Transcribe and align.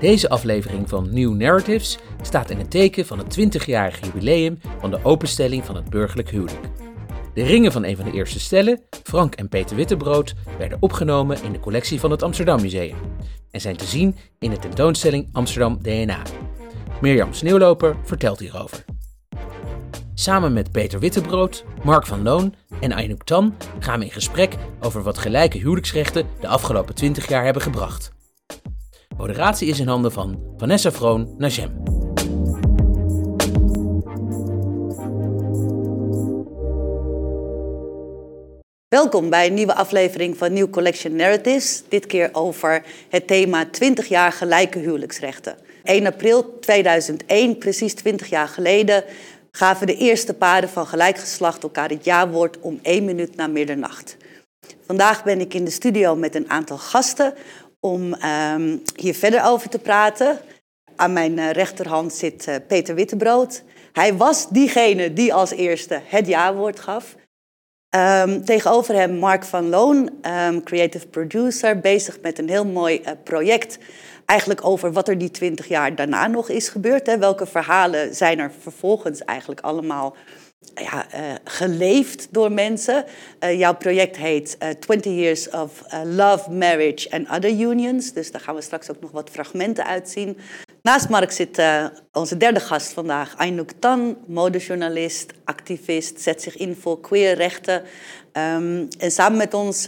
Deze 0.00 0.28
aflevering 0.28 0.88
van 0.88 1.08
New 1.12 1.34
Narratives 1.34 1.98
staat 2.22 2.50
in 2.50 2.58
het 2.58 2.70
teken 2.70 3.06
van 3.06 3.18
het 3.18 3.38
20-jarige 3.38 4.04
jubileum 4.04 4.58
van 4.78 4.90
de 4.90 4.98
openstelling 5.02 5.64
van 5.64 5.76
het 5.76 5.90
burgerlijk 5.90 6.30
huwelijk. 6.30 6.68
De 7.34 7.42
ringen 7.42 7.72
van 7.72 7.84
een 7.84 7.96
van 7.96 8.04
de 8.04 8.12
eerste 8.12 8.40
stellen, 8.40 8.80
Frank 9.02 9.34
en 9.34 9.48
Peter 9.48 9.76
Wittebrood, 9.76 10.34
werden 10.58 10.78
opgenomen 10.80 11.42
in 11.42 11.52
de 11.52 11.60
collectie 11.60 12.00
van 12.00 12.10
het 12.10 12.22
Amsterdam 12.22 12.60
Museum 12.60 12.96
en 13.50 13.60
zijn 13.60 13.76
te 13.76 13.84
zien 13.84 14.16
in 14.38 14.50
de 14.50 14.58
tentoonstelling 14.58 15.28
Amsterdam 15.32 15.78
DNA. 15.82 16.22
Mirjam 17.00 17.32
Sneeuwloper 17.32 17.96
vertelt 18.02 18.38
hierover. 18.38 18.84
Samen 20.16 20.52
met 20.52 20.72
Peter 20.72 20.98
Wittebrood, 20.98 21.64
Mark 21.82 22.06
van 22.06 22.22
Loon 22.22 22.54
en 22.80 22.92
Aynouk 22.92 23.24
Tan 23.24 23.54
gaan 23.78 23.98
we 23.98 24.04
in 24.04 24.10
gesprek 24.10 24.54
over 24.80 25.02
wat 25.02 25.18
gelijke 25.18 25.58
huwelijksrechten 25.58 26.26
de 26.40 26.48
afgelopen 26.48 26.94
20 26.94 27.28
jaar 27.28 27.44
hebben 27.44 27.62
gebracht. 27.62 28.12
Moderatie 29.16 29.68
is 29.68 29.80
in 29.80 29.88
handen 29.88 30.12
van 30.12 30.54
Vanessa 30.56 30.92
Vroon 30.92 31.34
Najem. 31.38 31.82
Welkom 38.88 39.30
bij 39.30 39.46
een 39.46 39.54
nieuwe 39.54 39.74
aflevering 39.74 40.36
van 40.36 40.52
New 40.52 40.70
Collection 40.70 41.16
Narratives. 41.16 41.82
Dit 41.88 42.06
keer 42.06 42.28
over 42.32 42.82
het 43.08 43.26
thema 43.26 43.66
20 43.70 44.06
jaar 44.06 44.32
gelijke 44.32 44.78
huwelijksrechten. 44.78 45.56
1 45.84 46.06
april 46.06 46.58
2001, 46.60 47.58
precies 47.58 47.94
20 47.94 48.28
jaar 48.28 48.48
geleden, 48.48 49.04
gaven 49.56 49.86
de 49.86 49.96
eerste 49.96 50.34
paren 50.34 50.68
van 50.68 50.86
gelijk 50.86 51.18
geslacht 51.18 51.62
elkaar 51.62 51.88
het 51.88 52.04
ja-woord 52.04 52.60
om 52.60 52.78
één 52.82 53.04
minuut 53.04 53.36
na 53.36 53.46
middernacht. 53.46 54.16
Vandaag 54.86 55.24
ben 55.24 55.40
ik 55.40 55.54
in 55.54 55.64
de 55.64 55.70
studio 55.70 56.16
met 56.16 56.34
een 56.34 56.50
aantal 56.50 56.78
gasten 56.78 57.34
om 57.80 58.14
um, 58.14 58.82
hier 58.96 59.14
verder 59.14 59.44
over 59.44 59.68
te 59.68 59.78
praten. 59.78 60.38
Aan 60.96 61.12
mijn 61.12 61.38
uh, 61.38 61.50
rechterhand 61.50 62.12
zit 62.12 62.46
uh, 62.48 62.54
Peter 62.68 62.94
Wittebrood. 62.94 63.62
Hij 63.92 64.16
was 64.16 64.48
diegene 64.48 65.12
die 65.12 65.34
als 65.34 65.50
eerste 65.50 66.00
het 66.04 66.26
ja-woord 66.26 66.80
gaf. 66.80 67.14
Um, 67.96 68.44
tegenover 68.44 68.94
hem 68.94 69.18
Mark 69.18 69.44
van 69.44 69.68
Loon, 69.68 70.10
um, 70.46 70.62
creative 70.62 71.06
producer, 71.06 71.78
bezig 71.78 72.20
met 72.22 72.38
een 72.38 72.48
heel 72.48 72.66
mooi 72.66 73.00
uh, 73.00 73.10
project. 73.24 73.78
Eigenlijk 74.26 74.64
over 74.64 74.92
wat 74.92 75.08
er 75.08 75.18
die 75.18 75.30
twintig 75.30 75.68
jaar 75.68 75.94
daarna 75.94 76.26
nog 76.26 76.48
is 76.48 76.68
gebeurd. 76.68 77.06
Hè. 77.06 77.18
Welke 77.18 77.46
verhalen 77.46 78.14
zijn 78.14 78.38
er 78.38 78.52
vervolgens 78.60 79.24
eigenlijk 79.24 79.60
allemaal 79.60 80.16
ja, 80.74 81.06
uh, 81.14 81.34
geleefd 81.44 82.28
door 82.30 82.52
mensen. 82.52 83.04
Uh, 83.40 83.58
jouw 83.58 83.74
project 83.74 84.16
heet 84.16 84.56
uh, 84.62 84.68
20 84.68 85.12
Years 85.12 85.50
of 85.50 85.82
Love, 86.04 86.50
Marriage 86.50 87.10
and 87.10 87.30
Other 87.30 87.50
Unions. 87.50 88.12
Dus 88.12 88.30
daar 88.30 88.40
gaan 88.40 88.54
we 88.54 88.60
straks 88.60 88.90
ook 88.90 89.00
nog 89.00 89.10
wat 89.10 89.30
fragmenten 89.30 89.86
uitzien. 89.86 90.38
Naast 90.82 91.08
Mark 91.08 91.30
zit 91.32 91.62
onze 92.12 92.36
derde 92.36 92.60
gast 92.60 92.92
vandaag, 92.92 93.36
Aynouk 93.36 93.70
Tan, 93.78 94.16
modejournalist, 94.26 95.32
activist, 95.44 96.20
zet 96.20 96.42
zich 96.42 96.56
in 96.56 96.76
voor 96.80 97.00
queerrechten. 97.00 97.82
Um, 98.32 98.88
en 98.98 99.10
samen 99.10 99.38
met 99.38 99.54
ons 99.54 99.84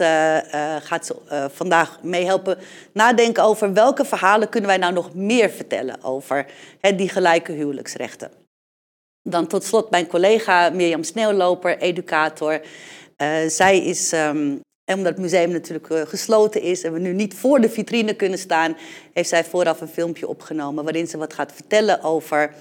gaat 0.83 1.05
ze 1.05 1.49
vandaag 1.53 1.99
meehelpen 2.03 2.57
nadenken 2.93 3.43
over 3.43 3.73
welke 3.73 4.05
verhalen 4.05 4.49
kunnen 4.49 4.69
wij 4.69 4.79
nou 4.79 4.93
nog 4.93 5.13
meer 5.13 5.49
vertellen 5.49 6.03
over 6.03 6.45
hè, 6.79 6.95
die 6.95 7.09
gelijke 7.09 7.51
huwelijksrechten. 7.51 8.46
Dan 9.29 9.47
tot 9.47 9.63
slot 9.63 9.89
mijn 9.89 10.07
collega 10.07 10.69
Mirjam 10.69 11.03
Sneeuwloper, 11.03 11.77
educator. 11.77 12.61
Uh, 13.17 13.29
zij 13.47 13.85
is, 13.85 14.11
um, 14.11 14.61
omdat 14.85 15.05
het 15.05 15.17
museum 15.17 15.51
natuurlijk 15.51 15.89
uh, 15.89 16.01
gesloten 16.01 16.61
is 16.61 16.83
en 16.83 16.93
we 16.93 16.99
nu 16.99 17.13
niet 17.13 17.33
voor 17.33 17.61
de 17.61 17.69
vitrine 17.69 18.13
kunnen 18.13 18.39
staan, 18.39 18.77
heeft 19.13 19.29
zij 19.29 19.43
vooraf 19.43 19.81
een 19.81 19.87
filmpje 19.87 20.27
opgenomen 20.27 20.83
waarin 20.83 21.07
ze 21.07 21.17
wat 21.17 21.33
gaat 21.33 21.51
vertellen 21.51 22.03
over 22.03 22.53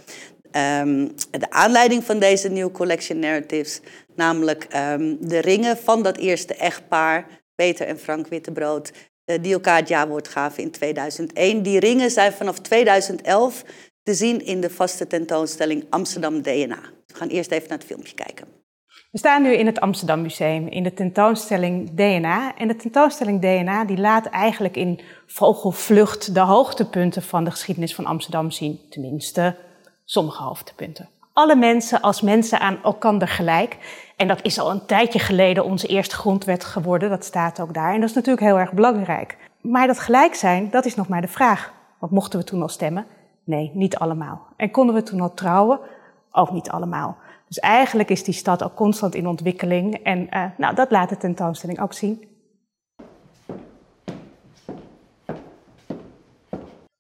um, 0.57 1.15
de 1.31 1.51
aanleiding 1.51 2.05
van 2.05 2.19
deze 2.19 2.49
nieuwe 2.49 2.71
collection 2.73 3.19
narratives. 3.19 3.81
Namelijk 4.15 4.67
um, 4.77 5.29
de 5.29 5.39
ringen 5.39 5.77
van 5.77 6.03
dat 6.03 6.17
eerste 6.17 6.55
echtpaar, 6.55 7.27
Peter 7.55 7.87
en 7.87 7.99
Frank 7.99 8.27
Wittebrood, 8.29 8.93
uh, 9.27 9.37
die 9.41 9.53
elkaar 9.53 9.79
het 9.79 9.89
jaarwoord 9.89 10.29
gaven 10.29 10.63
in 10.63 10.71
2001. 10.71 11.63
Die 11.63 11.81
ringen 11.81 12.11
zijn 12.11 12.33
vanaf 12.33 12.59
2011 12.59 13.65
te 14.07 14.15
zien 14.15 14.45
in 14.45 14.61
de 14.61 14.71
vaste 14.71 15.07
tentoonstelling 15.07 15.85
Amsterdam 15.91 16.43
DNA. 16.43 16.79
We 17.07 17.15
gaan 17.15 17.29
eerst 17.29 17.51
even 17.51 17.69
naar 17.69 17.79
het 17.79 17.87
filmpje 17.87 18.15
kijken. 18.15 18.47
We 19.11 19.19
staan 19.19 19.43
nu 19.43 19.53
in 19.53 19.67
het 19.67 19.81
Amsterdam 19.81 20.23
Museum 20.23 20.67
in 20.67 20.83
de 20.83 20.95
tentoonstelling 20.95 21.91
DNA. 21.95 22.57
En 22.57 22.69
de 22.69 22.77
tentoonstelling 22.77 23.41
DNA 23.41 23.85
die 23.85 23.99
laat 23.99 24.27
eigenlijk 24.27 24.77
in 24.77 25.01
vogelvlucht 25.27 26.35
de 26.35 26.41
hoogtepunten 26.41 27.23
van 27.23 27.45
de 27.45 27.51
geschiedenis 27.51 27.95
van 27.95 28.07
Amsterdam 28.07 28.51
zien. 28.51 28.81
Tenminste, 28.91 29.57
sommige 30.05 30.43
hoogtepunten. 30.43 31.09
Alle 31.33 31.57
mensen 31.57 32.01
als 32.01 32.21
mensen 32.21 32.61
aan 32.61 32.83
elkaar 32.83 33.29
gelijk. 33.29 33.77
En 34.17 34.29
dat 34.29 34.43
is 34.43 34.59
al 34.59 34.71
een 34.71 34.87
tijdje 34.87 35.19
geleden 35.19 35.65
onze 35.65 35.87
eerste 35.87 36.15
grondwet 36.15 36.65
geworden, 36.65 37.11
dat 37.11 37.25
staat 37.25 37.61
ook 37.61 37.75
daar. 37.75 37.95
En 37.95 38.01
dat 38.01 38.09
is 38.09 38.15
natuurlijk 38.15 38.47
heel 38.47 38.59
erg 38.59 38.73
belangrijk. 38.73 39.37
Maar 39.61 39.87
dat 39.87 39.99
gelijk 39.99 40.35
zijn, 40.35 40.71
dat 40.71 40.85
is 40.85 40.95
nog 40.95 41.09
maar 41.09 41.21
de 41.21 41.29
vraag. 41.29 41.73
Wat 41.99 42.11
mochten 42.11 42.39
we 42.39 42.45
toen 42.45 42.63
al 42.63 42.69
stemmen? 42.69 43.07
Nee, 43.47 43.71
niet 43.75 43.97
allemaal. 43.97 44.47
En 44.57 44.71
konden 44.71 44.95
we 44.95 45.03
toen 45.03 45.21
al 45.21 45.35
trouwen? 45.35 45.81
Ook 46.31 46.51
niet 46.51 46.71
allemaal. 46.71 47.17
Dus 47.47 47.59
eigenlijk 47.59 48.11
is 48.11 48.25
die 48.25 48.35
stad 48.35 48.63
ook 48.63 48.75
constant 48.75 49.15
in 49.15 49.27
ontwikkeling. 49.27 49.95
En 49.95 50.29
uh, 50.31 50.45
nou, 50.57 50.75
dat 50.75 50.91
laat 50.91 51.09
de 51.09 51.17
tentoonstelling 51.17 51.81
ook 51.81 51.93
zien. 51.93 52.29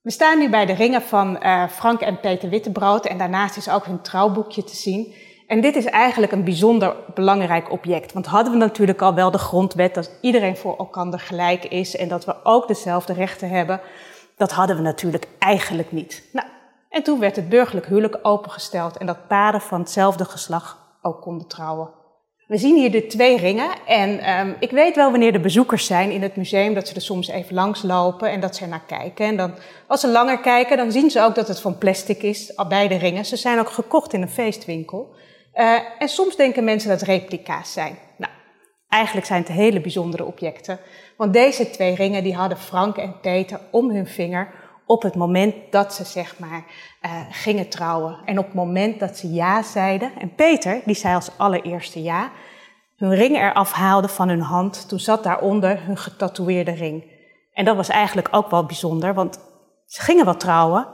We 0.00 0.10
staan 0.10 0.38
nu 0.38 0.50
bij 0.50 0.66
de 0.66 0.72
ringen 0.72 1.02
van 1.02 1.38
uh, 1.42 1.68
Frank 1.68 2.00
en 2.00 2.20
Peter 2.20 2.48
Wittebrood. 2.48 3.06
En 3.06 3.18
daarnaast 3.18 3.56
is 3.56 3.68
ook 3.68 3.84
hun 3.84 4.00
trouwboekje 4.00 4.64
te 4.64 4.76
zien. 4.76 5.14
En 5.46 5.60
dit 5.60 5.76
is 5.76 5.84
eigenlijk 5.84 6.32
een 6.32 6.44
bijzonder 6.44 6.96
belangrijk 7.14 7.70
object. 7.70 8.12
Want 8.12 8.26
hadden 8.26 8.52
we 8.52 8.58
natuurlijk 8.58 9.02
al 9.02 9.14
wel 9.14 9.30
de 9.30 9.38
grondwet 9.38 9.94
dat 9.94 10.18
iedereen 10.20 10.56
voor 10.56 10.76
elkaar 10.76 11.20
gelijk 11.20 11.64
is. 11.64 11.96
En 11.96 12.08
dat 12.08 12.24
we 12.24 12.44
ook 12.44 12.68
dezelfde 12.68 13.12
rechten 13.12 13.48
hebben 13.48 13.80
dat 14.36 14.52
hadden 14.52 14.76
we 14.76 14.82
natuurlijk 14.82 15.28
eigenlijk 15.38 15.92
niet. 15.92 16.22
Nou, 16.32 16.46
en 16.88 17.02
toen 17.02 17.20
werd 17.20 17.36
het 17.36 17.48
burgerlijk 17.48 17.86
huwelijk 17.86 18.18
opengesteld 18.22 18.96
en 18.96 19.06
dat 19.06 19.26
paren 19.28 19.60
van 19.60 19.80
hetzelfde 19.80 20.24
geslacht 20.24 20.76
ook 21.02 21.20
konden 21.20 21.48
trouwen. 21.48 21.90
We 22.46 22.56
zien 22.56 22.76
hier 22.76 22.90
de 22.90 23.06
twee 23.06 23.36
ringen 23.36 23.70
en 23.86 24.38
um, 24.38 24.56
ik 24.60 24.70
weet 24.70 24.96
wel 24.96 25.10
wanneer 25.10 25.32
de 25.32 25.40
bezoekers 25.40 25.86
zijn 25.86 26.10
in 26.10 26.22
het 26.22 26.36
museum 26.36 26.74
dat 26.74 26.88
ze 26.88 26.94
er 26.94 27.00
soms 27.00 27.28
even 27.28 27.54
langs 27.54 27.82
lopen 27.82 28.30
en 28.30 28.40
dat 28.40 28.56
ze 28.56 28.62
er 28.62 28.68
naar 28.68 28.84
kijken. 28.86 29.26
En 29.26 29.36
dan, 29.36 29.54
als 29.86 30.00
ze 30.00 30.08
langer 30.08 30.40
kijken, 30.40 30.76
dan 30.76 30.92
zien 30.92 31.10
ze 31.10 31.22
ook 31.22 31.34
dat 31.34 31.48
het 31.48 31.60
van 31.60 31.78
plastic 31.78 32.22
is, 32.22 32.52
beide 32.68 32.96
ringen. 32.96 33.24
Ze 33.24 33.36
zijn 33.36 33.58
ook 33.58 33.70
gekocht 33.70 34.12
in 34.12 34.22
een 34.22 34.28
feestwinkel. 34.28 35.14
Uh, 35.54 35.78
en 35.98 36.08
soms 36.08 36.36
denken 36.36 36.64
mensen 36.64 36.88
dat 36.88 37.02
replica's 37.02 37.72
zijn. 37.72 37.98
Nou, 38.16 38.32
eigenlijk 38.88 39.26
zijn 39.26 39.40
het 39.40 39.52
hele 39.52 39.80
bijzondere 39.80 40.24
objecten. 40.24 40.78
Want 41.16 41.32
deze 41.32 41.70
twee 41.70 41.94
ringen 41.94 42.22
die 42.22 42.34
hadden 42.34 42.58
Frank 42.58 42.96
en 42.96 43.20
Peter 43.20 43.60
om 43.70 43.90
hun 43.90 44.06
vinger 44.06 44.54
op 44.86 45.02
het 45.02 45.14
moment 45.14 45.54
dat 45.70 45.94
ze 45.94 46.04
zeg 46.04 46.38
maar 46.38 46.64
uh, 47.02 47.10
gingen 47.30 47.68
trouwen. 47.68 48.18
En 48.24 48.38
op 48.38 48.44
het 48.44 48.54
moment 48.54 49.00
dat 49.00 49.16
ze 49.16 49.32
ja 49.32 49.62
zeiden, 49.62 50.10
en 50.18 50.34
Peter 50.34 50.80
die 50.84 50.94
zei 50.94 51.14
als 51.14 51.30
allereerste 51.36 52.02
ja, 52.02 52.30
hun 52.96 53.14
ring 53.14 53.36
eraf 53.36 53.72
haalde 53.72 54.08
van 54.08 54.28
hun 54.28 54.40
hand, 54.40 54.88
toen 54.88 54.98
zat 54.98 55.22
daaronder 55.22 55.84
hun 55.84 55.96
getatoeëerde 55.96 56.70
ring. 56.70 57.04
En 57.52 57.64
dat 57.64 57.76
was 57.76 57.88
eigenlijk 57.88 58.28
ook 58.30 58.50
wel 58.50 58.66
bijzonder, 58.66 59.14
want 59.14 59.38
ze 59.86 60.00
gingen 60.00 60.24
wel 60.24 60.36
trouwen, 60.36 60.86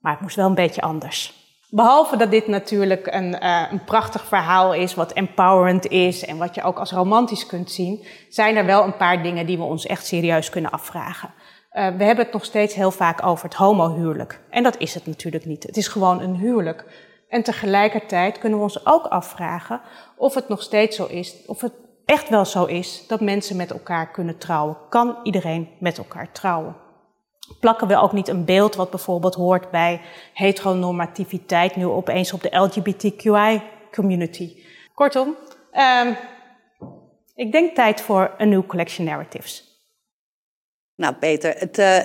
maar 0.00 0.12
het 0.12 0.20
moest 0.20 0.36
wel 0.36 0.46
een 0.46 0.54
beetje 0.54 0.80
anders. 0.80 1.37
Behalve 1.70 2.16
dat 2.16 2.30
dit 2.30 2.46
natuurlijk 2.46 3.06
een, 3.06 3.36
uh, 3.42 3.62
een 3.70 3.84
prachtig 3.84 4.24
verhaal 4.24 4.74
is, 4.74 4.94
wat 4.94 5.12
empowerend 5.12 5.86
is 5.86 6.24
en 6.24 6.38
wat 6.38 6.54
je 6.54 6.62
ook 6.62 6.78
als 6.78 6.92
romantisch 6.92 7.46
kunt 7.46 7.70
zien, 7.70 8.04
zijn 8.28 8.56
er 8.56 8.66
wel 8.66 8.84
een 8.84 8.96
paar 8.96 9.22
dingen 9.22 9.46
die 9.46 9.56
we 9.56 9.62
ons 9.62 9.86
echt 9.86 10.06
serieus 10.06 10.50
kunnen 10.50 10.70
afvragen. 10.70 11.28
Uh, 11.72 11.86
we 11.96 12.04
hebben 12.04 12.24
het 12.24 12.32
nog 12.32 12.44
steeds 12.44 12.74
heel 12.74 12.90
vaak 12.90 13.26
over 13.26 13.44
het 13.44 13.54
homohuwelijk. 13.54 14.40
En 14.50 14.62
dat 14.62 14.76
is 14.78 14.94
het 14.94 15.06
natuurlijk 15.06 15.44
niet. 15.44 15.62
Het 15.62 15.76
is 15.76 15.88
gewoon 15.88 16.20
een 16.20 16.34
huwelijk. 16.34 16.84
En 17.28 17.42
tegelijkertijd 17.42 18.38
kunnen 18.38 18.58
we 18.58 18.64
ons 18.64 18.86
ook 18.86 19.06
afvragen 19.06 19.80
of 20.16 20.34
het 20.34 20.48
nog 20.48 20.62
steeds 20.62 20.96
zo 20.96 21.06
is, 21.06 21.36
of 21.46 21.60
het 21.60 21.72
echt 22.04 22.28
wel 22.28 22.44
zo 22.44 22.64
is 22.64 23.06
dat 23.06 23.20
mensen 23.20 23.56
met 23.56 23.70
elkaar 23.70 24.10
kunnen 24.10 24.38
trouwen. 24.38 24.76
Kan 24.88 25.16
iedereen 25.22 25.68
met 25.80 25.98
elkaar 25.98 26.32
trouwen? 26.32 26.76
Plakken 27.60 27.88
we 27.88 27.96
ook 27.96 28.12
niet 28.12 28.28
een 28.28 28.44
beeld 28.44 28.74
wat 28.74 28.90
bijvoorbeeld 28.90 29.34
hoort 29.34 29.70
bij 29.70 30.00
heteronormativiteit 30.32 31.76
nu 31.76 31.86
opeens 31.86 32.32
op 32.32 32.42
de 32.42 32.56
LGBTQI-community. 32.56 34.62
Kortom, 34.94 35.36
um, 35.72 36.16
ik 37.34 37.52
denk 37.52 37.74
tijd 37.74 38.00
voor 38.00 38.34
een 38.38 38.48
nieuw 38.48 38.66
collection 38.66 39.06
narratives. 39.06 39.66
Nou 40.94 41.14
Peter, 41.14 41.58
het, 41.58 41.78
uh, 41.78 41.98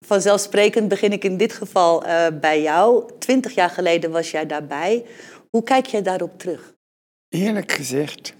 vanzelfsprekend 0.00 0.88
begin 0.88 1.12
ik 1.12 1.24
in 1.24 1.36
dit 1.36 1.52
geval 1.52 2.06
uh, 2.06 2.26
bij 2.40 2.62
jou. 2.62 3.10
Twintig 3.18 3.54
jaar 3.54 3.70
geleden 3.70 4.10
was 4.10 4.30
jij 4.30 4.46
daarbij. 4.46 5.06
Hoe 5.50 5.62
kijk 5.62 5.86
jij 5.86 6.02
daarop 6.02 6.38
terug? 6.38 6.74
Eerlijk 7.28 7.72
gezegd, 7.72 8.34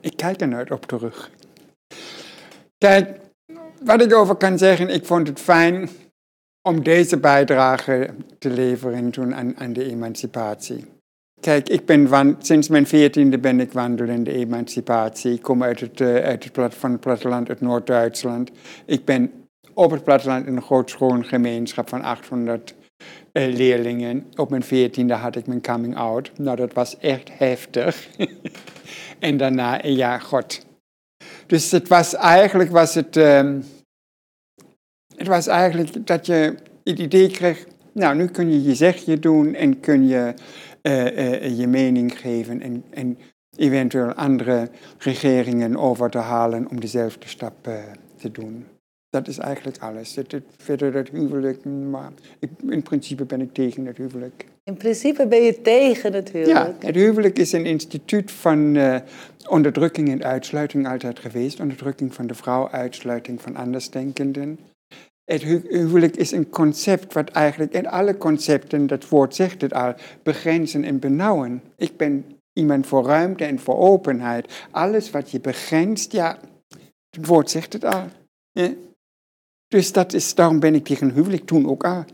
ik 0.00 0.16
kijk 0.16 0.40
er 0.40 0.48
nooit 0.48 0.70
op 0.70 0.86
terug. 0.86 1.30
Kijk, 2.78 3.23
wat 3.84 4.02
ik 4.02 4.14
over 4.14 4.34
kan 4.34 4.58
zeggen, 4.58 4.88
ik 4.88 5.04
vond 5.04 5.28
het 5.28 5.40
fijn 5.40 5.88
om 6.62 6.82
deze 6.82 7.16
bijdrage 7.16 8.10
te 8.38 8.50
leveren 8.50 9.10
toen 9.10 9.34
aan, 9.34 9.72
de 9.72 9.84
emancipatie. 9.84 10.84
Kijk, 11.40 11.68
ik 11.68 11.86
ben 11.86 12.36
sinds 12.38 12.68
mijn 12.68 12.86
veertiende 12.86 13.38
ben 13.38 13.60
ik 13.60 13.72
wandelende 13.72 14.32
emancipatie. 14.32 15.32
Ik 15.32 15.42
kom 15.42 15.62
uit 15.62 15.80
het, 15.80 16.00
uh, 16.00 16.14
uit 16.14 16.44
het 16.44 17.00
platteland 17.00 17.48
uit 17.48 17.60
Noord-Duitsland. 17.60 18.50
Ik 18.86 19.04
ben 19.04 19.32
op 19.74 19.90
het 19.90 20.04
platteland 20.04 20.46
in 20.46 20.56
een 20.56 20.62
grootschoolgemeenschap 20.62 21.88
van 21.88 22.02
800 22.02 22.74
uh, 23.32 23.54
leerlingen. 23.54 24.26
Op 24.36 24.50
mijn 24.50 24.62
veertiende 24.62 25.14
had 25.14 25.36
ik 25.36 25.46
mijn 25.46 25.62
coming 25.62 25.96
out. 25.96 26.30
Nou, 26.38 26.56
dat 26.56 26.72
was 26.72 26.98
echt 26.98 27.30
heftig. 27.32 28.08
en 29.18 29.36
daarna, 29.36 29.80
ja, 29.82 30.18
god. 30.18 30.66
Dus 31.54 31.70
het 31.70 31.88
was 31.88 32.14
eigenlijk, 32.14 32.70
was 32.70 32.94
het, 32.94 33.16
um, 33.16 33.64
het 35.16 35.26
was 35.26 35.46
eigenlijk 35.46 36.06
dat 36.06 36.26
je 36.26 36.54
het 36.84 36.98
idee 36.98 37.30
kreeg, 37.30 37.66
nou, 37.92 38.16
nu 38.16 38.26
kun 38.26 38.50
je 38.50 38.62
je 38.62 38.74
zegje 38.74 39.18
doen 39.18 39.54
en 39.54 39.80
kun 39.80 40.06
je 40.06 40.34
uh, 40.82 41.58
je 41.58 41.66
mening 41.66 42.18
geven 42.18 42.60
en, 42.60 42.84
en, 42.90 43.18
eventueel 43.56 44.12
andere 44.12 44.70
regeringen 44.98 45.76
over 45.76 46.10
te 46.10 46.18
halen 46.18 46.70
om 46.70 46.80
dezelfde 46.80 47.28
stap 47.28 47.68
te 48.16 48.30
doen. 48.30 48.66
Dat 49.14 49.28
is 49.28 49.38
eigenlijk 49.38 49.78
alles. 49.78 50.14
Het, 50.14 50.32
het, 50.32 50.44
verder 50.56 50.92
dat 50.92 51.08
huwelijk, 51.08 51.64
maar 51.64 52.12
ik, 52.38 52.50
in 52.68 52.82
principe 52.82 53.24
ben 53.24 53.40
ik 53.40 53.52
tegen 53.52 53.86
het 53.86 53.96
huwelijk. 53.96 54.44
In 54.64 54.76
principe 54.76 55.26
ben 55.26 55.42
je 55.42 55.60
tegen 55.60 56.12
het 56.12 56.30
huwelijk? 56.30 56.82
Ja, 56.82 56.86
het 56.86 56.94
huwelijk 56.94 57.38
is 57.38 57.52
een 57.52 57.66
instituut 57.66 58.30
van 58.30 58.74
uh, 58.74 58.96
onderdrukking 59.48 60.10
en 60.10 60.24
uitsluiting 60.24 60.88
altijd 60.88 61.18
geweest. 61.18 61.60
Onderdrukking 61.60 62.14
van 62.14 62.26
de 62.26 62.34
vrouw, 62.34 62.68
uitsluiting 62.70 63.42
van 63.42 63.56
andersdenkenden. 63.56 64.58
Het 65.24 65.42
huwelijk 65.42 66.16
is 66.16 66.32
een 66.32 66.48
concept 66.50 67.12
wat 67.12 67.30
eigenlijk 67.30 67.72
in 67.72 67.88
alle 67.88 68.16
concepten, 68.16 68.86
dat 68.86 69.08
woord 69.08 69.34
zegt 69.34 69.60
het 69.60 69.72
al, 69.72 69.94
begrenzen 70.22 70.84
en 70.84 70.98
benauwen. 70.98 71.62
Ik 71.76 71.96
ben 71.96 72.24
iemand 72.52 72.86
voor 72.86 73.04
ruimte 73.04 73.44
en 73.44 73.58
voor 73.58 73.76
openheid. 73.76 74.66
Alles 74.70 75.10
wat 75.10 75.30
je 75.30 75.40
begrenst, 75.40 76.12
ja, 76.12 76.38
het 77.10 77.26
woord 77.26 77.50
zegt 77.50 77.72
het 77.72 77.84
al. 77.84 78.04
Ja. 78.52 78.68
Dus 79.74 79.92
dat 79.92 80.12
is, 80.12 80.34
daarom 80.34 80.60
ben 80.60 80.74
ik 80.74 80.84
tegen 80.84 81.10
huwelijk 81.10 81.46
toen 81.46 81.68
ook 81.68 81.84
al. 81.84 82.04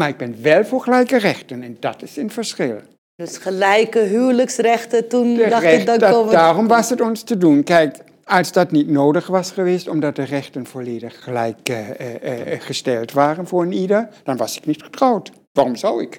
Maar 0.00 0.08
ik 0.08 0.16
ben 0.16 0.36
wel 0.42 0.64
voor 0.64 0.80
gelijke 0.80 1.18
rechten 1.18 1.62
en 1.62 1.76
dat 1.80 2.02
is 2.02 2.16
een 2.16 2.30
verschil. 2.30 2.76
Dus 3.16 3.36
gelijke 3.36 3.98
huwelijksrechten, 3.98 5.08
toen 5.08 5.36
dacht 5.36 5.62
recht, 5.62 5.80
ik, 5.80 5.86
dan 5.86 5.98
dat, 5.98 6.12
komen... 6.12 6.32
Daarom 6.32 6.68
was 6.68 6.90
het 6.90 7.00
ons 7.00 7.22
te 7.22 7.38
doen. 7.38 7.62
Kijk, 7.62 7.96
als 8.24 8.52
dat 8.52 8.70
niet 8.70 8.88
nodig 8.88 9.26
was 9.26 9.50
geweest, 9.50 9.88
omdat 9.88 10.16
de 10.16 10.22
rechten 10.22 10.66
volledig 10.66 11.24
gelijk 11.24 11.68
uh, 11.68 11.88
uh, 11.88 12.60
gesteld 12.60 13.12
waren 13.12 13.46
voor 13.46 13.62
een 13.62 13.72
ieder, 13.72 14.08
dan 14.22 14.36
was 14.36 14.56
ik 14.56 14.66
niet 14.66 14.82
getrouwd. 14.82 15.32
Waarom 15.52 15.76
zou 15.76 16.02
ik? 16.02 16.18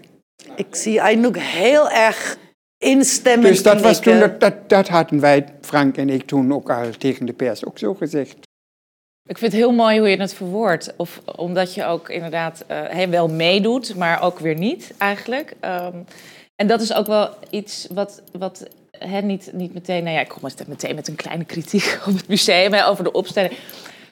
Ik 0.55 0.75
zie 0.75 1.01
Anouk 1.01 1.37
heel 1.37 1.89
erg 1.89 2.37
instemmen. 2.77 3.49
Dus 3.49 3.63
dat 3.63 3.81
was 3.81 3.99
toen, 3.99 4.19
dat, 4.19 4.39
dat, 4.39 4.69
dat 4.69 4.87
hadden 4.87 5.19
wij, 5.19 5.45
Frank 5.61 5.97
en 5.97 6.09
ik, 6.09 6.25
toen 6.25 6.53
ook 6.53 6.69
al 6.69 6.89
tegen 6.97 7.25
de 7.25 7.33
pers 7.33 7.65
ook 7.65 7.77
zo 7.77 7.93
gezegd. 7.93 8.37
Ik 9.27 9.37
vind 9.37 9.51
het 9.51 9.61
heel 9.61 9.71
mooi 9.71 9.99
hoe 9.99 10.09
je 10.09 10.17
het 10.17 10.33
verwoordt. 10.33 10.93
Of 10.97 11.21
omdat 11.35 11.73
je 11.73 11.85
ook 11.85 12.09
inderdaad 12.09 12.65
uh, 12.93 13.03
wel 13.03 13.27
meedoet, 13.27 13.95
maar 13.95 14.21
ook 14.21 14.39
weer 14.39 14.57
niet 14.57 14.93
eigenlijk. 14.97 15.53
Um, 15.61 16.05
en 16.55 16.67
dat 16.67 16.81
is 16.81 16.93
ook 16.93 17.07
wel 17.07 17.29
iets 17.49 17.87
wat, 17.91 18.21
wat 18.31 18.67
hè, 18.91 19.21
niet, 19.21 19.49
niet 19.53 19.73
meteen, 19.73 20.03
nou 20.03 20.15
ja, 20.15 20.21
ik 20.21 20.27
kom 20.27 20.49
meteen 20.67 20.95
met 20.95 21.07
een 21.07 21.15
kleine 21.15 21.45
kritiek 21.45 21.99
op 22.07 22.13
het 22.13 22.27
museum 22.27 22.73
over 22.73 23.03
de 23.03 23.11
opstelling. 23.11 23.53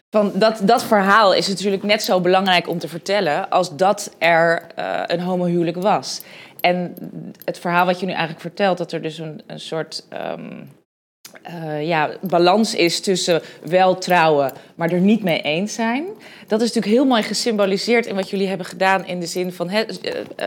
Van 0.09 0.31
dat, 0.35 0.61
dat 0.63 0.83
verhaal 0.83 1.33
is 1.33 1.47
natuurlijk 1.47 1.83
net 1.83 2.03
zo 2.03 2.21
belangrijk 2.21 2.67
om 2.67 2.79
te 2.79 2.87
vertellen 2.87 3.49
als 3.49 3.75
dat 3.75 4.15
er 4.17 4.67
uh, 4.79 5.03
een 5.05 5.19
homohuwelijk 5.19 5.77
was. 5.77 6.21
En 6.59 6.95
het 7.45 7.59
verhaal 7.59 7.85
wat 7.85 7.99
je 7.99 8.05
nu 8.05 8.11
eigenlijk 8.11 8.41
vertelt, 8.41 8.77
dat 8.77 8.91
er 8.91 9.01
dus 9.01 9.17
een, 9.17 9.41
een 9.47 9.59
soort 9.59 10.05
um, 10.13 10.69
uh, 11.49 11.87
ja, 11.87 12.09
balans 12.21 12.75
is 12.75 12.99
tussen 12.99 13.41
wel 13.63 13.97
trouwen, 13.97 14.51
maar 14.75 14.91
er 14.91 14.99
niet 14.99 15.23
mee 15.23 15.41
eens 15.41 15.73
zijn. 15.73 16.05
Dat 16.47 16.61
is 16.61 16.67
natuurlijk 16.67 16.95
heel 16.95 17.05
mooi 17.05 17.23
gesymboliseerd 17.23 18.05
in 18.05 18.15
wat 18.15 18.29
jullie 18.29 18.47
hebben 18.47 18.65
gedaan 18.65 19.07
in 19.07 19.19
de 19.19 19.25
zin 19.25 19.51
van... 19.51 19.69
Hè, 19.69 19.83
uh, 19.85 20.45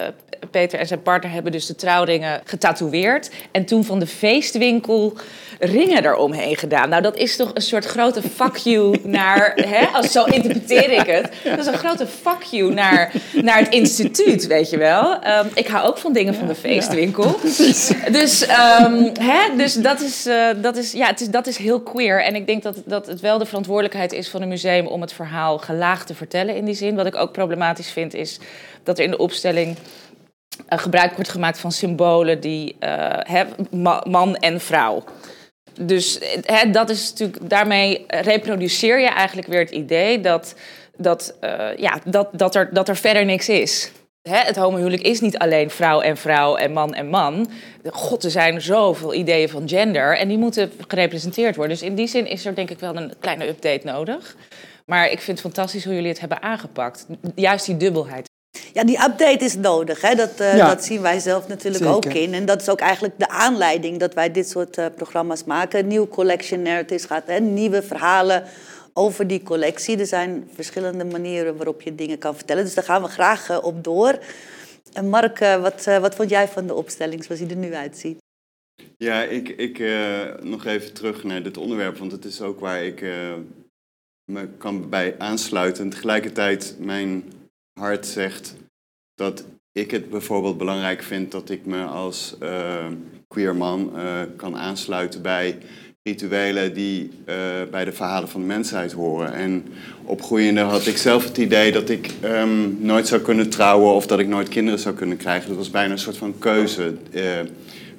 Peter 0.51 0.79
en 0.79 0.87
zijn 0.87 1.03
partner 1.03 1.33
hebben 1.33 1.53
dus 1.53 1.67
de 1.67 1.75
trouwringen 1.75 2.41
getatoeëerd. 2.45 3.31
En 3.51 3.65
toen 3.65 3.85
van 3.85 3.99
de 3.99 4.07
feestwinkel 4.07 5.17
ringen 5.59 6.05
eromheen 6.05 6.57
gedaan. 6.57 6.89
Nou, 6.89 7.03
dat 7.03 7.17
is 7.17 7.37
toch 7.37 7.51
een 7.55 7.63
soort 7.63 7.85
grote 7.85 8.23
fuck 8.23 8.57
you 8.57 8.99
naar... 9.03 9.53
Hè, 9.55 9.87
als, 9.87 10.13
zo 10.13 10.25
interpreteer 10.25 10.91
ik 10.91 11.07
het. 11.07 11.29
Dat 11.45 11.59
is 11.59 11.67
een 11.67 11.79
grote 11.79 12.07
fuck 12.07 12.43
you 12.43 12.75
naar, 12.75 13.13
naar 13.43 13.59
het 13.59 13.69
instituut, 13.69 14.47
weet 14.47 14.71
je 14.71 14.77
wel. 14.77 15.13
Um, 15.13 15.51
ik 15.55 15.67
hou 15.67 15.87
ook 15.87 15.99
van 15.99 16.13
dingen 16.13 16.35
van 16.35 16.47
de 16.47 16.55
feestwinkel. 16.55 17.25
Ja, 17.25 18.11
dus, 18.11 18.43
um, 18.43 19.11
hè, 19.21 19.57
dus 19.57 19.75
dat, 19.75 20.01
is, 20.01 20.27
uh, 20.27 20.49
dat, 20.77 20.85
is, 20.85 20.93
ja, 20.93 21.07
het 21.07 21.21
is, 21.21 21.29
dat 21.29 21.47
is 21.47 21.57
heel 21.57 21.81
queer. 21.81 22.23
En 22.23 22.35
ik 22.35 22.47
denk 22.47 22.63
dat, 22.63 22.77
dat 22.85 23.07
het 23.07 23.21
wel 23.21 23.39
de 23.39 23.47
verantwoordelijkheid 23.47 24.13
is 24.13 24.29
van 24.29 24.43
een 24.43 24.49
museum... 24.49 24.87
om 24.87 25.01
het 25.01 25.13
verhaal 25.13 25.59
gelaagd 25.59 26.07
te 26.07 26.15
vertellen 26.15 26.57
in 26.57 26.65
die 26.65 26.75
zin. 26.75 26.97
Wat 26.97 27.07
ik 27.07 27.17
ook 27.17 27.33
problematisch 27.33 27.91
vind 27.91 28.15
is 28.15 28.39
dat 28.83 28.99
er 28.99 29.05
in 29.05 29.11
de 29.11 29.19
opstelling 29.19 29.77
uh, 29.77 30.79
gebruik 30.79 31.15
wordt 31.15 31.31
gemaakt 31.31 31.59
van 31.59 31.73
symbolen 31.73 32.41
die 32.41 32.77
uh, 32.81 33.43
man 34.05 34.37
en 34.37 34.61
vrouw. 34.61 35.05
Dus 35.81 36.19
he, 36.43 36.71
dat 36.71 36.91
is 36.91 37.11
natuurlijk, 37.11 37.51
daarmee 37.51 38.05
reproduceer 38.07 39.01
je 39.01 39.09
eigenlijk 39.09 39.49
weer 39.49 39.61
het 39.61 39.71
idee 39.71 40.21
dat, 40.21 40.55
dat, 40.97 41.35
ja, 41.77 42.01
dat, 42.05 42.29
dat, 42.33 42.55
er, 42.55 42.69
dat 42.73 42.89
er 42.89 42.97
verder 42.97 43.25
niks 43.25 43.49
is. 43.49 43.91
He, 44.29 44.39
het 44.39 44.57
homohuwelijk 44.57 45.03
is 45.03 45.21
niet 45.21 45.39
alleen 45.39 45.71
vrouw 45.71 46.01
en 46.01 46.17
vrouw 46.17 46.57
en 46.57 46.73
man 46.73 46.95
en 46.95 47.09
man. 47.09 47.51
God, 47.91 48.25
er 48.25 48.31
zijn 48.31 48.61
zoveel 48.61 49.15
ideeën 49.15 49.49
van 49.49 49.69
gender 49.69 50.19
en 50.19 50.29
die 50.29 50.39
moeten 50.39 50.73
gerepresenteerd 50.89 51.57
worden. 51.57 51.77
Dus 51.79 51.89
in 51.89 51.95
die 51.95 52.07
zin 52.07 52.27
is 52.27 52.47
er 52.47 52.55
denk 52.55 52.71
ik 52.71 52.79
wel 52.79 52.97
een 52.97 53.13
kleine 53.21 53.49
update 53.49 53.81
nodig. 53.87 54.37
Maar 54.87 55.11
ik 55.11 55.21
vind 55.21 55.43
het 55.43 55.53
fantastisch 55.53 55.85
hoe 55.85 55.95
jullie 55.95 56.09
het 56.09 56.21
hebben 56.21 56.43
aangepakt. 56.43 57.07
Juist 57.35 57.67
die 57.67 57.77
dubbelheid. 57.77 58.29
Ja, 58.73 58.85
die 58.85 59.03
update 59.05 59.45
is 59.45 59.57
nodig. 59.57 60.01
Hè? 60.01 60.15
Dat, 60.15 60.41
uh, 60.41 60.57
ja. 60.57 60.69
dat 60.69 60.85
zien 60.85 61.03
wij 61.03 61.19
zelf 61.19 61.49
natuurlijk 61.49 61.85
Zeker. 61.85 61.97
ook 61.97 62.15
in. 62.15 62.35
En 62.35 62.45
dat 62.45 62.61
is 62.61 62.69
ook 62.69 62.81
eigenlijk 62.81 63.15
de 63.19 63.29
aanleiding 63.29 63.99
dat 63.99 64.15
wij 64.15 64.31
dit 64.31 64.49
soort 64.49 64.79
uh, 64.79 64.87
programma's 64.97 65.45
maken. 65.45 65.87
Nieuw 65.87 66.09
collection 66.09 66.63
narratives 66.63 67.05
gaat, 67.05 67.23
hè? 67.27 67.41
nieuwe 67.41 67.83
verhalen 67.83 68.43
over 68.99 69.27
die 69.27 69.43
collectie. 69.43 69.99
Er 69.99 70.07
zijn 70.07 70.51
verschillende 70.53 71.05
manieren 71.05 71.57
waarop 71.57 71.83
je 71.83 71.95
dingen 71.95 72.19
kan 72.19 72.37
vertellen. 72.37 72.65
Dus 72.65 72.75
daar 72.75 72.85
gaan 72.85 73.03
we 73.03 73.09
graag 73.09 73.51
uh, 73.51 73.59
op 73.63 73.85
door. 73.85 74.19
En 74.93 75.09
Mark, 75.09 75.39
wat, 75.39 75.85
wat 75.85 76.15
vond 76.15 76.31
jij 76.31 76.49
van 76.49 76.67
de 76.67 76.75
opstelling 76.75 77.25
zoals 77.25 77.41
hij 77.41 77.51
er 77.51 77.57
nu 77.57 77.75
uitziet? 77.75 78.19
Ja, 78.97 79.23
ik, 79.23 79.49
ik 79.49 79.79
nog 80.43 80.65
even 80.65 80.93
terug 80.93 81.25
naar 81.25 81.43
dit 81.43 81.57
onderwerp, 81.57 81.99
want 81.99 82.13
het 82.13 82.25
is 82.25 82.41
ook 82.41 82.61
waar 82.61 82.85
ik 82.85 83.01
me 84.25 84.49
kan 84.59 84.89
bij 84.89 85.19
aansluiten. 85.19 85.85
En 85.85 85.91
tegelijkertijd 85.91 86.77
mijn 86.79 87.33
hart 87.81 88.07
zegt 88.07 88.55
dat 89.15 89.45
ik 89.73 89.91
het 89.91 90.11
bijvoorbeeld 90.11 90.59
belangrijk 90.59 91.03
vind 91.03 91.33
dat 91.33 91.51
ik 91.51 91.67
me 91.67 91.85
als 91.85 92.37
uh, 92.43 92.87
queer 93.29 93.57
man 93.57 93.93
kan 94.37 94.57
aansluiten 94.57 95.23
bij 95.23 95.59
rituelen 96.07 96.75
die 96.75 97.11
uh, 97.29 97.35
bij 97.71 97.85
de 97.85 97.93
verhalen 97.93 98.29
van 98.29 98.41
de 98.41 98.47
mensheid 98.47 98.93
horen. 98.93 99.35
En 99.35 99.65
opgroeiende 100.05 100.61
had 100.61 100.87
ik 100.87 100.97
zelf 100.97 101.25
het 101.25 101.39
idee 101.39 101.73
dat 101.73 101.89
ik 101.89 102.11
um, 102.25 102.79
nooit 102.81 103.09
zou 103.09 103.21
kunnen 103.21 103.49
trouwen 103.49 103.95
of 103.95 104.07
dat 104.07 104.19
ik 104.19 104.29
nooit 104.29 104.49
kinderen 104.49 104.81
zou 104.81 104.95
kunnen 104.95 105.17
krijgen. 105.17 105.49
Dat 105.49 105.57
was 105.57 105.71
bijna 105.71 105.93
een 105.93 105.99
soort 105.99 106.17
van 106.17 106.39
keuze. 106.39 106.95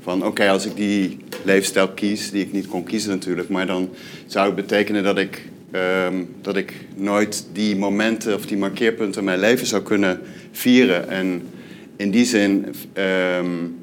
van 0.02 0.26
oké, 0.26 0.50
als 0.50 0.66
ik 0.66 0.76
die 0.76 1.18
leefstijl 1.44 1.88
kies, 1.88 2.32
die 2.32 2.44
ik 2.44 2.52
niet 2.52 2.68
kon 2.68 2.84
kiezen 2.84 3.10
natuurlijk, 3.10 3.50
maar 3.50 3.68
dan 3.68 3.90
zou 4.26 4.46
het 4.46 4.56
betekenen 4.56 5.04
dat 5.04 5.18
ik 5.18 5.42
Um, 6.08 6.36
dat 6.42 6.58
ik 6.58 6.74
nooit 6.96 7.46
die 7.54 7.76
momenten 7.76 8.36
of 8.36 8.46
die 8.46 8.58
markeerpunten 8.58 9.20
in 9.20 9.26
mijn 9.26 9.40
leven 9.40 9.68
zou 9.68 9.84
kunnen 9.84 10.20
vieren. 10.52 11.10
En 11.10 11.42
in 11.96 12.12
die 12.12 12.26
zin 12.26 12.66
um, 13.40 13.77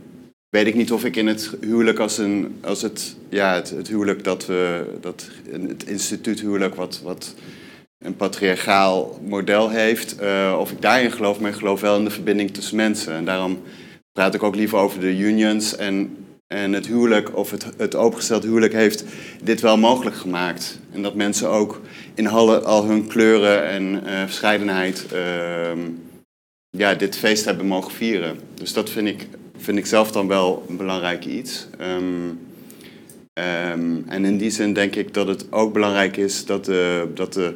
weet 0.54 0.66
ik 0.66 0.74
niet 0.74 0.92
of 0.92 1.04
ik 1.04 1.16
in 1.16 1.26
het 1.26 1.50
huwelijk 1.60 1.98
als, 1.98 2.18
een, 2.18 2.58
als 2.62 2.82
het, 2.82 3.16
ja, 3.28 3.54
het, 3.54 3.88
huwelijk 3.88 4.24
dat 4.24 4.46
we, 4.46 4.84
dat, 5.00 5.28
het 5.50 5.84
instituut 5.86 6.40
huwelijk 6.40 6.74
wat, 6.74 7.00
wat 7.02 7.34
een 7.98 8.16
patriarchaal 8.16 9.20
model 9.24 9.70
heeft, 9.70 10.22
uh, 10.22 10.56
of 10.58 10.70
ik 10.70 10.82
daarin 10.82 11.12
geloof, 11.12 11.40
maar 11.40 11.50
ik 11.50 11.56
geloof 11.56 11.80
wel 11.80 11.98
in 11.98 12.04
de 12.04 12.10
verbinding 12.10 12.50
tussen 12.50 12.76
mensen. 12.76 13.12
En 13.12 13.24
daarom 13.24 13.62
praat 14.12 14.34
ik 14.34 14.42
ook 14.42 14.54
liever 14.54 14.78
over 14.78 15.00
de 15.00 15.16
unions 15.18 15.76
en 15.76 16.16
en 16.46 16.72
het 16.72 16.86
huwelijk, 16.86 17.36
of 17.36 17.50
het, 17.50 17.66
het 17.76 17.94
opengesteld 17.94 18.42
huwelijk, 18.42 18.72
heeft 18.72 19.04
dit 19.42 19.60
wel 19.60 19.78
mogelijk 19.78 20.16
gemaakt. 20.16 20.78
En 20.92 21.02
dat 21.02 21.14
mensen 21.14 21.48
ook 21.48 21.80
in 22.14 22.26
alle, 22.26 22.60
al 22.60 22.84
hun 22.84 23.06
kleuren 23.06 23.66
en 23.66 23.82
uh, 23.82 24.20
verscheidenheid 24.22 25.06
uh, 25.12 25.72
ja, 26.70 26.94
dit 26.94 27.16
feest 27.16 27.44
hebben 27.44 27.66
mogen 27.66 27.92
vieren. 27.92 28.38
Dus 28.54 28.72
dat 28.72 28.90
vind 28.90 29.08
ik, 29.08 29.26
vind 29.64 29.78
ik 29.78 29.86
zelf 29.86 30.12
dan 30.12 30.28
wel 30.28 30.64
een 30.68 30.76
belangrijk 30.76 31.24
iets. 31.24 31.66
Um, 31.80 32.38
Ehm, 33.34 33.96
en 34.06 34.24
in 34.24 34.36
die 34.36 34.50
zin 34.50 34.72
denk 34.72 34.94
ik 34.94 35.14
dat 35.14 35.26
het 35.26 35.52
ook 35.52 35.72
belangrijk 35.72 36.16
is 36.16 36.46
dat, 36.46 36.64
de, 36.64 37.08
dat, 37.14 37.32
de, 37.32 37.54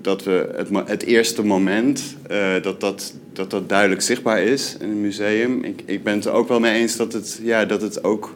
dat 0.00 0.24
we 0.24 0.52
het, 0.56 0.88
het 0.88 1.02
eerste 1.02 1.44
moment, 1.44 2.16
uh, 2.30 2.62
dat, 2.62 2.80
dat, 2.80 3.14
dat 3.32 3.50
dat 3.50 3.68
duidelijk 3.68 4.02
zichtbaar 4.02 4.42
is 4.42 4.76
in 4.80 4.88
het 4.88 4.98
museum. 4.98 5.64
Ik, 5.64 5.82
ik 5.84 6.02
ben 6.02 6.14
het 6.14 6.24
er 6.24 6.32
ook 6.32 6.48
wel 6.48 6.60
mee 6.60 6.80
eens 6.80 6.96
dat 6.96 7.12
het, 7.12 7.40
ja, 7.42 7.64
dat 7.64 7.82
het 7.82 8.04
ook, 8.04 8.34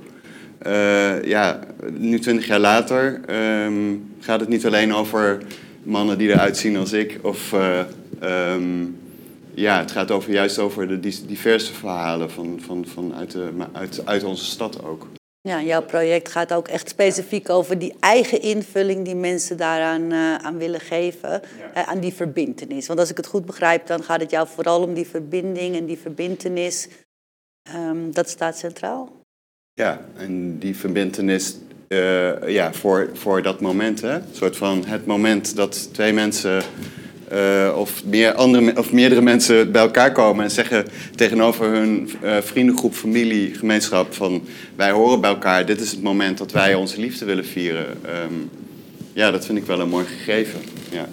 uh, 0.67 1.25
ja, 1.25 1.61
nu 1.91 2.19
twintig 2.19 2.47
jaar 2.47 2.61
later, 2.61 3.21
um, 3.65 4.11
gaat 4.21 4.41
het 4.41 4.49
niet 4.49 4.67
alleen 4.67 4.95
over 4.95 5.43
mannen 5.83 6.19
die 6.19 6.29
eruit 6.29 6.57
zien 6.57 6.77
als 6.77 6.93
ik. 6.93 7.19
Of 7.23 7.55
um, 8.23 8.97
ja, 9.57 9.79
het 9.79 9.91
gaat 9.91 10.11
over, 10.11 10.33
juist 10.33 10.59
over 10.59 10.89
de 10.89 11.27
diverse 11.27 11.73
verhalen 11.73 12.31
van, 12.31 12.61
van, 12.61 12.87
van 12.87 13.15
uit, 13.15 13.31
de, 13.31 13.53
uit, 13.73 14.07
uit 14.07 14.25
onze 14.25 14.45
stad 14.45 14.85
ook. 14.85 15.07
Ja, 15.41 15.63
jouw 15.63 15.83
project 15.83 16.29
gaat 16.29 16.53
ook 16.53 16.69
echt 16.69 16.89
specifiek 16.89 17.51
over 17.51 17.79
die 17.79 17.95
eigen 18.01 18.43
invulling 18.43 19.05
die 19.05 19.15
mensen 19.15 19.57
daaraan 19.57 20.13
uh, 20.13 20.35
aan 20.35 20.59
willen 20.59 20.81
geven, 20.81 21.43
uh, 21.77 21.83
aan 21.83 22.01
die 22.01 22.13
verbindenis. 22.13 22.87
Want 22.87 22.99
als 22.99 23.11
ik 23.11 23.17
het 23.17 23.27
goed 23.27 23.47
begrijp, 23.47 23.87
dan 23.87 24.03
gaat 24.03 24.21
het 24.21 24.31
jou 24.31 24.49
vooral 24.49 24.83
om 24.83 24.95
die 24.95 25.07
verbinding 25.07 25.77
en 25.77 25.87
die 25.87 25.99
verbindenis. 25.99 26.89
Um, 27.75 28.13
dat 28.13 28.29
staat 28.29 28.59
centraal. 28.59 29.21
Ja, 29.73 30.01
en 30.17 30.59
die 30.59 30.77
verbindenis 30.77 31.57
uh, 31.89 32.49
ja, 32.49 32.73
voor, 32.73 33.11
voor 33.13 33.43
dat 33.43 33.61
moment. 33.61 34.01
Hè? 34.01 34.15
Een 34.15 34.23
soort 34.33 34.57
van 34.57 34.85
het 34.87 35.07
moment 35.07 35.57
dat 35.57 35.95
twee 35.95 36.13
mensen 36.13 36.63
uh, 37.33 37.79
of, 37.79 38.05
meer 38.05 38.33
andere, 38.33 38.79
of 38.79 38.93
meerdere 38.93 39.21
mensen 39.21 39.73
bij 39.73 39.83
elkaar 39.83 40.13
komen 40.13 40.45
en 40.45 40.51
zeggen 40.51 40.87
tegenover 41.15 41.67
hun 41.71 42.11
uh, 42.25 42.37
vriendengroep, 42.41 42.95
familie, 42.95 43.55
gemeenschap 43.55 44.15
van 44.15 44.43
wij 44.77 44.91
horen 44.91 45.21
bij 45.21 45.31
elkaar, 45.31 45.67
dit 45.67 45.81
is 45.81 45.91
het 45.91 46.03
moment 46.03 46.39
dat 46.39 46.53
wij 46.53 46.75
onze 46.75 47.01
liefde 47.01 47.25
willen 47.25 47.47
vieren. 47.47 47.87
Um, 47.87 48.51
ja, 49.13 49.31
dat 49.31 49.47
vind 49.47 49.59
ik 49.59 49.65
wel 49.65 49.81
een 49.81 49.89
mooi 49.89 50.07
gegeven. 50.07 50.61
Ja. 50.91 51.09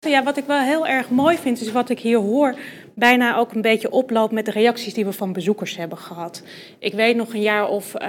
Ja, 0.00 0.22
wat 0.22 0.36
ik 0.36 0.44
wel 0.46 0.60
heel 0.60 0.86
erg 0.86 1.10
mooi 1.10 1.36
vind, 1.42 1.60
is 1.60 1.72
wat 1.72 1.90
ik 1.90 1.98
hier 1.98 2.18
hoor, 2.18 2.54
bijna 2.94 3.36
ook 3.36 3.52
een 3.52 3.60
beetje 3.60 3.90
oploopt 3.90 4.32
met 4.32 4.44
de 4.44 4.50
reacties 4.50 4.94
die 4.94 5.04
we 5.04 5.12
van 5.12 5.32
bezoekers 5.32 5.76
hebben 5.76 5.98
gehad. 5.98 6.42
Ik 6.78 6.92
weet 6.92 7.16
nog 7.16 7.34
een 7.34 7.40
jaar 7.40 7.68
of, 7.68 7.94
uh, 7.94 8.00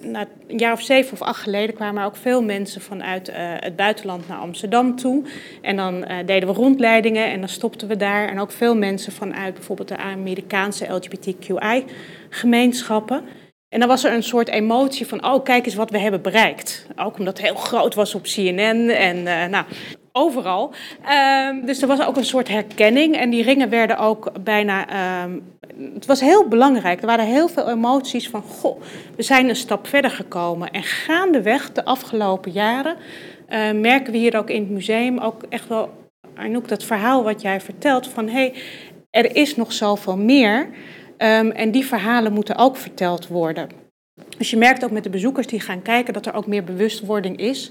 nou, 0.00 0.26
een 0.48 0.58
jaar 0.58 0.72
of 0.72 0.82
zeven 0.82 1.12
of 1.12 1.22
acht 1.22 1.42
geleden 1.42 1.74
kwamen 1.74 2.04
ook 2.04 2.16
veel 2.16 2.42
mensen 2.42 2.80
vanuit 2.80 3.28
uh, 3.28 3.34
het 3.36 3.76
buitenland 3.76 4.28
naar 4.28 4.38
Amsterdam 4.38 4.96
toe. 4.96 5.24
En 5.62 5.76
dan 5.76 5.94
uh, 5.94 6.16
deden 6.26 6.48
we 6.48 6.54
rondleidingen 6.54 7.30
en 7.30 7.40
dan 7.40 7.48
stopten 7.48 7.88
we 7.88 7.96
daar. 7.96 8.28
En 8.28 8.40
ook 8.40 8.52
veel 8.52 8.76
mensen 8.76 9.12
vanuit 9.12 9.54
bijvoorbeeld 9.54 9.88
de 9.88 9.96
Amerikaanse 9.96 10.86
LGBTQI-gemeenschappen. 10.86 13.22
En 13.68 13.78
dan 13.78 13.88
was 13.88 14.04
er 14.04 14.12
een 14.12 14.22
soort 14.22 14.48
emotie 14.48 15.06
van, 15.06 15.24
oh 15.24 15.44
kijk 15.44 15.66
eens 15.66 15.74
wat 15.74 15.90
we 15.90 15.98
hebben 15.98 16.22
bereikt. 16.22 16.86
Ook 16.96 17.18
omdat 17.18 17.38
het 17.38 17.46
heel 17.46 17.56
groot 17.56 17.94
was 17.94 18.14
op 18.14 18.22
CNN 18.22 18.88
en 18.88 19.22
nou, 19.50 19.64
overal. 20.12 20.72
Um, 21.48 21.66
dus 21.66 21.82
er 21.82 21.88
was 21.88 22.06
ook 22.06 22.16
een 22.16 22.24
soort 22.24 22.48
herkenning 22.48 23.16
en 23.16 23.30
die 23.30 23.42
ringen 23.42 23.68
werden 23.68 23.98
ook 23.98 24.32
bijna. 24.44 24.86
Um, 25.22 25.42
het 25.94 26.06
was 26.06 26.20
heel 26.20 26.48
belangrijk. 26.48 27.00
Er 27.00 27.06
waren 27.06 27.26
heel 27.26 27.48
veel 27.48 27.70
emoties 27.70 28.28
van: 28.28 28.42
goh, 28.42 28.80
we 29.16 29.22
zijn 29.22 29.48
een 29.48 29.56
stap 29.56 29.86
verder 29.86 30.10
gekomen. 30.10 30.70
En 30.70 30.82
gaandeweg 30.82 31.72
de 31.72 31.84
afgelopen 31.84 32.52
jaren 32.52 32.96
uh, 33.48 33.70
merken 33.72 34.12
we 34.12 34.18
hier 34.18 34.38
ook 34.38 34.50
in 34.50 34.62
het 34.62 34.70
museum 34.70 35.18
ook 35.18 35.42
echt 35.48 35.68
wel. 35.68 35.98
Anouk, 36.34 36.68
dat 36.68 36.84
verhaal 36.84 37.22
wat 37.22 37.42
jij 37.42 37.60
vertelt 37.60 38.08
van 38.08 38.28
hé, 38.28 38.32
hey, 38.32 38.54
er 39.10 39.36
is 39.36 39.56
nog 39.56 39.72
zoveel 39.72 40.16
meer. 40.16 40.68
En 41.52 41.70
die 41.70 41.86
verhalen 41.86 42.32
moeten 42.32 42.56
ook 42.56 42.76
verteld 42.76 43.28
worden. 43.28 43.68
Dus 44.38 44.50
je 44.50 44.56
merkt 44.56 44.84
ook 44.84 44.90
met 44.90 45.02
de 45.02 45.10
bezoekers 45.10 45.46
die 45.46 45.60
gaan 45.60 45.82
kijken 45.82 46.12
dat 46.12 46.26
er 46.26 46.34
ook 46.34 46.46
meer 46.46 46.64
bewustwording 46.64 47.36
is. 47.36 47.70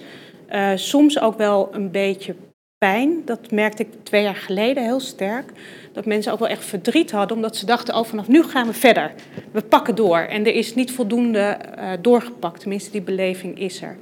Uh, 0.51 0.71
soms 0.75 1.19
ook 1.19 1.37
wel 1.37 1.69
een 1.71 1.91
beetje 1.91 2.35
pijn. 2.77 3.21
Dat 3.25 3.51
merkte 3.51 3.83
ik 3.83 3.89
twee 4.03 4.23
jaar 4.23 4.35
geleden 4.35 4.83
heel 4.83 4.99
sterk. 4.99 5.51
Dat 5.93 6.05
mensen 6.05 6.31
ook 6.31 6.39
wel 6.39 6.47
echt 6.47 6.65
verdriet 6.65 7.11
hadden, 7.11 7.37
omdat 7.37 7.55
ze 7.55 7.65
dachten: 7.65 7.95
oh, 7.95 8.03
vanaf 8.03 8.27
nu 8.27 8.43
gaan 8.43 8.67
we 8.67 8.73
verder. 8.73 9.11
We 9.51 9.61
pakken 9.61 9.95
door. 9.95 10.19
En 10.19 10.45
er 10.45 10.53
is 10.53 10.75
niet 10.75 10.91
voldoende 10.91 11.57
uh, 11.77 11.91
doorgepakt. 12.01 12.59
Tenminste, 12.59 12.91
die 12.91 13.01
beleving 13.01 13.59
is 13.59 13.81
er. 13.81 13.97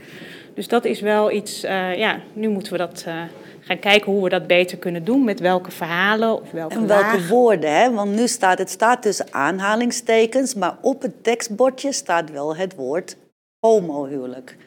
Dus 0.54 0.68
dat 0.68 0.86
is 0.86 1.01
wel 1.01 1.32
iets. 1.32 1.63
Uh, 1.63 1.98
ja, 1.98 2.20
nu 2.34 2.50
moeten 2.50 2.72
we 2.72 2.77
dat 2.77 3.06
gaan 3.60 3.80
kijken 3.80 4.12
hoe 4.12 4.24
we 4.24 4.30
dat 4.30 4.48
beter 4.48 4.77
kunnen 4.77 5.04
doen. 5.04 5.24
Met 5.24 5.39
welke 5.39 5.72
verhalen 5.72 6.42
of 6.42 6.51
welke 6.51 6.75
En 6.75 6.88
welke 6.88 7.27
woorden, 7.27 7.75
hè? 7.75 7.92
Want 7.92 8.16
nu 8.16 8.27
staat 8.27 8.58
het 8.58 8.70
staat 8.70 9.01
tussen 9.01 9.25
aanhalingstekens, 9.30 10.54
maar 10.54 10.77
op 10.82 11.01
het 11.01 11.24
tekstbordje 11.24 11.92
staat 11.92 12.32
wel 12.32 12.56
het 12.56 12.75
woord 12.75 13.18
homohuwelijk. 13.60 14.66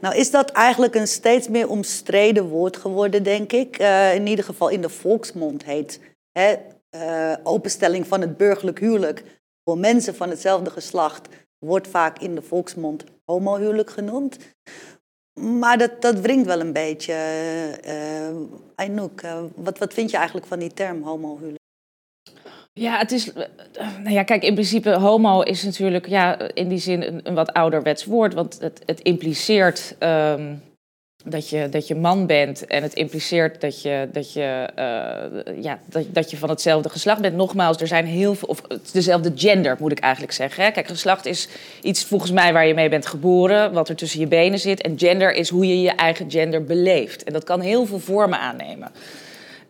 Nou 0.00 0.16
is 0.16 0.30
dat 0.30 0.50
eigenlijk 0.50 0.94
een 0.94 1.08
steeds 1.08 1.48
meer 1.48 1.68
omstreden 1.68 2.48
woord 2.48 2.76
geworden, 2.76 3.22
denk 3.22 3.52
ik. 3.52 3.80
Uh, 3.80 4.14
in 4.14 4.26
ieder 4.26 4.44
geval 4.44 4.68
in 4.68 4.80
de 4.80 4.88
volksmond 4.88 5.64
heet 5.64 6.00
hè, 6.32 6.56
uh, 6.90 7.36
openstelling 7.42 8.06
van 8.06 8.20
het 8.20 8.36
burgerlijk 8.36 8.78
huwelijk 8.78 9.22
voor 9.64 9.78
mensen 9.78 10.14
van 10.14 10.30
hetzelfde 10.30 10.70
geslacht 10.70 11.28
wordt 11.58 11.88
vaak 11.88 12.18
in 12.18 12.34
de 12.34 12.42
volksmond 12.42 13.04
homohuwelijk 13.24 13.90
genoemd. 13.90 14.36
Maar 15.40 15.78
dat, 15.78 16.02
dat 16.02 16.20
wringt 16.20 16.46
wel 16.46 16.60
een 16.60 16.72
beetje. 16.72 17.14
Uh, 18.78 19.42
wat, 19.54 19.78
wat 19.78 19.94
vind 19.94 20.10
je 20.10 20.16
eigenlijk 20.16 20.46
van 20.46 20.58
die 20.58 20.74
term 20.74 21.02
homohuwelijk? 21.02 21.64
Ja, 22.78 22.98
het 22.98 23.12
is. 23.12 23.32
Nou 24.02 24.10
ja, 24.10 24.22
kijk, 24.22 24.42
in 24.42 24.54
principe, 24.54 24.90
homo 24.90 25.40
is 25.40 25.62
natuurlijk 25.62 26.08
ja, 26.08 26.38
in 26.54 26.68
die 26.68 26.78
zin 26.78 27.20
een, 27.22 27.34
wat 27.34 27.52
ouderwets 27.52 28.04
woord. 28.04 28.34
Want 28.34 28.58
het, 28.60 28.82
het 28.86 29.00
impliceert 29.00 29.96
um, 29.98 30.62
dat, 31.24 31.48
je, 31.48 31.68
dat 31.68 31.86
je 31.86 31.94
man 31.94 32.26
bent. 32.26 32.66
En 32.66 32.82
het 32.82 32.94
impliceert 32.94 33.60
dat 33.60 33.82
je, 33.82 34.08
dat, 34.12 34.32
je, 34.32 34.68
uh, 34.78 35.62
ja, 35.62 35.78
dat, 35.86 36.04
dat 36.08 36.30
je 36.30 36.36
van 36.36 36.48
hetzelfde 36.48 36.88
geslacht 36.88 37.20
bent. 37.20 37.36
Nogmaals, 37.36 37.80
er 37.80 37.86
zijn 37.86 38.06
heel 38.06 38.34
veel. 38.34 38.48
Of 38.48 38.60
dezelfde 38.92 39.32
gender, 39.34 39.76
moet 39.78 39.92
ik 39.92 40.00
eigenlijk 40.00 40.32
zeggen. 40.32 40.64
Hè? 40.64 40.70
Kijk, 40.70 40.86
geslacht 40.86 41.26
is 41.26 41.48
iets 41.82 42.04
volgens 42.04 42.30
mij 42.30 42.52
waar 42.52 42.66
je 42.66 42.74
mee 42.74 42.88
bent 42.88 43.06
geboren. 43.06 43.72
Wat 43.72 43.88
er 43.88 43.96
tussen 43.96 44.20
je 44.20 44.26
benen 44.26 44.58
zit. 44.58 44.82
En 44.82 44.98
gender 44.98 45.34
is 45.34 45.48
hoe 45.48 45.66
je 45.66 45.80
je 45.80 45.90
eigen 45.90 46.30
gender 46.30 46.64
beleeft. 46.64 47.24
En 47.24 47.32
dat 47.32 47.44
kan 47.44 47.60
heel 47.60 47.86
veel 47.86 47.98
vormen 47.98 48.38
aannemen 48.38 48.90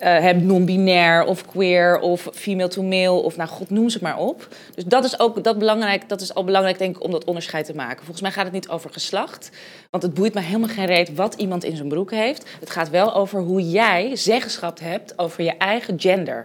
uh, 0.01 0.31
non-binair 0.31 1.25
of 1.25 1.47
queer 1.47 1.99
of 1.99 2.29
female 2.33 2.69
to 2.69 2.83
male 2.83 3.23
of 3.23 3.37
nou 3.37 3.49
god 3.49 3.71
noem 3.71 3.89
ze 3.89 3.99
maar 4.03 4.19
op. 4.19 4.49
Dus 4.75 4.85
dat 4.85 5.05
is 5.05 5.19
ook 5.19 5.45
dat 5.45 5.59
belangrijk, 5.59 6.09
dat 6.09 6.21
is 6.21 6.35
al 6.35 6.45
belangrijk 6.45 6.79
denk 6.79 6.97
ik 6.97 7.05
om 7.05 7.11
dat 7.11 7.25
onderscheid 7.25 7.67
te 7.67 7.75
maken. 7.75 7.97
Volgens 7.97 8.21
mij 8.21 8.31
gaat 8.31 8.45
het 8.45 8.53
niet 8.53 8.69
over 8.69 8.91
geslacht, 8.91 9.51
want 9.91 10.03
het 10.03 10.15
boeit 10.15 10.35
me 10.35 10.41
helemaal 10.41 10.69
geen 10.69 10.87
reet 10.87 11.15
wat 11.15 11.35
iemand 11.35 11.65
in 11.65 11.77
zijn 11.77 11.89
broek 11.89 12.11
heeft. 12.11 12.49
Het 12.61 12.71
gaat 12.71 12.91
wel 12.91 13.15
over 13.15 13.41
hoe 13.41 13.71
jij 13.71 14.17
zeggenschap 14.17 14.79
hebt 14.81 15.19
over 15.19 15.43
je 15.43 15.57
eigen 15.57 16.01
gender. 16.01 16.45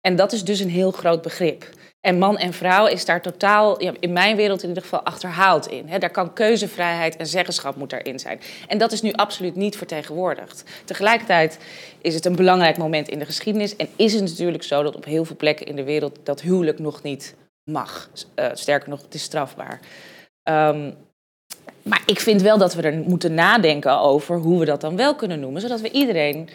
En 0.00 0.16
dat 0.16 0.32
is 0.32 0.44
dus 0.44 0.60
een 0.60 0.70
heel 0.70 0.90
groot 0.90 1.22
begrip. 1.22 1.76
En 2.08 2.18
man 2.18 2.38
en 2.38 2.52
vrouw 2.52 2.86
is 2.86 3.04
daar 3.04 3.22
totaal, 3.22 3.82
ja, 3.82 3.92
in 4.00 4.12
mijn 4.12 4.36
wereld 4.36 4.62
in 4.62 4.68
ieder 4.68 4.82
geval, 4.82 5.02
achterhaald 5.02 5.66
in. 5.66 5.88
He, 5.88 5.98
daar 5.98 6.10
kan 6.10 6.32
keuzevrijheid 6.32 7.16
en 7.16 7.26
zeggenschap 7.26 7.76
moet 7.76 7.90
daarin 7.90 8.18
zijn. 8.18 8.40
En 8.68 8.78
dat 8.78 8.92
is 8.92 9.02
nu 9.02 9.12
absoluut 9.12 9.54
niet 9.54 9.76
vertegenwoordigd. 9.76 10.64
Tegelijkertijd 10.84 11.58
is 12.00 12.14
het 12.14 12.24
een 12.24 12.36
belangrijk 12.36 12.76
moment 12.76 13.08
in 13.08 13.18
de 13.18 13.24
geschiedenis. 13.24 13.76
En 13.76 13.88
is 13.96 14.12
het 14.12 14.22
natuurlijk 14.22 14.62
zo 14.62 14.82
dat 14.82 14.96
op 14.96 15.04
heel 15.04 15.24
veel 15.24 15.36
plekken 15.36 15.66
in 15.66 15.76
de 15.76 15.84
wereld 15.84 16.18
dat 16.22 16.40
huwelijk 16.40 16.78
nog 16.78 17.02
niet 17.02 17.34
mag. 17.64 18.10
Uh, 18.36 18.46
sterker 18.52 18.88
nog, 18.88 19.02
het 19.02 19.14
is 19.14 19.22
strafbaar. 19.22 19.80
Um, 20.50 20.94
maar 21.82 22.02
ik 22.06 22.20
vind 22.20 22.42
wel 22.42 22.58
dat 22.58 22.74
we 22.74 22.82
er 22.82 22.98
moeten 22.98 23.34
nadenken 23.34 23.98
over 23.98 24.36
hoe 24.36 24.58
we 24.58 24.64
dat 24.64 24.80
dan 24.80 24.96
wel 24.96 25.14
kunnen 25.14 25.40
noemen. 25.40 25.60
Zodat 25.60 25.80
we 25.80 25.90
iedereen 25.90 26.48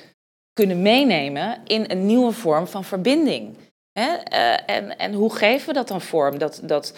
kunnen 0.54 0.82
meenemen 0.82 1.58
in 1.66 1.86
een 1.88 2.06
nieuwe 2.06 2.32
vorm 2.32 2.68
van 2.68 2.84
verbinding. 2.84 3.58
Uh, 3.94 4.14
en, 4.66 4.98
en 4.98 5.14
hoe 5.14 5.36
geven 5.36 5.68
we 5.68 5.74
dat 5.74 5.88
dan 5.88 6.02
vorm? 6.02 6.38
Dat, 6.38 6.60
dat, 6.64 6.94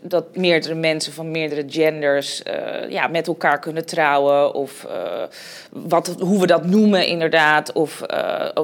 dat 0.00 0.36
meerdere 0.36 0.74
mensen 0.74 1.12
van 1.12 1.30
meerdere 1.30 1.64
genders 1.66 2.42
uh, 2.42 2.90
ja, 2.90 3.06
met 3.06 3.26
elkaar 3.26 3.58
kunnen 3.58 3.86
trouwen. 3.86 4.54
Of 4.54 4.86
uh, 4.88 5.22
wat, 5.70 6.16
hoe 6.20 6.40
we 6.40 6.46
dat 6.46 6.64
noemen 6.64 7.06
inderdaad. 7.06 7.72
Of 7.72 8.00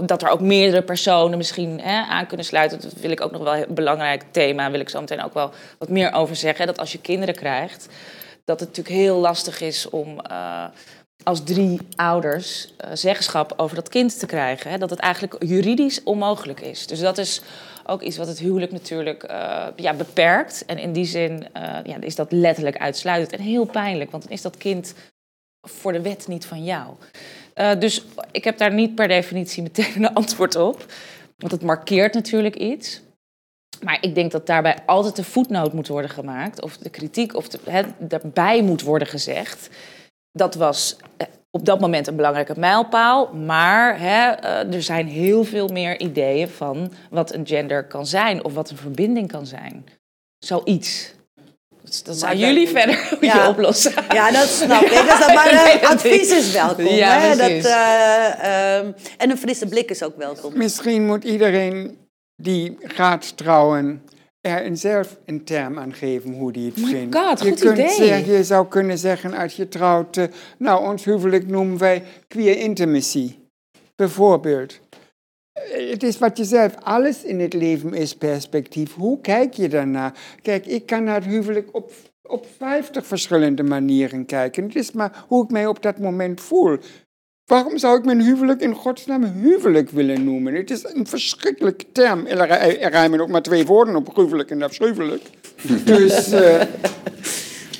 dat 0.07 0.23
er 0.23 0.29
ook 0.29 0.41
meerdere 0.41 0.83
personen 0.83 1.39
misschien 1.39 1.81
hè, 1.81 2.03
aan 2.03 2.27
kunnen 2.27 2.47
sluiten. 2.47 2.81
Dat 2.81 2.93
wil 2.93 3.11
ik 3.11 3.21
ook 3.21 3.33
nog 3.33 3.43
wel 3.43 3.55
een 3.55 3.75
belangrijk 3.75 4.23
thema. 4.31 4.71
wil 4.71 4.81
ik 4.81 4.89
zo 4.89 5.01
meteen 5.01 5.25
ook 5.25 5.35
wel 5.35 5.51
wat 5.79 5.89
meer 5.89 6.13
over 6.13 6.37
zeggen. 6.37 6.67
Dat 6.67 6.79
als 6.79 6.93
je 6.93 7.01
kinderen 7.01 7.35
krijgt, 7.35 7.89
dat 8.45 8.61
het 8.61 8.69
natuurlijk 8.69 8.97
heel 8.97 9.17
lastig 9.17 9.61
is 9.61 9.89
om 9.91 10.21
als 11.23 11.45
drie 11.45 11.81
ouders 11.97 12.75
uh, 12.85 12.91
zeggenschap 12.95 13.53
over 13.57 13.77
dat 13.77 13.89
kind 13.89 14.19
te 14.19 14.27
krijgen. 14.27 14.71
Hè? 14.71 14.79
Dat 14.79 14.91
het 14.91 14.99
eigenlijk 14.99 15.45
juridisch 15.45 16.03
onmogelijk 16.03 16.61
is. 16.61 16.87
Dus 16.87 17.01
dat 17.01 17.19
is 17.19 17.41
ook 17.87 18.03
iets 18.03 18.17
wat 18.17 18.27
het 18.27 18.39
huwelijk 18.39 18.73
natuurlijk 18.73 19.31
uh, 19.31 19.67
ja, 19.77 19.95
beperkt. 19.95 20.65
En 20.65 20.79
in 20.79 20.93
die 20.93 21.05
zin 21.05 21.33
uh, 21.57 21.79
ja, 21.85 21.97
is 22.01 22.15
dat 22.15 22.33
letterlijk 22.33 22.79
uitsluitend. 22.79 23.33
En 23.41 23.47
heel 23.47 23.65
pijnlijk, 23.65 24.11
want 24.11 24.23
dan 24.23 24.33
is 24.33 24.43
dat 24.43 24.57
kind 24.57 24.95
voor 25.63 25.93
de 25.93 26.01
wet 26.01 26.29
niet 26.29 26.47
van 26.47 26.65
jou. 26.65 26.95
dus 27.79 28.05
ik 28.31 28.45
heb 28.45 28.59
daar 28.59 28.73
niet 28.73 28.95
per 28.95 29.09
definitie 29.09 29.63
meteen 29.63 29.95
een 29.97 30.15
antwoord 30.15 30.57
op. 30.57 30.87
Want 31.37 31.53
het 31.53 31.63
markeert 31.63 32.15
natuurlijk 32.15 32.57
iets. 32.57 33.01
Maar 33.83 33.99
ik 34.01 34.15
denk 34.15 34.33
dat 34.33 34.47
daarbij 34.47 34.79
altijd 34.87 35.17
de 35.17 35.25
voetnoot 35.25 35.73
moet 35.73 35.89
worden 35.89 36.11
gemaakt, 36.11 36.63
of 36.63 36.77
de 36.77 36.91
kritiek, 36.91 37.35
of 37.35 37.49
de, 37.49 37.85
daarbij 37.99 38.63
moet 38.63 38.83
worden 38.83 39.09
gezegd. 39.09 39.69
Dat 40.39 40.55
was 40.55 40.97
eh, 41.17 41.27
op 41.51 41.65
dat 41.65 41.81
moment 41.81 42.07
een 42.07 42.17
belangrijke 42.17 42.55
mijlpaal, 42.59 43.33
maar 43.35 44.01
hè, 44.01 44.31
eh, 44.31 44.75
er 44.75 44.83
zijn 44.83 45.07
heel 45.07 45.45
veel 45.45 45.69
meer 45.69 46.01
ideeën 46.01 46.49
van 46.49 46.93
wat 47.11 47.33
een 47.35 47.47
gender 47.47 47.85
kan 47.87 48.07
zijn 48.07 48.45
of 48.45 48.55
wat 48.55 48.71
een 48.71 48.77
verbinding 48.77 49.29
kan 49.29 49.47
zijn. 49.47 49.85
Zoiets. 50.39 51.13
Dus 51.83 52.03
dat 52.03 52.17
zijn 52.19 52.39
jullie 52.39 52.65
dat- 52.73 52.75
verder 52.83 53.07
hoe 53.11 53.25
Ja. 53.29 53.43
je 53.43 53.49
oplossen. 53.49 53.93
Ja, 54.13 54.31
dat 54.31 54.49
snap 54.49 54.83
ik. 54.83 54.91
Dat 55.09 55.19
is, 55.29 55.35
maar 55.35 55.53
Nee, 55.53 55.73
eh, 55.73 55.81
dat 55.83 55.91
advies 55.91 56.31
is- 56.31 56.53
welkom. 56.53 56.85
Ja, 56.87 57.19
hè? 57.19 57.37
Dat, 57.37 57.65
eh, 57.65 58.77
ehm, 58.77 58.93
en 59.19 59.31
een 59.31 59.39
frisse 59.39 59.67
blik 59.67 59.91
is 59.91 60.03
ook 60.03 60.17
welkom. 60.17 60.57
Misschien 60.59 61.07
moet 61.07 61.25
iedereen 61.25 61.99
die 62.43 62.77
gaat 62.83 63.37
trouwen 63.37 64.03
er 64.45 64.67
een 64.67 64.77
zelf 64.77 65.19
een 65.25 65.45
term 65.45 65.79
aan 65.79 65.95
geven 65.95 66.33
hoe 66.33 66.53
die 66.53 66.67
het 66.67 66.77
my 66.77 66.89
vindt. 66.89 67.17
God, 67.17 67.41
je, 67.41 67.49
goed 67.49 67.61
kunt 67.61 67.79
idee. 67.79 67.91
Zeggen, 67.91 68.33
je 68.33 68.45
zou 68.45 68.69
kunnen 68.69 68.99
zeggen 68.99 69.35
als 69.35 69.57
je 69.57 69.69
trouwt, 69.69 70.17
eh, 70.17 70.25
nou 70.59 70.89
ons 70.89 71.05
huwelijk 71.05 71.47
noemen 71.47 71.79
wij 71.79 72.03
queer 72.29 72.59
intimacy. 72.59 73.35
Bijvoorbeeld. 73.97 74.81
Eh, 75.53 75.91
Het 75.91 76.03
is 76.03 76.19
wat 76.19 76.37
je 76.39 76.45
zelf, 76.45 76.75
alles 76.83 77.23
in 77.23 77.41
het 77.41 77.53
leven 77.55 77.95
is 77.95 78.17
perspectief. 78.17 78.95
Hoe 78.95 79.21
kijk 79.21 79.55
je 79.55 79.69
daarnaar? 79.69 80.19
Kijk, 80.43 80.67
ik 80.67 80.87
kan 80.87 81.05
naar 81.05 81.15
het 81.15 81.25
huwelijk 81.25 81.69
op, 81.73 81.93
op 82.23 82.47
50 82.59 83.07
verschillende 83.07 83.63
manieren 83.63 84.27
kijken. 84.27 84.65
Het 84.65 84.77
is 84.77 84.93
maar 84.93 85.25
hoe 85.29 85.45
ik 85.45 85.51
mij 85.51 85.67
op 85.67 85.83
dat 85.83 85.99
moment 85.99 86.41
voel. 86.41 86.79
Waarom 87.47 87.79
zou 87.79 87.99
ik 87.99 88.05
mijn 88.05 88.21
huwelijk 88.21 88.61
in 88.61 88.75
godsnaam 88.75 89.25
huwelijk 89.25 89.91
willen 89.91 90.25
noemen? 90.25 90.55
Het 90.55 90.71
is 90.71 90.85
een 90.85 91.07
verschrikkelijke 91.07 91.85
term. 91.93 92.27
Er, 92.27 92.39
er, 92.51 92.91
rijmen 92.91 93.21
ook 93.21 93.29
maar 93.29 93.43
twee 93.43 93.67
woorden 93.67 93.97
op, 93.97 94.13
gruwelijk 94.13 94.51
en 94.51 94.63
afschuwelijk. 94.63 95.23
Dus, 95.85 96.31
eh, 96.33 96.61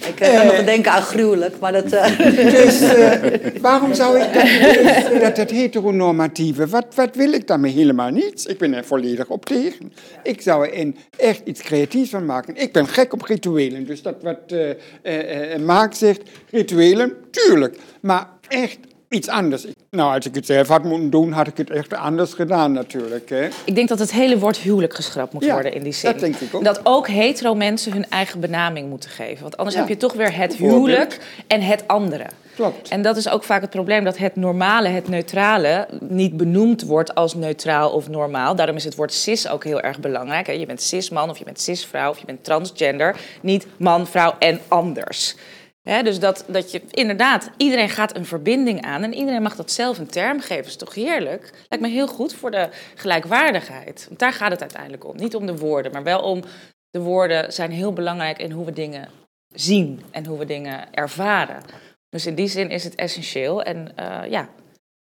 Ik 0.09 0.21
eh, 0.21 0.37
kan 0.37 0.47
nog 0.47 0.65
denken 0.65 0.93
aan 0.93 1.03
gruwelijk, 1.03 1.59
maar 1.61 1.73
dat... 1.73 1.93
eh, 1.93 2.19
dus 2.55 2.81
eh, 2.81 3.61
waarom 3.61 3.95
zou 3.95 4.21
ik 4.21 4.33
dat, 4.35 5.21
dat 5.21 5.37
het 5.37 5.51
heteronormatieve, 5.51 6.67
wat, 6.67 6.95
wat 6.95 7.17
wil 7.17 7.33
ik 7.33 7.47
daarmee 7.47 7.73
helemaal 7.73 8.11
niets? 8.11 8.47
Ik 8.47 8.59
ben 8.59 8.75
er 8.75 8.85
volledig 8.85 9.29
op 9.29 9.45
tegen. 9.47 9.93
Ik 10.23 10.41
zou 10.41 10.67
er 10.67 10.73
in 10.73 10.97
echt 11.17 11.41
iets 11.45 11.63
creatiefs 11.63 12.11
van 12.11 12.25
maken. 12.25 12.57
Ik 12.57 12.73
ben 12.73 12.87
gek 12.89 13.13
op 13.13 13.23
rituelen, 13.23 13.87
dus 13.87 14.03
dat 14.03 14.23
wat 14.23 14.39
eh 14.47 14.71
eh, 15.03 15.55
eh, 15.55 15.61
Maak 15.61 15.95
zegt, 15.95 16.23
rituelen, 16.51 17.13
tuurlijk. 17.31 17.77
Maar 18.01 18.29
echt 18.49 18.79
iets 19.15 19.29
anders. 19.29 19.67
Nou, 19.91 20.15
als 20.15 20.27
ik 20.27 20.35
het 20.35 20.47
zelf 20.47 20.69
had 20.69 20.85
moeten 20.85 21.11
doen, 21.11 21.33
had 21.33 21.47
ik 21.47 21.57
het 21.57 21.71
echt 21.71 21.95
anders 21.95 22.33
gedaan 22.33 22.73
natuurlijk. 22.73 23.29
Hè? 23.31 23.49
Ik 23.65 23.75
denk 23.75 23.89
dat 23.89 23.99
het 23.99 24.13
hele 24.13 24.39
woord 24.39 24.57
huwelijk 24.57 24.95
geschrapt 24.95 25.33
moet 25.33 25.45
Ja, 25.45 25.53
worden 25.53 25.75
in 25.75 25.83
die 25.83 25.93
zin. 25.93 26.11
dat 26.11 26.21
denk 26.21 26.35
ik 26.37 26.55
ook. 26.55 26.65
Dat 26.65 26.81
ook 26.83 27.09
hetero 27.09 27.55
mensen 27.55 27.93
hun 27.93 28.07
eigen 28.11 28.41
benaming 28.41 28.89
moeten 28.89 29.11
geven. 29.11 29.43
Want 29.43 29.57
anders 29.57 29.77
Ja, 29.77 29.83
heb 29.83 29.91
je 29.91 29.97
toch 29.97 30.13
weer 30.13 30.37
het 30.37 30.55
huwelijk 30.57 31.21
en 31.47 31.61
het 31.61 31.85
andere. 31.87 32.27
Klopt. 32.55 32.89
En 32.89 33.03
dat 33.03 33.17
is 33.17 33.29
ook 33.29 33.45
vaak 33.45 33.61
het 33.61 33.71
probleem 33.71 34.05
dat 34.05 34.19
het 34.19 34.37
normale, 34.37 34.89
het 34.89 35.09
neutrale, 35.09 35.89
niet 36.01 36.37
benoemd 36.37 36.83
wordt 36.83 37.15
als 37.15 37.35
neutraal 37.35 37.91
of 37.91 38.09
normaal. 38.09 38.57
Daarom 38.57 38.77
is 38.77 38.85
het 38.85 38.95
woord 38.95 39.13
cis 39.13 39.49
ook 39.49 39.65
heel 39.65 39.81
erg 39.81 40.01
belangrijk. 40.01 40.47
hè. 40.47 40.53
Je 40.53 40.67
bent 40.67 40.83
cis-man 40.83 41.31
of 41.31 41.39
je 41.39 41.45
bent 41.45 41.61
cis-vrouw 41.61 42.11
of 42.11 42.19
je 42.19 42.27
bent 42.27 42.45
transgender. 42.45 43.17
Niet 43.43 43.67
man, 43.77 44.07
vrouw 44.07 44.35
en 44.39 44.61
anders. 44.69 45.37
Dus 45.85 46.19
dat, 46.19 46.45
dat 46.49 46.71
je 46.71 46.83
inderdaad, 46.91 47.51
iedereen 47.57 47.89
gaat 47.89 48.17
een 48.17 48.27
verbinding 48.27 48.83
aan 48.83 49.03
en 49.03 49.15
iedereen 49.15 49.43
mag 49.43 49.57
dat 49.57 49.71
zelf 49.71 49.99
een 49.99 50.07
term 50.07 50.41
geven. 50.41 50.65
is 50.65 50.77
toch 50.77 50.95
heerlijk? 50.95 51.51
Lijkt 51.69 51.85
me 51.85 51.91
heel 51.91 52.07
goed 52.07 52.35
voor 52.35 52.51
de 52.51 52.69
gelijkwaardigheid. 52.95 54.05
Want 54.09 54.21
daar 54.21 54.33
gaat 54.33 54.51
het 54.51 54.61
uiteindelijk 54.61 55.05
om. 55.05 55.17
Niet 55.17 55.35
om 55.35 55.47
de 55.47 55.57
woorden, 55.57 55.93
maar 55.93 56.03
wel 56.03 56.21
om 56.21 56.43
de 56.91 57.01
woorden 57.01 57.53
zijn 57.53 57.71
heel 57.71 57.93
belangrijk 57.93 58.39
in 58.39 58.51
hoe 58.51 58.65
we 58.65 58.73
dingen 58.73 59.09
zien 59.49 60.03
en 60.11 60.27
hoe 60.27 60.39
we 60.39 60.45
dingen 60.45 60.95
ervaren. 60.95 61.63
Dus 62.09 62.27
in 62.27 62.35
die 62.35 62.49
zin 62.49 62.71
is 62.71 62.85
het 62.85 62.95
essentieel. 62.95 63.63
En 63.63 63.97
eh, 63.97 64.31
ja, 64.31 64.49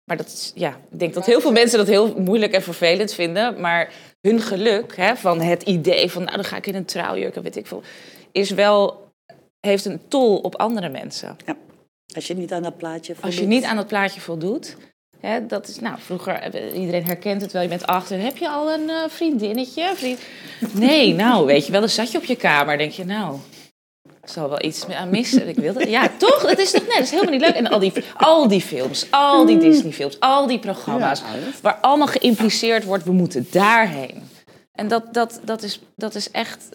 maar 0.05 0.17
dat 0.17 0.25
is, 0.25 0.51
ja, 0.55 0.69
ik 0.91 0.99
denk 0.99 1.13
dat 1.13 1.25
heel 1.25 1.41
veel 1.41 1.51
mensen 1.51 1.77
dat 1.77 1.87
heel 1.87 2.19
moeilijk 2.19 2.53
en 2.53 2.63
vervelend 2.63 3.13
vinden. 3.13 3.59
Maar 3.61 3.93
hun 4.21 4.41
geluk 4.41 4.95
hè, 4.95 5.15
van 5.15 5.41
het 5.41 5.63
idee 5.63 6.11
van, 6.11 6.23
nou 6.23 6.35
dan 6.35 6.45
ga 6.45 6.57
ik 6.57 6.67
in 6.67 6.75
een 6.75 6.85
trouwjurk 6.85 7.35
en 7.35 7.43
weet 7.43 7.55
ik 7.55 7.67
veel, 7.67 7.83
is 8.31 8.49
wel, 8.49 9.04
heeft 9.65 9.85
een 9.85 10.01
tol 10.07 10.37
op 10.37 10.55
andere 10.55 10.89
mensen. 10.89 11.37
als 12.15 12.27
je 12.27 12.33
niet 12.33 12.51
aan 12.51 12.63
dat 12.63 12.77
plaatje 12.77 13.15
Als 13.21 13.33
je 13.33 13.39
voldoet. 13.39 13.55
niet 13.55 13.63
aan 13.63 13.75
dat 13.75 13.87
plaatje 13.87 14.21
voldoet. 14.21 14.75
Hè, 15.19 15.45
dat 15.45 15.67
is, 15.67 15.79
nou, 15.79 15.95
vroeger, 15.99 16.33
eh, 16.33 16.79
iedereen 16.79 17.05
herkent 17.05 17.41
het 17.41 17.51
wel, 17.51 17.61
je 17.61 17.67
bent 17.67 17.85
achter. 17.85 18.19
Heb 18.19 18.37
je 18.37 18.49
al 18.49 18.73
een 18.73 18.89
eh, 18.89 19.03
vriendinnetje? 19.07 19.91
Vriend... 19.95 20.19
Nee, 20.71 21.13
nou, 21.13 21.45
weet 21.45 21.65
je 21.65 21.71
wel, 21.71 21.79
dan 21.79 21.89
zat 21.89 22.11
je 22.11 22.17
op 22.17 22.23
je 22.23 22.35
kamer, 22.35 22.77
denk 22.77 22.91
je, 22.91 23.05
nou, 23.05 23.39
ik 24.25 24.31
zal 24.31 24.49
wel 24.49 24.63
iets 24.63 24.87
aan 24.87 25.09
missen. 25.09 25.47
Ik 25.47 25.55
wil 25.55 25.73
dat. 25.73 25.89
Ja, 25.89 26.09
toch? 26.17 26.41
Dat 26.41 26.57
is 26.57 26.71
toch 26.71 26.81
nee, 26.87 26.97
dat 26.97 27.03
is 27.03 27.11
helemaal 27.11 27.31
niet 27.31 27.41
leuk. 27.41 27.55
En 27.55 27.67
al 27.67 27.79
die, 27.79 27.93
al 28.17 28.47
die 28.47 28.61
films, 28.61 29.07
al 29.09 29.45
die 29.45 29.57
Disney-films, 29.57 30.19
al 30.19 30.47
die 30.47 30.59
programma's, 30.59 31.21
waar 31.61 31.77
allemaal 31.81 32.07
geïmpliceerd 32.07 32.83
wordt, 32.83 33.03
we 33.03 33.11
moeten 33.11 33.47
daarheen. 33.51 34.23
En 34.71 34.87
dat, 34.87 35.13
dat, 35.13 35.39
dat, 35.43 35.63
is, 35.63 35.79
dat 35.95 36.15
is 36.15 36.31
echt 36.31 36.69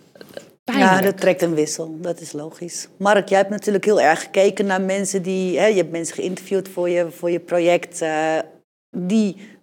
pijnlijk. 0.64 0.92
Ja, 0.92 1.00
dat 1.00 1.20
trekt 1.20 1.42
een 1.42 1.54
wissel. 1.54 1.96
Dat 2.00 2.20
is 2.20 2.32
logisch. 2.32 2.88
Mark, 2.96 3.28
jij 3.28 3.38
hebt 3.38 3.50
natuurlijk 3.50 3.84
heel 3.84 4.00
erg 4.00 4.20
gekeken 4.20 4.66
naar 4.66 4.80
mensen 4.80 5.22
die... 5.22 5.58
Hè, 5.58 5.66
je 5.66 5.76
hebt 5.76 5.90
mensen 5.90 6.14
geïnterviewd 6.14 6.68
voor 6.68 6.88
je, 6.88 7.10
voor 7.10 7.30
je 7.30 7.40
project... 7.40 8.00
eh, 8.00 8.38
die 8.96 9.58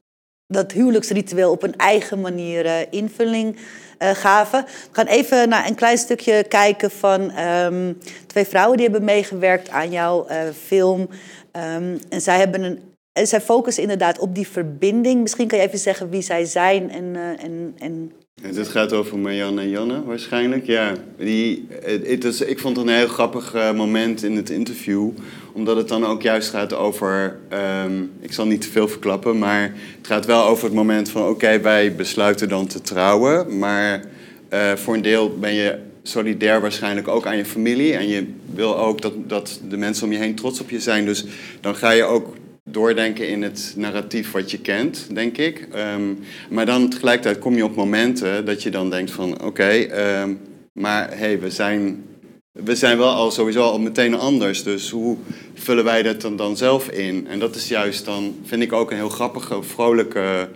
dat 0.48 0.72
huwelijksritueel 0.72 1.52
op 1.52 1.64
een 1.64 1.76
eigen 1.76 2.22
manier 2.22 2.66
eh, 2.66 2.74
invulling 2.90 3.58
eh, 3.98 4.10
gaven. 4.10 4.64
We 4.66 4.90
gaan 4.92 5.06
even 5.06 5.50
naar 5.50 5.68
een 5.68 5.76
klein 5.76 5.98
stukje 5.98 6.44
kijken 6.44 6.92
van 6.92 7.32
ehm, 7.32 7.94
twee 8.28 8.46
vrouwen... 8.46 8.78
die 8.78 8.86
hebben 8.86 9.06
meegewerkt 9.06 9.70
aan 9.70 9.92
jouw 9.92 10.28
film. 10.66 11.10
Ehm, 11.52 11.98
en 12.10 12.22
zij 12.22 12.38
hebben 12.38 12.64
een... 12.64 12.96
En 13.18 13.28
zij 13.28 13.42
focussen 13.42 13.84
inderdaad 13.84 14.20
op 14.20 14.36
die 14.36 14.48
verbinding. 14.48 15.22
Misschien 15.22 15.48
kan 15.48 15.58
je 15.58 15.64
even 15.64 15.80
zeggen 15.80 16.10
wie 16.10 16.22
zij 16.22 16.46
zijn 16.46 16.92
en, 16.92 17.16
eh, 17.16 17.44
en, 17.78 18.14
en 18.44 18.54
dit 18.54 18.68
gaat 18.68 18.94
over 18.94 19.18
Marjan 19.18 19.60
en 19.60 19.70
Janne 19.70 20.04
waarschijnlijk. 20.04 20.66
Ja, 20.66 20.94
die, 21.18 21.68
het 22.04 22.24
is, 22.24 22.42
ik 22.42 22.60
vond 22.60 22.78
het 22.78 22.88
een 22.88 22.94
heel 22.94 23.08
grappig 23.08 23.54
eh, 23.54 23.74
moment 23.74 24.24
in 24.24 24.36
het 24.36 24.50
interview. 24.50 25.10
Omdat 25.54 25.78
het 25.78 25.88
dan 25.88 26.06
ook 26.06 26.22
juist 26.22 26.50
gaat 26.50 26.74
over... 26.74 27.40
ehm, 27.50 28.04
ik 28.20 28.34
zal 28.34 28.46
niet 28.46 28.62
te 28.62 28.70
veel 28.70 28.88
verklappen, 28.88 29.38
maar 29.38 29.62
het 29.98 30.08
gaat 30.08 30.26
wel 30.26 30.44
over 30.44 30.66
het 30.66 30.74
moment 30.74 31.10
van... 31.10 31.28
Oké, 31.28 31.62
wij 31.62 31.96
besluiten 31.96 32.50
dan 32.50 32.68
te 32.68 32.82
trouwen. 32.82 33.58
Maar 33.58 34.04
eh, 34.50 34.74
voor 34.74 34.94
een 34.94 35.02
deel 35.02 35.38
ben 35.38 35.54
je 35.54 35.78
solidair 36.04 36.62
waarschijnlijk 36.62 37.08
ook 37.08 37.26
aan 37.26 37.38
je 37.38 37.46
familie. 37.46 37.94
En 37.94 38.08
je 38.08 38.34
wil 38.54 38.78
ook 38.78 39.02
dat, 39.02 39.14
dat 39.30 39.60
de 39.70 39.78
mensen 39.78 40.06
om 40.06 40.12
je 40.12 40.18
heen 40.18 40.36
trots 40.36 40.62
op 40.62 40.70
je 40.70 40.80
zijn. 40.80 41.06
Dus 41.06 41.26
dan 41.62 41.76
ga 41.76 41.92
je 41.92 42.04
ook 42.04 42.36
doordenken 42.78 43.28
in 43.28 43.42
het 43.42 43.74
narratief 43.76 44.32
wat 44.32 44.52
je 44.52 44.60
kent, 44.60 45.08
denk 45.14 45.38
ik. 45.38 45.68
Ehm, 45.72 46.14
maar 46.50 46.66
dan 46.66 46.90
tegelijkertijd 46.90 47.40
kom 47.40 47.56
je 47.56 47.64
op 47.64 47.76
momenten 47.76 48.46
dat 48.46 48.64
je 48.64 48.70
dan 48.70 48.90
denkt 48.90 49.12
van... 49.12 49.44
oké, 49.44 49.70
ehm, 49.70 50.34
maar 50.74 51.18
hey, 51.18 51.40
we 51.40 51.50
zijn, 51.50 52.06
we 52.52 52.76
zijn 52.76 52.98
wel 52.98 53.14
al 53.14 53.32
sowieso 53.32 53.62
al 53.62 53.80
meteen 53.80 54.16
anders. 54.16 54.64
Dus 54.64 54.90
hoe 54.90 55.18
vullen 55.54 55.84
wij 55.84 56.04
dat 56.04 56.22
dan, 56.22 56.36
dan 56.36 56.58
zelf 56.58 56.90
in? 56.90 57.28
En 57.28 57.40
dat 57.40 57.56
is 57.56 57.68
juist 57.68 58.06
dan, 58.06 58.36
vind 58.44 58.62
ik 58.62 58.74
ook 58.74 58.92
een 58.92 58.98
heel 58.98 59.10
grappige, 59.10 59.64
vrolijke 59.64 60.50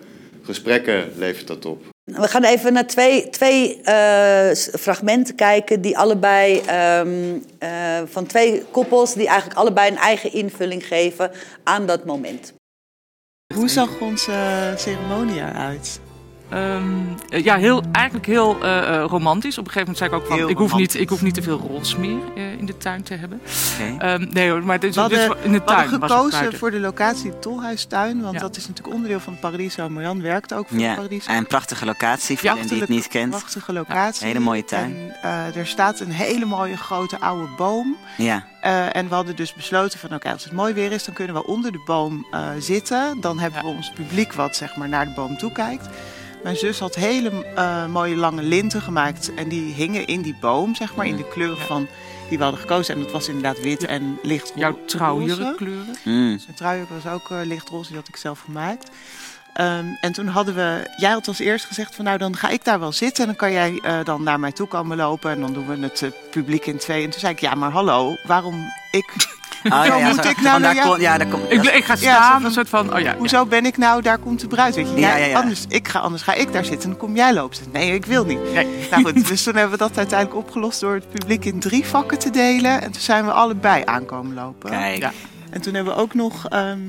gesprekken 0.44 1.12
levert 1.16 1.48
dat 1.48 1.66
op. 1.66 1.84
We 2.04 2.28
gaan 2.28 2.44
even 2.44 2.74
naar 2.74 2.88
twee, 2.88 3.30
twee 3.30 3.82
eh, 3.82 4.52
fragmenten 4.56 5.36
kijken 5.36 5.82
die 5.82 5.98
allebei 5.98 6.60
ehm, 6.60 7.38
eh, 7.60 8.02
van 8.06 8.26
twee 8.26 8.64
koppels 8.72 9.14
die 9.14 9.28
eigenlijk 9.28 9.60
allebei 9.60 9.92
een 9.92 9.98
eigen 9.98 10.34
invulling 10.34 10.88
geven 10.88 11.32
aan 11.64 11.86
dat 11.86 12.06
moment. 12.06 12.54
Hoe 13.54 13.70
zag 13.70 14.00
onze 14.00 14.74
ceremonie 14.78 15.40
eruit? 15.40 16.00
Ehm, 16.52 16.84
eh, 17.30 17.44
ja, 17.44 17.56
heel, 17.58 17.84
eigenlijk 17.92 18.26
heel 18.26 18.58
eh, 18.64 18.96
eh, 18.96 19.04
romantisch. 19.10 19.58
Op 19.58 19.66
een 19.66 19.72
gegeven 19.72 19.94
moment 19.94 19.98
zei 19.98 20.10
ik 20.10 20.16
ook 20.16 20.26
van, 20.28 20.38
Heel 20.38 20.50
ik 20.50 20.58
hoef, 20.58 20.76
niet, 20.76 20.94
ik 21.00 21.10
hoef 21.10 21.22
niet 21.22 21.34
te 21.34 21.42
veel 21.42 21.58
roze 21.58 22.00
meer 22.00 22.18
eh, 22.36 22.52
in 22.58 22.66
de 22.66 22.78
tuin 22.78 23.04
te 23.04 23.14
hebben. 23.14 23.42
Ehm, 24.00 24.28
nee 24.32 24.50
hoor, 24.50 24.64
maar 24.64 24.80
dit, 24.80 24.96
We 24.96 25.02
hadden, 25.02 25.36
in 25.44 25.52
de 25.52 25.58
we 25.58 25.64
tuin 25.64 25.90
was 25.90 25.92
het 25.92 26.12
gekozen 26.12 26.40
buiten. 26.40 26.60
voor 26.60 26.72
de 26.72 26.80
locatie 26.80 27.40
Tolhuistuin, 27.40 28.22
want 28.22 28.34
Ja. 28.34 28.40
dat 28.40 28.56
is 28.58 28.68
natuurlijk 28.68 28.96
onderdeel 28.96 29.20
van 29.20 29.40
Paradiso. 29.40 29.90
Marjan 29.90 30.22
werkt 30.22 30.54
ook 30.54 30.68
voor 30.68 30.80
Ja, 30.80 30.96
Paradiso. 30.96 31.32
en 31.32 31.38
een 31.38 31.48
prachtige 31.48 31.86
locatie 31.86 32.38
voor 32.38 32.50
iedereen 32.50 32.70
die 32.70 32.80
het 32.80 32.90
niet 32.90 33.08
kent. 33.08 33.30
Prachtige 33.30 33.74
locatie. 33.74 34.22
Ja, 34.22 34.28
hele 34.28 34.40
mooie 34.46 34.66
tuin. 34.66 34.96
En, 34.96 35.16
eh, 35.22 35.56
er 35.56 35.68
staat 35.68 36.00
een 36.00 36.12
hele 36.12 36.46
mooie 36.46 36.78
grote 36.78 37.20
oude 37.20 37.48
boom. 37.58 37.96
Ja, 38.18 38.50
Eh, 38.62 38.96
en 38.96 39.08
we 39.10 39.14
hadden 39.16 39.36
dus 39.36 39.54
besloten 39.54 40.00
van 40.00 40.14
oké, 40.14 40.32
als 40.32 40.44
het 40.44 40.54
mooi 40.54 40.74
weer 40.74 40.92
is, 40.92 41.04
dan 41.06 41.14
kunnen 41.14 41.36
we 41.36 41.46
onder 41.46 41.72
de 41.72 41.82
boom 41.86 42.26
eh, 42.32 42.50
zitten. 42.60 43.22
Dan 43.22 43.40
hebben 43.40 43.62
we 43.62 43.68
ons 43.68 43.92
publiek 43.92 44.34
wat 44.34 44.56
zeg 44.56 44.76
maar 44.76 44.90
naar 44.90 45.06
de 45.06 45.12
boom 45.16 45.38
toe 45.38 45.52
kijkt. 45.52 45.88
Mijn 46.44 46.56
zus 46.56 46.80
had 46.80 46.96
hele 46.96 47.46
eh, 47.56 47.86
mooie 47.86 48.16
lange 48.16 48.42
linten 48.42 48.82
gemaakt 48.82 49.34
en 49.34 49.50
die 49.50 49.74
hingen 49.74 50.08
in 50.08 50.22
die 50.22 50.36
boom, 50.40 50.76
zeg 50.76 50.96
maar, 50.96 51.06
in 51.06 51.16
de 51.16 51.28
kleuren 51.28 51.66
van 51.66 51.88
die 52.30 52.38
we 52.38 52.44
hadden 52.44 52.62
gekozen. 52.62 52.96
En 52.96 53.02
dat 53.02 53.12
was 53.12 53.28
inderdaad 53.28 53.62
wit 53.62 53.86
en 53.86 54.20
licht 54.22 54.52
Jouw 54.56 54.78
trouwjurkkleuren. 54.86 55.96
mm. 56.04 56.40
Zijn 56.40 56.56
truijurk 56.56 56.90
was 56.90 57.14
ook 57.14 57.30
eh, 57.32 57.38
lichtroze, 57.44 57.88
die 57.88 57.98
had 57.98 58.08
ik 58.08 58.16
zelf 58.16 58.40
gemaakt. 58.40 58.90
Ehm, 59.54 59.86
en 60.02 60.12
toen 60.12 60.28
hadden 60.28 60.56
we, 60.56 60.94
jij 60.98 61.12
had 61.12 61.28
als 61.28 61.40
eerst 61.40 61.66
gezegd 61.66 61.96
van 61.96 62.06
nou 62.06 62.18
dan 62.18 62.36
ga 62.36 62.50
ik 62.50 62.64
daar 62.64 62.80
wel 62.80 62.92
zitten 62.92 63.22
en 63.22 63.30
dan 63.30 63.36
kan 63.36 63.52
jij 63.52 63.72
uh, 63.72 64.04
dan 64.04 64.24
naar 64.24 64.40
mij 64.40 64.52
toe 64.52 64.68
komen 64.68 64.98
lopen 64.98 65.32
en 65.32 65.40
dan 65.42 65.54
doen 65.54 65.68
we 65.68 65.78
het 65.80 66.02
uh, 66.02 66.10
publiek 66.32 66.66
in 66.66 66.78
twee. 66.78 67.04
En 67.04 67.10
toen 67.10 67.20
zei 67.20 67.34
ik 67.34 67.40
ja 67.40 67.56
maar 67.56 67.72
hallo, 67.72 68.16
waarom 68.24 68.72
ik 68.92 69.06
Oh, 69.64 69.70
ja, 69.72 69.84
ja, 69.98 70.08
moet 70.08 70.24
zo- 70.24 70.30
ik 70.30 70.42
nou 70.42 70.60
naar 70.60 70.76
jou? 70.76 70.88
kon- 70.90 71.00
ja, 71.00 71.18
daar 71.18 71.28
kom- 71.28 71.42
Ik, 71.50 71.64
ik 71.64 71.84
ga 71.86 71.96
staan, 71.96 72.32
van- 72.32 72.46
een 72.46 72.52
soort 72.52 72.70
van, 72.70 72.94
oh 72.94 73.00
ja. 73.00 73.16
Hoezo 73.18 73.46
ben 73.46 73.66
ik 73.66 73.78
nou, 73.78 74.02
daar 74.02 74.18
komt 74.18 74.40
de 74.40 74.48
bruid, 74.48 74.76
weet 74.76 74.90
je. 74.90 74.94
Ja, 74.96 75.00
Jij- 75.08 75.20
ja, 75.20 75.26
ja. 75.26 75.40
Anders, 75.40 75.66
ik 75.68 75.88
ga, 75.88 76.00
anders 76.00 76.24
ga 76.24 76.34
ik 76.34 76.54
daar 76.54 76.66
zitten 76.66 76.84
en 76.84 76.90
dan 76.90 77.00
kom 77.08 77.16
jij 77.16 77.34
lopen. 77.34 77.58
Nee, 77.72 77.94
ik 77.94 78.06
wil 78.06 78.26
niet. 78.26 78.54
Nee. 78.54 78.68
Nou 78.92 79.04
goed, 79.04 79.28
dus 79.28 79.44
toen 79.44 79.54
hebben 79.56 79.72
we 79.72 79.78
dat 79.78 79.98
uiteindelijk 79.98 80.40
opgelost 80.40 80.80
door 80.80 80.94
het 80.94 81.10
publiek 81.10 81.46
in 81.46 81.60
drie 81.60 81.86
vakken 81.86 82.20
te 82.20 82.30
delen. 82.30 82.82
En 82.82 82.92
toen 82.92 83.02
zijn 83.02 83.26
we 83.26 83.32
allebei 83.32 83.82
aankomen 83.86 84.34
lopen. 84.36 84.70
Kijk. 84.70 85.02
Ja. 85.02 85.12
En 85.50 85.62
toen 85.62 85.74
hebben 85.74 85.94
we 85.96 86.00
ook 86.02 86.14
nog 86.14 86.48
ehm, 86.50 86.80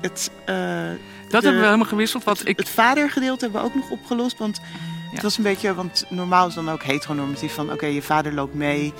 het... 0.00 0.30
eh, 0.44 0.54
Dat 0.54 1.40
de- 1.40 1.46
hebben 1.46 1.52
we 1.60 1.64
helemaal 1.66 1.86
gewisseld, 1.86 2.24
want 2.24 2.48
ik... 2.48 2.58
het 2.58 2.68
vadergedeelte 2.68 3.44
hebben 3.44 3.60
we 3.62 3.66
ook 3.68 3.74
nog 3.74 3.90
opgelost. 3.90 4.38
Want 4.38 4.60
Ja. 4.62 5.14
het 5.14 5.22
was 5.22 5.36
een 5.36 5.42
beetje, 5.42 5.74
want 5.74 6.04
normaal 6.08 6.46
is 6.48 6.54
dan 6.54 6.70
ook 6.70 6.82
heteronormatief 6.82 7.54
van 7.54 7.72
oké, 7.72 7.86
je 7.86 8.02
vader 8.02 8.34
loopt 8.34 8.54
mee 8.54 8.92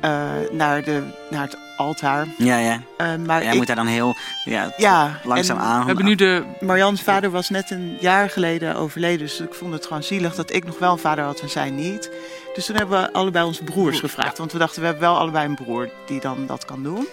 eh, 0.00 0.30
naar, 0.52 0.82
de, 0.82 1.02
naar 1.30 1.42
het 1.42 1.56
altaar. 1.76 2.26
Ja, 2.38 2.58
ja. 2.58 2.80
Eh, 2.96 3.14
maar 3.26 3.42
Jij 3.42 3.50
ik, 3.52 3.56
moet 3.58 3.66
daar 3.66 3.76
dan 3.76 3.86
heel 3.86 4.16
ja, 4.44 4.72
ja, 4.76 5.20
langzaam 5.24 5.56
en 5.56 5.62
aan. 5.62 5.80
We 5.80 5.86
hebben 5.86 6.04
nu 6.04 6.14
de... 6.14 6.44
Marianne's 6.60 7.02
vader 7.02 7.30
was 7.30 7.48
net 7.48 7.70
een 7.70 7.96
jaar 8.00 8.30
geleden 8.30 8.76
overleden. 8.76 9.18
Dus 9.18 9.40
ik 9.40 9.54
vond 9.54 9.72
het 9.72 9.86
gewoon 9.86 10.02
zielig 10.02 10.34
dat 10.34 10.52
ik 10.52 10.64
nog 10.64 10.78
wel 10.78 10.92
een 10.92 10.98
vader 10.98 11.24
had 11.24 11.40
en 11.40 11.48
zij 11.48 11.70
niet. 11.70 12.10
Dus 12.54 12.66
toen 12.66 12.76
hebben 12.76 13.00
we 13.00 13.12
allebei 13.12 13.46
onze 13.46 13.64
broers 13.64 14.00
gevraagd. 14.00 14.38
Want 14.38 14.52
we 14.52 14.58
dachten, 14.58 14.80
we 14.80 14.86
hebben 14.86 15.04
wel 15.04 15.18
allebei 15.18 15.48
een 15.48 15.54
broer 15.54 15.90
die 16.06 16.20
dan 16.20 16.46
dat 16.46 16.64
kan 16.64 16.82
doen. 16.82 17.06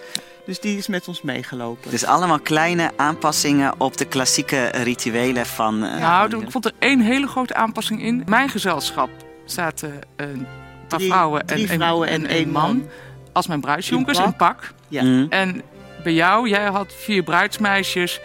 Dus 0.46 0.60
die 0.60 0.78
is 0.78 0.88
met 0.88 1.08
ons 1.08 1.22
meegelopen. 1.22 1.92
Dus 1.92 2.06
allemaal 2.06 2.40
kleine 2.40 2.92
aanpassingen 2.96 3.74
op 3.78 3.98
de 3.98 4.06
klassieke 4.06 4.66
rituelen 4.66 5.46
van... 5.46 5.84
eh, 5.84 6.00
Nou, 6.00 6.42
ik 6.42 6.52
vond 6.52 6.66
er 6.66 6.72
één 6.80 7.00
hele 7.00 7.28
grote 7.28 7.54
aanpassing 7.54 8.02
in. 8.02 8.24
Mijn 8.26 8.50
gezelschap 8.50 9.10
zaten 9.46 10.00
een 10.16 10.48
paar 10.88 11.00
Drie- 11.00 11.10
vrouwen 11.12 11.42
en 11.42 11.48
drie 11.48 11.68
vrouwen 11.68 12.08
en 12.08 12.26
één 12.28 12.50
man. 12.50 12.88
Als 13.34 13.48
mijn 13.48 13.62
bruidsjonkers 13.62 14.20
In 14.20 14.36
pak. 14.36 14.72
Ja. 14.88 15.04
Mm. 15.04 15.26
En 15.30 15.62
bij 16.04 16.14
jou, 16.14 16.50
jij 16.50 16.66
had 16.66 16.94
vier 16.98 17.24
bruidsmeisjes, 17.24 18.20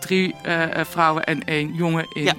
drie 0.00 0.34
eh, 0.42 0.78
eh, 0.80 0.86
vrouwen 0.90 1.24
en 1.24 1.44
één 1.44 1.74
jongen 1.74 2.06
in 2.12 2.22
Ja. 2.22 2.32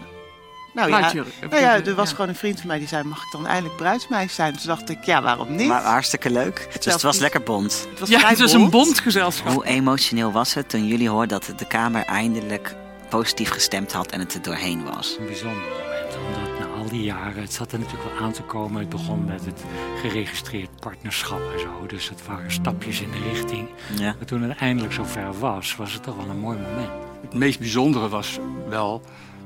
Nou 0.73 0.89
ja, 0.89 0.97
bruidsjurk. 0.97 1.27
nou 1.49 1.61
ja, 1.61 1.83
er 1.83 1.95
was 1.95 2.09
gewoon 2.11 2.29
een 2.29 2.35
vriend 2.35 2.57
van 2.59 2.67
mij 2.67 2.77
die 2.79 2.87
zei, 2.87 3.03
mag 3.03 3.17
ik 3.23 3.31
dan 3.31 3.47
eindelijk 3.47 3.75
bruidsmeisje 3.75 4.33
zijn? 4.33 4.53
Toen 4.53 4.67
dacht 4.67 4.89
ik, 4.89 5.03
ja, 5.03 5.21
waarom 5.21 5.55
niet? 5.55 5.67
Maar 5.67 5.83
hartstikke 5.83 6.29
leuk. 6.29 6.67
Dus 6.81 6.93
het 6.93 7.01
was 7.01 7.17
lekker 7.17 7.41
bond. 7.43 7.87
het 7.89 7.99
was 7.99 8.09
Ja, 8.09 8.27
het 8.27 8.39
was 8.39 8.51
een 8.53 8.59
bont. 8.59 8.71
bondgezelschap. 8.71 9.53
Hoe 9.53 9.65
emotioneel 9.65 10.31
was 10.31 10.53
het 10.53 10.69
toen 10.69 10.87
jullie 10.87 11.09
hoorden 11.09 11.39
dat 11.39 11.59
de 11.59 11.65
Kamer 11.67 12.03
eindelijk 12.05 12.75
positief 13.09 13.49
gestemd 13.49 13.91
had 13.91 14.11
en 14.11 14.19
het 14.19 14.33
er 14.33 14.41
doorheen 14.41 14.83
was? 14.83 15.15
een 15.19 15.25
bijzonder 15.25 15.57
moment. 15.61 16.54
Al 16.85 16.91
die 16.91 17.03
jaren, 17.03 17.41
het 17.41 17.53
zat 17.53 17.71
er 17.71 17.79
natuurlijk 17.79 18.09
wel 18.09 18.19
aan 18.21 18.31
te 18.31 18.41
komen. 18.41 18.79
Het 18.79 18.89
begon 18.89 19.25
met 19.25 19.45
het 19.45 19.63
geregistreerd 20.01 20.69
partnerschap 20.79 21.39
en 21.53 21.59
zo. 21.59 21.85
Dus 21.87 22.09
het 22.09 22.25
waren 22.25 22.51
stapjes 22.51 23.01
in 23.01 23.11
de 23.11 23.29
richting. 23.31 23.69
Ja. 23.97 24.15
Maar 24.17 24.25
toen 24.25 24.41
het 24.41 24.57
eindelijk 24.57 24.93
zover 24.93 25.39
was, 25.39 25.75
was 25.75 25.93
het 25.93 26.03
toch 26.03 26.15
wel 26.15 26.29
een 26.29 26.39
mooi 26.39 26.57
moment. 26.57 26.89
Het 27.21 27.33
meest 27.33 27.59
bijzondere 27.59 28.09
was 28.09 28.39
wel 28.69 29.01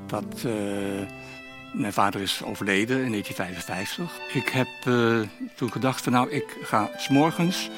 dat 0.06 0.24
eh, 0.44 0.52
mijn 1.72 1.92
vader 1.92 2.20
is 2.20 2.42
overleden 2.44 3.04
in 3.04 3.10
1955. 3.10 4.18
Ik 4.32 4.48
heb 4.48 4.68
eh, 4.84 5.20
toen 5.54 5.72
gedacht 5.72 6.02
van 6.02 6.12
nou, 6.12 6.30
ik 6.30 6.56
ga 6.62 6.90
s'morgens 6.96 7.70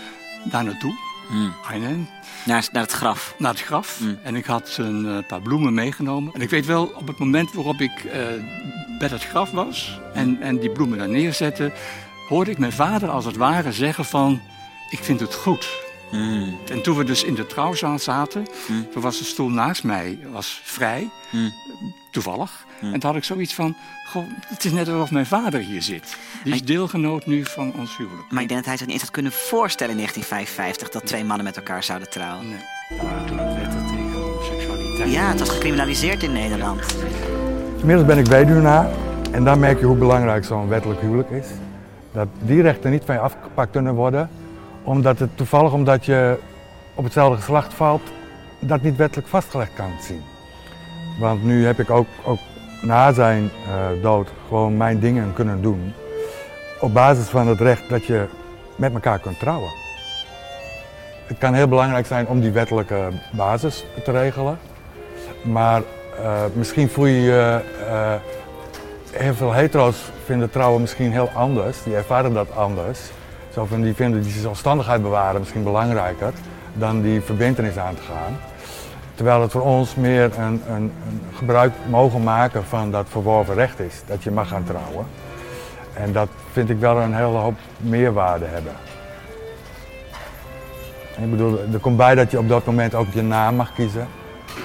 daar 0.44 0.64
naartoe, 0.64 1.10
Mm. 1.30 1.52
Arnhem, 1.66 2.08
Naar, 2.44 2.68
naar 2.72 2.82
het 2.82 2.92
graf. 2.92 3.34
naar 3.38 3.50
het 3.50 3.60
graf. 3.62 4.00
Mm. 4.00 4.18
En 4.22 4.36
ik 4.36 4.44
had 4.44 4.76
een 4.80 5.06
eh, 5.06 5.26
paar 5.26 5.40
bloemen 5.40 5.74
meegenomen. 5.74 6.34
En 6.34 6.40
ik 6.40 6.50
weet 6.50 6.66
wel, 6.66 6.84
op 6.84 7.06
het 7.06 7.18
moment 7.18 7.52
waarop 7.52 7.80
ik 7.80 8.04
eh, 8.04 8.26
bij 9.02 9.10
dat 9.10 9.24
graf 9.24 9.50
was 9.50 10.00
en, 10.14 10.38
en 10.40 10.58
die 10.58 10.70
bloemen 10.70 10.98
daar 10.98 11.08
neerzette, 11.08 11.72
hoorde 12.28 12.50
ik 12.50 12.58
mijn 12.58 12.72
vader 12.72 13.08
als 13.08 13.24
het 13.24 13.36
ware 13.36 13.72
zeggen 13.72 14.04
van, 14.04 14.40
ik 14.90 14.98
vind 14.98 15.20
het 15.20 15.34
goed. 15.34 15.68
Mm. 16.10 16.58
En 16.70 16.82
toen 16.82 16.96
we 16.96 17.04
dus 17.04 17.24
in 17.24 17.34
de 17.34 17.46
trouwzaal 17.46 17.98
zaten, 17.98 18.46
Mm. 18.68 18.86
toen 18.92 19.02
was 19.02 19.18
de 19.18 19.24
stoel 19.24 19.48
naast 19.48 19.84
mij 19.84 20.18
was 20.32 20.60
vrij, 20.64 21.08
Mm. 21.30 21.52
toevallig. 22.10 22.64
En 22.80 22.90
toen 22.92 23.02
had 23.10 23.16
ik 23.16 23.24
zoiets 23.24 23.54
van, 23.54 23.76
goh, 24.08 24.24
het 24.46 24.64
is 24.64 24.72
net 24.72 24.88
alsof 24.88 25.10
mijn 25.10 25.26
vader 25.26 25.60
hier 25.60 25.82
zit. 25.82 26.16
Die 26.44 26.54
is 26.54 26.62
deelgenoot 26.62 27.26
nu 27.26 27.44
van 27.44 27.72
ons 27.74 27.96
huwelijk. 27.96 28.30
Maar 28.30 28.42
ik 28.42 28.48
denk 28.48 28.60
dat 28.60 28.68
hij 28.68 28.76
zich 28.76 28.86
niet 28.86 28.94
eens 28.94 29.04
had 29.04 29.12
kunnen 29.12 29.32
voorstellen 29.32 29.92
in 29.92 29.98
1955 29.98 30.88
dat 30.88 31.06
twee 31.06 31.24
mannen 31.24 31.44
met 31.44 31.56
elkaar 31.56 31.82
zouden 31.84 32.10
trouwen. 32.10 32.48
Nee. 32.48 32.58
Toen 33.26 33.38
het 33.38 33.56
wetten 33.56 33.86
tegen 33.86 34.12
homoseksualiteit. 34.12 35.12
Ja, 35.12 35.28
het 35.28 35.38
was 35.38 35.48
gecriminaliseerd 35.50 36.22
in 36.22 36.32
Nederland. 36.32 36.80
Inmiddels 37.82 38.08
ben 38.08 38.18
ik 38.18 38.26
weduwnaar 38.26 38.86
en 39.30 39.44
dan 39.44 39.58
merk 39.58 39.78
je 39.78 39.86
hoe 39.86 39.96
belangrijk 39.96 40.44
zo'n 40.44 40.68
wettelijk 40.68 41.00
huwelijk 41.00 41.30
is. 41.30 41.46
Dat 42.12 42.28
die 42.40 42.62
rechten 42.62 42.90
niet 42.90 43.04
van 43.04 43.14
je 43.14 43.20
afgepakt 43.20 43.70
kunnen 43.70 43.94
worden, 43.94 44.30
omdat 44.82 45.18
het 45.18 45.36
toevallig 45.36 45.72
omdat 45.72 46.04
je 46.04 46.38
op 46.94 47.04
hetzelfde 47.04 47.36
geslacht 47.36 47.74
valt, 47.74 48.02
dat 48.60 48.82
niet 48.82 48.96
wettelijk 48.96 49.28
vastgelegd 49.28 49.74
kan 49.74 49.90
zien. 50.00 50.20
Want 51.20 51.44
nu 51.44 51.66
heb 51.66 51.78
ik 51.78 51.90
ook, 51.90 52.06
ook 52.24 52.38
na 52.82 53.12
zijn 53.12 53.50
eh, 53.66 54.02
dood 54.02 54.28
gewoon 54.48 54.76
mijn 54.76 54.98
dingen 54.98 55.32
kunnen 55.32 55.62
doen, 55.62 55.92
op 56.80 56.94
basis 56.94 57.26
van 57.26 57.48
het 57.48 57.60
recht 57.60 57.88
dat 57.88 58.04
je 58.04 58.24
met 58.76 58.92
elkaar 58.94 59.18
kunt 59.18 59.38
trouwen. 59.38 59.70
Het 61.26 61.38
kan 61.38 61.54
heel 61.54 61.68
belangrijk 61.68 62.06
zijn 62.06 62.26
om 62.26 62.40
die 62.40 62.50
wettelijke 62.50 63.08
basis 63.32 63.84
te 64.04 64.10
regelen. 64.10 64.58
Maar 65.44 65.82
eh, 66.22 66.42
misschien 66.52 66.88
voel 66.88 67.06
je 67.06 67.20
je. 67.20 67.60
eh, 67.88 68.14
heel 69.12 69.34
veel 69.34 69.52
hetero's 69.52 69.96
vinden 70.24 70.50
trouwen 70.50 70.80
misschien 70.80 71.12
heel 71.12 71.30
anders. 71.34 71.82
Die 71.82 71.96
ervaren 71.96 72.34
dat 72.34 72.56
anders. 72.56 73.00
Zo 73.52 73.64
van, 73.64 73.82
die 73.82 73.94
vinden 73.94 74.22
die 74.22 74.32
zelfstandigheid 74.32 75.02
bewaren 75.02 75.40
misschien 75.40 75.62
belangrijker 75.62 76.32
dan 76.72 77.02
die 77.02 77.20
verbindenis 77.20 77.76
aan 77.76 77.94
te 77.94 78.02
gaan. 78.02 78.36
Terwijl 79.14 79.40
het 79.40 79.50
voor 79.50 79.62
ons 79.62 79.94
meer 79.94 80.38
een, 80.38 80.62
een, 80.68 80.92
een 81.08 81.22
gebruik 81.36 81.72
mogen 81.88 82.22
maken 82.22 82.64
van 82.64 82.90
dat 82.90 83.06
verworven 83.08 83.54
recht 83.54 83.80
is. 83.80 84.02
Dat 84.06 84.22
je 84.22 84.30
mag 84.30 84.48
gaan 84.48 84.64
trouwen. 84.64 85.06
En 85.94 86.12
dat 86.12 86.28
vind 86.52 86.70
ik 86.70 86.78
wel 86.78 86.96
een 86.96 87.14
hele 87.14 87.38
hoop 87.38 87.58
meerwaarde 87.76 88.44
hebben. 88.44 88.72
Ik 91.18 91.30
bedoel, 91.30 91.58
er 91.72 91.78
komt 91.78 91.96
bij 91.96 92.14
dat 92.14 92.30
je 92.30 92.38
op 92.38 92.48
dat 92.48 92.66
moment 92.66 92.94
ook 92.94 93.06
je 93.12 93.22
naam 93.22 93.54
mag 93.54 93.72
kiezen. 93.74 94.08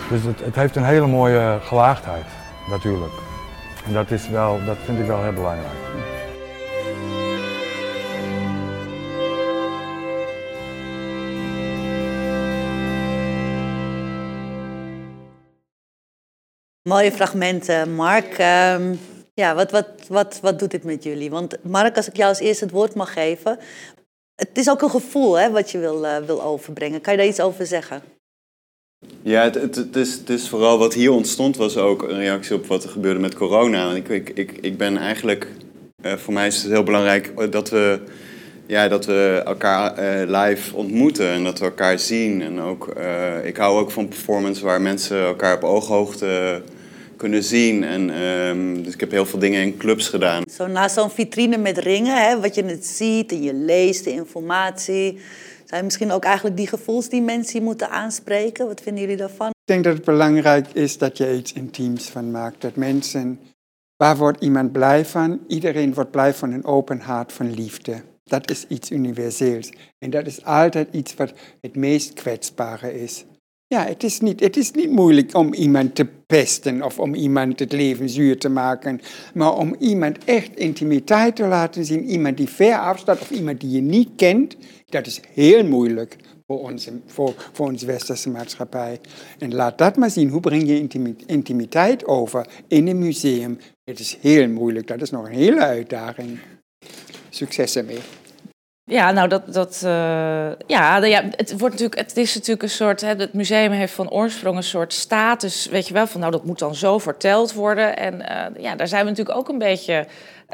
Dus 0.10 0.24
het, 0.24 0.40
het 0.40 0.56
heeft 0.56 0.76
een 0.76 0.86
hele 0.86 1.08
mooie 1.08 1.60
gelaagdheid, 1.62 2.26
natuurlijk. 2.70 3.14
En 3.86 3.94
dat, 3.94 4.12
is 4.12 4.30
wel, 4.30 4.66
dat 4.66 4.78
vind 4.86 5.00
ik 5.00 5.06
wel 5.06 5.24
heel 5.24 5.34
belangrijk. 5.34 5.88
Mooie 16.88 17.12
fragmenten, 17.12 17.96
Mark. 17.96 18.38
Ehm, 18.38 18.96
ja, 19.34 19.56
wat, 19.56 19.72
wat, 19.72 19.88
wat, 20.08 20.40
wat 20.42 20.60
doet 20.60 20.72
dit 20.72 20.84
met 20.84 21.04
jullie? 21.04 21.30
Want 21.30 21.64
Mark, 21.64 21.96
als 21.96 22.08
ik 22.08 22.16
jou 22.16 22.30
als 22.30 22.40
eerste 22.40 22.64
het 22.64 22.74
woord 22.74 22.96
mag 22.96 23.14
geven. 23.14 23.60
Het 24.36 24.58
is 24.58 24.70
ook 24.70 24.82
een 24.82 24.90
gevoel 24.90 25.40
hè, 25.40 25.52
wat 25.52 25.72
je 25.72 25.78
wil, 25.78 26.06
eh, 26.06 26.18
wil 26.18 26.44
overbrengen. 26.44 27.02
Kan 27.02 27.14
je 27.14 27.20
daar 27.20 27.28
iets 27.28 27.40
over 27.40 27.66
zeggen? 27.66 28.17
Ja, 29.22 29.52
het, 29.52 30.30
is, 30.30 30.50
vooral 30.50 30.78
wat 30.78 30.94
hier 30.94 31.12
ontstond, 31.12 31.58
was 31.58 31.78
ook 31.78 32.04
een 32.04 32.18
reactie 32.18 32.56
op 32.56 32.66
wat 32.66 32.84
er 32.84 32.90
gebeurde 32.90 33.20
met 33.20 33.36
corona. 33.36 33.92
Ik, 33.92 34.08
ik, 34.08 34.30
ik, 34.30 34.58
ik 34.62 34.78
ben 34.78 34.98
eigenlijk, 34.98 35.48
eh, 36.02 36.14
voor 36.14 36.34
mij 36.34 36.48
is 36.48 36.64
het 36.64 36.72
heel 36.72 36.84
belangrijk 36.84 37.32
eh, 37.38 37.52
dat 37.52 37.70
we, 37.70 38.00
ja, 38.66 38.88
dat 38.88 39.06
we 39.06 39.42
elkaar 39.46 39.98
eh, 39.98 40.42
live 40.42 40.76
ontmoeten 40.76 41.30
en 41.30 41.44
dat 41.44 41.60
we 41.60 41.66
elkaar 41.66 42.00
zien. 42.00 42.42
En 42.42 42.60
ook, 42.60 42.96
ik 43.44 43.58
hou 43.58 43.80
ook 43.80 43.92
van 43.92 44.08
performance 44.08 44.66
waar 44.66 44.82
mensen 44.82 45.22
elkaar 45.22 45.56
op 45.56 45.64
ooghoogte 45.64 46.62
kunnen 47.18 47.44
zien. 47.44 47.84
En, 47.84 48.10
ehm, 48.10 48.84
dus 48.84 48.94
ik 48.94 49.00
heb 49.00 49.12
heel 49.12 49.26
veel 49.26 49.40
dingen 49.40 49.62
in 49.62 49.78
clubs 49.78 50.08
gedaan. 50.08 50.44
Zo 50.52 50.68
naast 50.68 50.96
zo'n 50.96 51.10
vitrine 51.10 51.58
met 51.58 51.78
ringen, 51.78 52.28
hè, 52.28 52.40
wat 52.40 52.56
je 52.56 52.64
het 52.64 52.86
ziet 52.86 53.32
en 53.32 53.44
je 53.44 53.54
leest, 53.54 54.04
de 54.04 54.12
informatie. 54.12 55.20
Zijn 55.68 55.84
misschien 55.84 56.12
ook 56.12 56.24
eigenlijk 56.24 56.58
die 56.58 56.68
gevoelsdimensie 56.68 57.62
moeten 57.62 57.90
aanspreken? 57.90 58.68
Wat 58.68 58.82
vinden 58.82 59.02
jullie 59.02 59.18
daarvan? 59.18 59.48
Ik 59.48 59.66
denk 59.66 59.84
dat 59.84 59.94
het 59.94 60.06
belangrijk 60.06 60.68
is 60.68 60.98
dat 60.98 61.18
je 61.18 61.36
iets 61.36 61.54
intiems 61.54 62.10
van 62.10 62.32
maakt. 62.32 62.62
Dat 62.62 62.76
mensen, 62.76 63.40
waar 63.96 64.18
wordt 64.18 64.44
iemand 64.44 64.72
blij 64.72 65.06
van? 65.06 65.40
Iedereen 65.48 65.94
wordt 65.94 66.12
blij 66.12 66.34
van 66.34 66.52
een 66.52 66.66
open 66.66 67.00
hart 67.00 67.34
van 67.34 67.54
liefde. 67.54 68.02
Dat 68.24 68.50
is 68.50 68.68
iets 68.68 68.92
universeels. 68.92 69.72
En 70.00 70.10
dat 70.10 70.26
is 70.26 70.44
altijd 70.44 70.88
iets 70.92 71.14
wat 71.14 71.34
het 71.62 71.76
meest 71.76 72.14
kwetsbare 72.14 73.02
is. 73.02 73.26
Ja, 73.70 73.86
het 73.86 74.04
is, 74.04 74.20
niet, 74.20 74.40
het 74.40 74.58
is 74.58 74.72
niet 74.72 74.92
moeilijk 74.92 75.36
om 75.36 75.54
iemand 75.54 75.96
te 75.96 76.06
pesten 76.06 76.82
of 76.84 77.00
om 77.00 77.14
iemand 77.14 77.60
het 77.60 77.72
leven 77.72 78.10
zuur 78.10 78.40
te 78.40 78.50
maken. 78.50 79.00
Maar 79.34 79.58
om 79.58 79.76
iemand 79.80 80.24
echt 80.24 80.56
intimiteit 80.56 81.36
te 81.36 81.46
laten 81.46 81.86
zien, 81.86 82.04
iemand 82.04 82.38
die 82.38 82.50
ver 82.50 82.78
afstaat 82.78 83.22
of 83.22 83.32
iemand 83.32 83.62
die 83.62 83.70
je 83.70 83.82
niet 83.82 84.10
kent, 84.16 84.58
dat 84.86 85.08
is 85.08 85.20
heel 85.34 85.66
moeilijk. 85.66 86.16
voor 86.46 86.62
onze, 86.62 86.92
voor, 87.06 87.34
voor 87.54 87.68
onze 87.68 87.86
westerse 87.86 88.30
maatschappij. 88.30 89.00
En 89.40 89.56
laat 89.56 89.78
dat 89.78 89.98
maar 89.98 90.12
zien. 90.12 90.30
Hoe 90.30 90.42
breng 90.42 90.68
je 90.68 90.88
intimiteit 91.26 92.06
over 92.06 92.48
in 92.68 92.88
een 92.88 93.00
museum? 93.00 93.58
Het 93.84 94.00
is 94.00 94.18
heel 94.22 94.50
moeilijk. 94.50 94.88
Dat 94.88 95.02
is 95.02 95.10
nog 95.10 95.26
een 95.26 95.34
hele 95.34 95.62
uitdaging. 95.62 96.40
Succes 97.30 97.76
ermee. 97.76 98.00
Ja, 98.90 99.12
nou 99.12 99.28
dat, 99.28 99.54
dat 99.54 99.82
uh, 99.86 99.90
ja, 100.68 100.98
ja, 100.98 101.24
het 101.36 101.60
wordt 101.60 101.80
natuurlijk, 101.80 102.00
het 102.00 102.18
is 102.18 102.34
natuurlijk 102.34 102.64
een 102.64 102.70
soort, 102.70 103.02
het 103.02 103.34
museum 103.34 103.72
heeft 103.72 103.94
van 103.94 104.10
oorsprong 104.10 104.58
een 104.58 104.64
soort 104.64 104.94
status, 104.94 105.66
weet 105.66 105.88
je 105.88 105.94
wel, 105.94 106.08
van 106.08 106.20
nou 106.20 106.32
dat 106.32 106.46
moet 106.46 106.60
dan 106.60 106.76
zo 106.76 106.98
verteld 106.98 107.54
worden. 107.54 107.98
En 107.98 108.14
uh, 108.14 108.64
ja, 108.64 108.76
daar 108.76 108.88
zijn 108.88 109.04
we 109.04 109.10
natuurlijk 109.10 109.38
ook 109.38 109.50
een 109.50 109.58
beetje, 109.58 110.06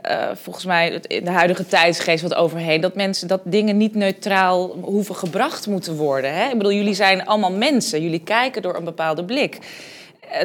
uh, 0.09 0.29
volgens 0.33 0.65
mij 0.65 1.01
in 1.07 1.25
de 1.25 1.31
huidige 1.31 1.65
tijdsgeest 1.65 2.21
wat 2.21 2.35
overheen, 2.35 2.81
dat 2.81 2.95
mensen, 2.95 3.27
dat 3.27 3.41
dingen 3.43 3.77
niet 3.77 3.95
neutraal 3.95 4.77
hoeven 4.81 5.15
gebracht 5.15 5.67
moeten 5.67 5.95
worden. 5.95 6.33
Hè? 6.33 6.49
Ik 6.49 6.57
bedoel, 6.57 6.73
jullie 6.73 6.93
zijn 6.93 7.25
allemaal 7.25 7.51
mensen, 7.51 8.01
jullie 8.01 8.23
kijken 8.23 8.61
door 8.61 8.75
een 8.75 8.83
bepaalde 8.83 9.25
blik. 9.25 9.57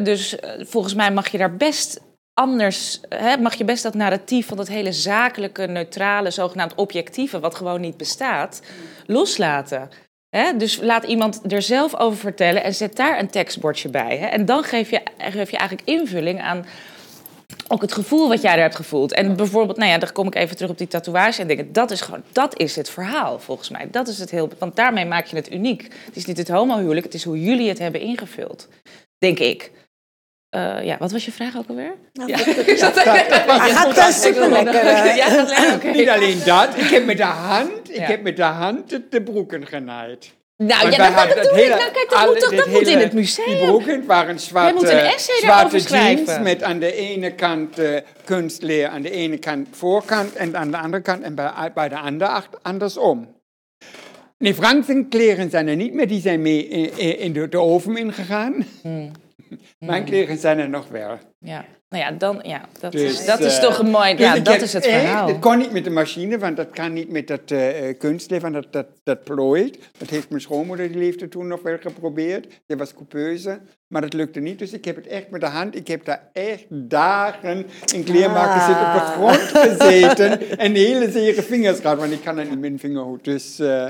Dus 0.02 0.36
volgens 0.60 0.94
mij 0.94 1.12
mag 1.12 1.28
je 1.28 1.38
daar 1.38 1.56
best 1.56 2.00
anders 2.38 3.00
hè, 3.08 3.36
mag 3.36 3.54
je 3.54 3.64
best 3.64 3.82
dat 3.82 3.94
narratief 3.94 4.46
van 4.46 4.56
dat 4.56 4.68
hele 4.68 4.92
zakelijke, 4.92 5.66
neutrale, 5.66 6.30
zogenaamd 6.30 6.74
objectieve, 6.74 7.40
wat 7.40 7.54
gewoon 7.54 7.80
niet 7.80 7.96
bestaat, 7.96 8.62
loslaten. 9.06 9.90
Hè? 10.30 10.56
Dus 10.56 10.80
laat 10.80 11.04
iemand 11.04 11.52
er 11.52 11.62
zelf 11.62 11.96
over 11.96 12.18
vertellen 12.18 12.62
en 12.62 12.74
zet 12.74 12.96
daar 12.96 13.18
een 13.18 13.30
tekstbordje 13.30 13.88
bij. 13.88 14.18
Hè? 14.18 14.26
En 14.26 14.44
dan 14.44 14.62
geef 14.62 14.90
je, 14.90 15.00
geef 15.18 15.50
je 15.50 15.56
eigenlijk 15.56 15.88
invulling 15.88 16.40
aan 16.40 16.66
ook 17.68 17.82
het 17.82 17.92
gevoel 17.92 18.28
wat 18.28 18.42
jij 18.42 18.54
er 18.54 18.60
hebt 18.60 18.76
gevoeld. 18.76 19.12
En 19.12 19.36
bijvoorbeeld, 19.36 19.78
nou 19.78 19.90
ja, 19.90 19.98
dan 19.98 20.12
kom 20.12 20.26
ik 20.26 20.34
even 20.34 20.56
terug 20.56 20.70
op 20.70 20.78
die 20.78 20.88
tatoeage 20.88 21.40
en 21.40 21.48
denk, 21.48 21.74
dat 21.74 21.90
is 21.90 22.00
gewoon, 22.00 22.22
dat 22.32 22.58
is 22.58 22.76
het 22.76 22.90
verhaal 22.90 23.38
volgens 23.38 23.68
mij. 23.68 23.88
Dat 23.90 24.08
is 24.08 24.18
het 24.18 24.30
heel, 24.30 24.48
want 24.58 24.76
daarmee 24.76 25.06
maak 25.06 25.26
je 25.26 25.36
het 25.36 25.52
uniek. 25.52 25.82
Het 26.04 26.16
is 26.16 26.24
niet 26.24 26.38
het 26.38 26.48
homohuwelijk, 26.48 27.04
het 27.04 27.14
is 27.14 27.24
hoe 27.24 27.42
jullie 27.42 27.68
het 27.68 27.78
hebben 27.78 28.00
ingevuld, 28.00 28.68
denk 29.18 29.38
ik. 29.38 29.70
Uh, 30.56 30.84
ja, 30.84 30.96
wat 30.98 31.12
was 31.12 31.24
je 31.24 31.32
vraag 31.32 31.56
ook 31.56 31.68
alweer? 31.68 31.94
Nou, 32.12 32.28
ja. 32.28 32.36
Hij 32.38 33.70
gaat 33.70 34.14
super 34.14 34.50
lekker. 34.50 34.84
Ja, 35.16 35.44
okay. 35.74 35.92
Niet 35.92 36.08
alleen 36.08 36.38
dat, 36.44 36.68
ik 36.76 36.88
heb 36.88 37.04
met 37.04 37.16
de 37.16 37.22
hand, 37.22 37.94
ik 37.94 38.00
heb 38.00 38.22
met 38.22 38.36
de 38.36 38.42
hand 38.42 38.90
de, 38.90 39.08
de 39.10 39.22
broeken 39.22 39.66
genaaid. 39.66 40.36
Nou, 40.56 40.90
ja, 40.90 41.10
dat, 41.10 41.28
dat, 41.28 41.36
dat 41.36 41.54
hele, 41.54 41.68
nou, 41.68 41.90
kijk, 41.90 42.06
dat, 42.10 42.26
moet 42.26 42.40
toch, 42.40 42.54
dat 42.54 42.66
moet 42.66 42.86
in 42.86 42.98
het 42.98 43.12
museum. 43.12 43.46
Die 43.46 43.66
broeken 43.66 44.06
waren 44.06 44.38
zwarte, 44.40 45.14
zwarte 45.16 45.78
jeans 45.78 46.38
met 46.38 46.62
aan 46.62 46.78
de 46.78 46.94
ene 46.94 47.34
kant 47.34 47.78
uh, 47.78 47.98
kunstleer, 48.24 48.88
aan 48.88 49.02
de 49.02 49.10
ene 49.10 49.38
kant 49.38 49.68
voorkant 49.70 50.34
en 50.34 50.56
aan 50.56 50.70
de 50.70 50.76
andere 50.76 51.02
kant 51.02 51.22
en 51.22 51.34
bij, 51.34 51.70
bij 51.74 51.88
de 51.88 51.98
andere 51.98 52.42
andersom. 52.62 53.36
Nee, 54.38 54.54
Fransen 54.54 55.08
kleren 55.08 55.50
zijn 55.50 55.68
er 55.68 55.76
niet 55.76 55.94
meer, 55.94 56.08
die 56.08 56.20
zijn 56.20 56.42
mee 56.42 56.68
in, 56.68 57.18
in 57.18 57.32
de, 57.32 57.48
de 57.48 57.58
oven 57.58 57.96
ingegaan. 57.96 58.66
Hmm. 58.82 59.10
Mijn 59.78 60.04
kleren 60.04 60.38
zijn 60.38 60.58
er 60.58 60.68
nog 60.68 60.88
wel. 60.88 61.18
Ja, 61.38 61.64
nou 61.88 62.04
ja, 62.04 62.10
dan, 62.10 62.40
ja 62.42 62.68
dat, 62.80 62.92
dus, 62.92 63.02
is, 63.02 63.26
dat 63.26 63.40
is 63.40 63.56
uh, 63.56 63.62
toch 63.62 63.78
een 63.78 63.90
mooi, 63.90 64.16
dus 64.16 64.26
ja, 64.26 64.38
dat 64.38 64.60
is 64.60 64.72
het 64.72 64.86
verhaal. 64.86 65.26
Dat 65.26 65.38
kon 65.38 65.58
niet 65.58 65.72
met 65.72 65.84
de 65.84 65.90
machine, 65.90 66.38
want 66.38 66.56
dat 66.56 66.70
kan 66.70 66.92
niet 66.92 67.10
met 67.10 67.26
dat 67.26 67.50
uh, 67.50 67.98
kunstleer, 67.98 68.40
want 68.40 68.54
dat, 68.54 68.72
dat, 68.72 68.86
dat 69.02 69.24
plooit. 69.24 69.78
Dat 69.98 70.10
heeft 70.10 70.28
mijn 70.28 70.40
schoonmoeder, 70.40 70.88
die 70.88 70.98
leefde 70.98 71.28
toen 71.28 71.46
nog 71.46 71.62
wel 71.62 71.76
geprobeerd. 71.80 72.60
Die 72.66 72.76
was 72.76 72.94
coupeuse, 72.94 73.60
maar 73.86 74.00
dat 74.00 74.12
lukte 74.12 74.40
niet. 74.40 74.58
Dus 74.58 74.72
ik 74.72 74.84
heb 74.84 74.96
het 74.96 75.06
echt 75.06 75.30
met 75.30 75.40
de 75.40 75.46
hand, 75.46 75.76
ik 75.76 75.88
heb 75.88 76.04
daar 76.04 76.30
echt 76.32 76.66
dagen 76.68 77.66
in 77.94 78.04
kleermaken 78.04 78.66
zitten 78.66 78.86
op 78.86 78.92
de 78.92 79.00
ah. 79.00 79.12
grond 79.12 79.38
gezeten. 79.38 80.58
en 80.58 80.74
hele 80.74 81.10
zere 81.10 81.42
vingers 81.42 81.80
gehad, 81.80 81.98
want 81.98 82.12
ik 82.12 82.20
kan 82.20 82.36
dat 82.36 82.48
niet 82.48 82.60
met 82.60 82.70
een 82.70 82.78
vingerhoed. 82.78 83.24
Dus... 83.24 83.60
Uh, 83.60 83.88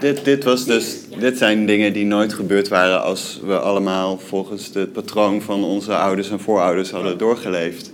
dit, 0.00 0.24
dit, 0.24 0.44
was 0.44 0.64
dus, 0.64 0.96
dit 1.18 1.38
zijn 1.38 1.66
dingen 1.66 1.92
die 1.92 2.04
nooit 2.04 2.32
gebeurd 2.32 2.68
waren 2.68 3.02
als 3.02 3.40
we 3.44 3.58
allemaal 3.58 4.18
volgens 4.18 4.70
het 4.74 4.92
patroon 4.92 5.42
van 5.42 5.64
onze 5.64 5.96
ouders 5.96 6.30
en 6.30 6.40
voorouders 6.40 6.90
hadden 6.90 7.18
doorgeleefd. 7.18 7.92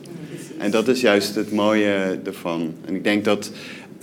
En 0.59 0.71
dat 0.71 0.89
is 0.89 1.01
juist 1.01 1.35
het 1.35 1.53
mooie 1.53 2.19
ervan. 2.25 2.75
En 2.85 2.95
ik 2.95 3.05
denk 3.05 3.25
dat 3.25 3.51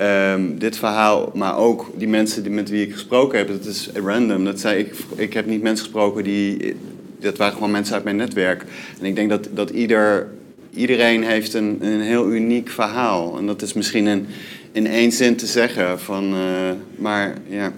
um, 0.02 0.60
dit 0.60 0.78
verhaal, 0.78 1.32
maar 1.34 1.58
ook 1.58 1.92
die 1.96 2.08
mensen 2.08 2.44
die, 2.44 2.52
met 2.52 2.70
wie 2.70 2.86
ik 2.86 2.92
gesproken 2.92 3.38
heb, 3.38 3.48
dat 3.48 3.66
is 3.66 3.90
random. 3.94 4.46
Dat 4.46 4.60
zei, 4.60 4.80
ik, 4.80 4.96
ik 5.16 5.34
heb 5.34 5.46
niet 5.46 5.62
mensen 5.62 5.86
gesproken 5.86 6.24
die, 6.24 6.76
dat 7.20 7.38
waren 7.38 7.54
gewoon 7.54 7.72
mensen 7.72 7.96
uit 7.96 8.04
mijn 8.04 8.16
netwerk. 8.16 8.66
En 9.00 9.06
ik 9.06 9.16
denk 9.16 9.30
dat, 9.30 9.50
dat 9.54 9.70
ieder, 9.70 10.28
iedereen 10.74 11.24
heeft 11.24 11.54
een, 11.54 11.78
een 11.82 12.02
heel 12.02 12.32
uniek 12.32 12.70
verhaal. 12.70 13.38
En 13.38 13.46
dat 13.46 13.62
is 13.62 13.74
misschien 13.74 14.06
een 14.06 14.28
in 14.76 14.88
één 14.88 15.12
zin 15.12 15.36
te 15.36 15.46
zeggen. 15.46 16.00
Van, 16.00 16.34
uh, 16.34 16.72
maar 16.96 17.34
ja. 17.48 17.72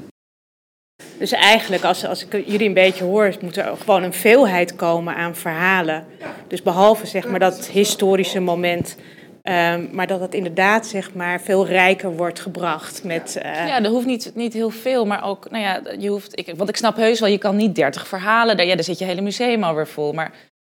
Dus 1.17 1.31
eigenlijk, 1.31 1.83
als, 1.83 2.05
als 2.05 2.25
ik 2.25 2.31
jullie 2.47 2.67
een 2.67 2.73
beetje 2.73 3.03
hoor, 3.03 3.35
moet 3.41 3.57
er 3.57 3.77
gewoon 3.77 4.03
een 4.03 4.13
veelheid 4.13 4.75
komen 4.75 5.15
aan 5.15 5.35
verhalen. 5.35 6.05
Dus 6.47 6.61
behalve 6.61 7.05
zeg 7.05 7.27
maar 7.27 7.39
dat 7.39 7.67
historische 7.67 8.39
moment. 8.39 8.95
Um, 9.43 9.89
maar 9.91 10.07
dat 10.07 10.19
het 10.19 10.33
inderdaad 10.33 10.87
zeg 10.87 11.13
maar, 11.13 11.41
veel 11.41 11.67
rijker 11.67 12.15
wordt 12.15 12.39
gebracht. 12.39 13.03
Met, 13.03 13.35
uh... 13.37 13.67
Ja, 13.67 13.83
er 13.83 13.89
hoeft 13.89 14.05
niet, 14.05 14.31
niet 14.35 14.53
heel 14.53 14.69
veel, 14.69 15.05
maar 15.05 15.23
ook, 15.23 15.49
nou 15.49 15.63
ja, 15.63 15.81
je 15.99 16.09
hoeft, 16.09 16.39
ik, 16.39 16.53
want 16.55 16.69
ik 16.69 16.77
snap 16.77 16.95
heus 16.95 17.19
wel, 17.19 17.29
je 17.29 17.37
kan 17.37 17.55
niet 17.55 17.75
30 17.75 18.07
verhalen, 18.07 18.57
daar, 18.57 18.65
ja, 18.65 18.75
daar 18.75 18.83
zit 18.83 18.99
je 18.99 19.05
hele 19.05 19.21
museum 19.21 19.63
alweer 19.63 19.87
vol. 19.87 20.13
Maar 20.13 20.31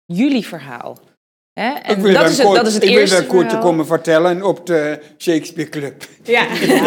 jullie 0.05 0.47
verhaal, 0.47 0.99
Hè? 1.59 1.71
En 1.73 2.03
dat, 2.03 2.31
is 2.31 2.39
het, 2.39 2.55
dat 2.55 2.67
is 2.67 2.75
het 2.75 2.83
ik 2.83 2.91
eerste. 2.91 3.17
Ik 3.17 3.31
wil 3.31 3.41
kort 3.41 3.51
te 3.51 3.59
komen 3.59 3.87
vertellen 3.87 4.43
op 4.43 4.67
de 4.67 4.99
Shakespeare 5.19 5.71
Club. 5.71 6.05
Ja. 6.23 6.47
ja. 6.61 6.83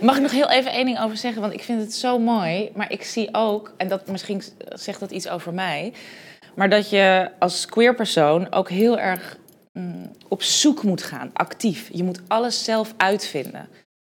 Mag 0.00 0.16
ik 0.16 0.22
nog 0.22 0.30
heel 0.30 0.50
even 0.50 0.72
één 0.72 0.84
ding 0.84 1.00
over 1.00 1.16
zeggen? 1.16 1.40
Want 1.40 1.52
ik 1.52 1.62
vind 1.62 1.80
het 1.80 1.94
zo 1.94 2.18
mooi. 2.18 2.70
Maar 2.74 2.92
ik 2.92 3.02
zie 3.02 3.28
ook, 3.32 3.72
en 3.76 3.88
dat 3.88 4.06
misschien 4.06 4.42
zegt 4.68 5.00
dat 5.00 5.10
iets 5.10 5.28
over 5.28 5.54
mij. 5.54 5.92
Maar 6.54 6.68
dat 6.68 6.90
je 6.90 7.30
als 7.38 7.66
queer 7.66 7.94
persoon 7.94 8.52
ook 8.52 8.68
heel 8.68 8.98
erg 8.98 9.36
mm, 9.72 10.10
op 10.28 10.42
zoek 10.42 10.82
moet 10.82 11.02
gaan, 11.02 11.30
actief. 11.32 11.88
Je 11.92 12.04
moet 12.04 12.20
alles 12.28 12.64
zelf 12.64 12.94
uitvinden. 12.96 13.68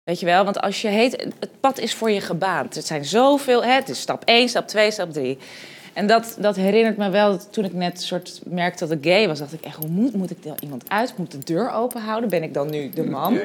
Weet 0.04 0.20
je 0.20 0.26
wel, 0.26 0.44
want 0.44 0.62
als 0.62 0.82
je 0.82 0.88
heet, 0.88 1.28
het 1.40 1.60
pad 1.60 1.80
is 1.80 1.94
voor 1.94 2.12
je 2.12 2.22
gebaand. 2.22 2.76
Het 2.76 2.86
zijn 2.86 3.06
zoveel, 3.06 3.64
hè, 3.64 3.72
het 3.72 3.90
is 3.90 4.00
stap 4.00 4.24
1, 4.26 4.50
stap 4.50 4.68
2, 4.68 4.92
stap 4.92 5.14
3. 5.14 5.38
En 5.94 6.08
dat, 6.08 6.36
dat 6.40 6.56
herinnert 6.56 6.98
me 6.98 7.10
wel, 7.10 7.32
dat 7.32 7.48
toen 7.52 7.66
ik 7.66 7.74
net 7.74 8.02
soort 8.02 8.42
merkte 8.46 8.88
dat 8.88 8.98
ik 8.98 9.04
gay 9.06 9.28
was, 9.28 9.40
dacht 9.40 9.54
ik 9.54 9.62
echt, 9.62 9.76
hoe 9.76 9.90
moet, 9.90 10.14
moet 10.14 10.32
ik 10.32 10.44
dan 10.44 10.58
iemand 10.60 10.84
uit? 10.88 11.14
Moet 11.18 11.32
de 11.32 11.38
deur 11.44 11.72
open 11.72 12.02
houden? 12.02 12.30
Ben 12.30 12.44
ik 12.44 12.54
dan 12.54 12.70
nu 12.70 12.90
de 12.90 13.04
man? 13.04 13.40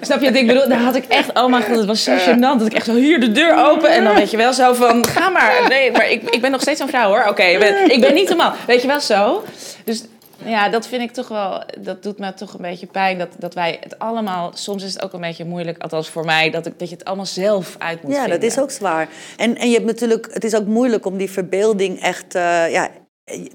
Snap 0.00 0.20
je 0.20 0.26
wat 0.26 0.40
ik 0.40 0.46
bedoel? 0.46 0.68
Daar 0.68 0.80
had 0.80 0.94
ik 0.94 1.04
echt, 1.04 1.38
oh 1.38 1.46
mijn 1.46 1.62
god, 1.62 1.76
het 1.76 1.86
was 1.86 2.04
zo 2.04 2.16
gênant. 2.16 2.58
Dat 2.58 2.66
ik 2.66 2.72
echt 2.72 2.86
zo, 2.86 2.94
hier 2.94 3.20
de 3.20 3.32
deur 3.32 3.68
open. 3.68 3.90
En 3.90 4.04
dan 4.04 4.14
weet 4.14 4.30
je 4.30 4.36
wel 4.36 4.52
zo 4.52 4.72
van, 4.72 5.06
ga 5.06 5.28
maar. 5.28 5.66
Nee, 5.68 5.92
maar 5.92 6.10
ik, 6.10 6.30
ik 6.30 6.40
ben 6.40 6.50
nog 6.50 6.60
steeds 6.60 6.80
een 6.80 6.88
vrouw 6.88 7.08
hoor. 7.08 7.24
Oké, 7.28 7.42
ik 7.86 8.00
ben 8.00 8.14
niet 8.14 8.28
de 8.28 8.34
man. 8.34 8.52
Weet 8.66 8.80
je 8.82 8.86
wel 8.86 9.00
zo? 9.00 9.44
Dus 9.84 10.02
ja, 10.44 10.68
dat 10.68 10.86
vind 10.86 11.02
ik 11.02 11.10
toch 11.10 11.28
wel, 11.28 11.64
dat 11.80 12.02
doet 12.02 12.18
me 12.18 12.34
toch 12.34 12.52
een 12.52 12.62
beetje 12.62 12.86
pijn. 12.86 13.18
Dat, 13.18 13.28
dat 13.38 13.54
wij 13.54 13.78
het 13.80 13.98
allemaal, 13.98 14.50
soms 14.54 14.82
is 14.82 14.92
het 14.92 15.02
ook 15.02 15.12
een 15.12 15.20
beetje 15.20 15.44
moeilijk, 15.44 15.78
althans 15.78 16.08
voor 16.08 16.24
mij, 16.24 16.50
dat, 16.50 16.66
ik, 16.66 16.78
dat 16.78 16.88
je 16.88 16.94
het 16.94 17.04
allemaal 17.04 17.26
zelf 17.26 17.74
uit 17.78 18.02
moet 18.02 18.12
ja, 18.12 18.18
vinden. 18.18 18.40
Ja, 18.40 18.42
dat 18.42 18.50
is 18.56 18.58
ook 18.58 18.70
zwaar. 18.70 19.08
En, 19.36 19.56
en 19.56 19.68
je 19.68 19.74
hebt 19.74 19.86
natuurlijk, 19.86 20.28
het 20.32 20.44
is 20.44 20.54
ook 20.54 20.66
moeilijk 20.66 21.06
om 21.06 21.16
die 21.16 21.30
verbeelding 21.30 22.00
echt, 22.00 22.34
uh, 22.34 22.70
ja, 22.70 22.90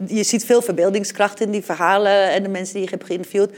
je 0.08 0.23
ziet 0.23 0.45
veel 0.45 0.62
verbeeldingskracht 0.62 1.41
in 1.41 1.52
die 1.52 1.63
verhalen 1.63 2.32
en 2.32 2.43
de 2.43 2.50
mensen 2.50 2.73
die 2.73 2.84
je 2.84 2.89
hebt 2.89 3.06
geïnterviewd. 3.06 3.52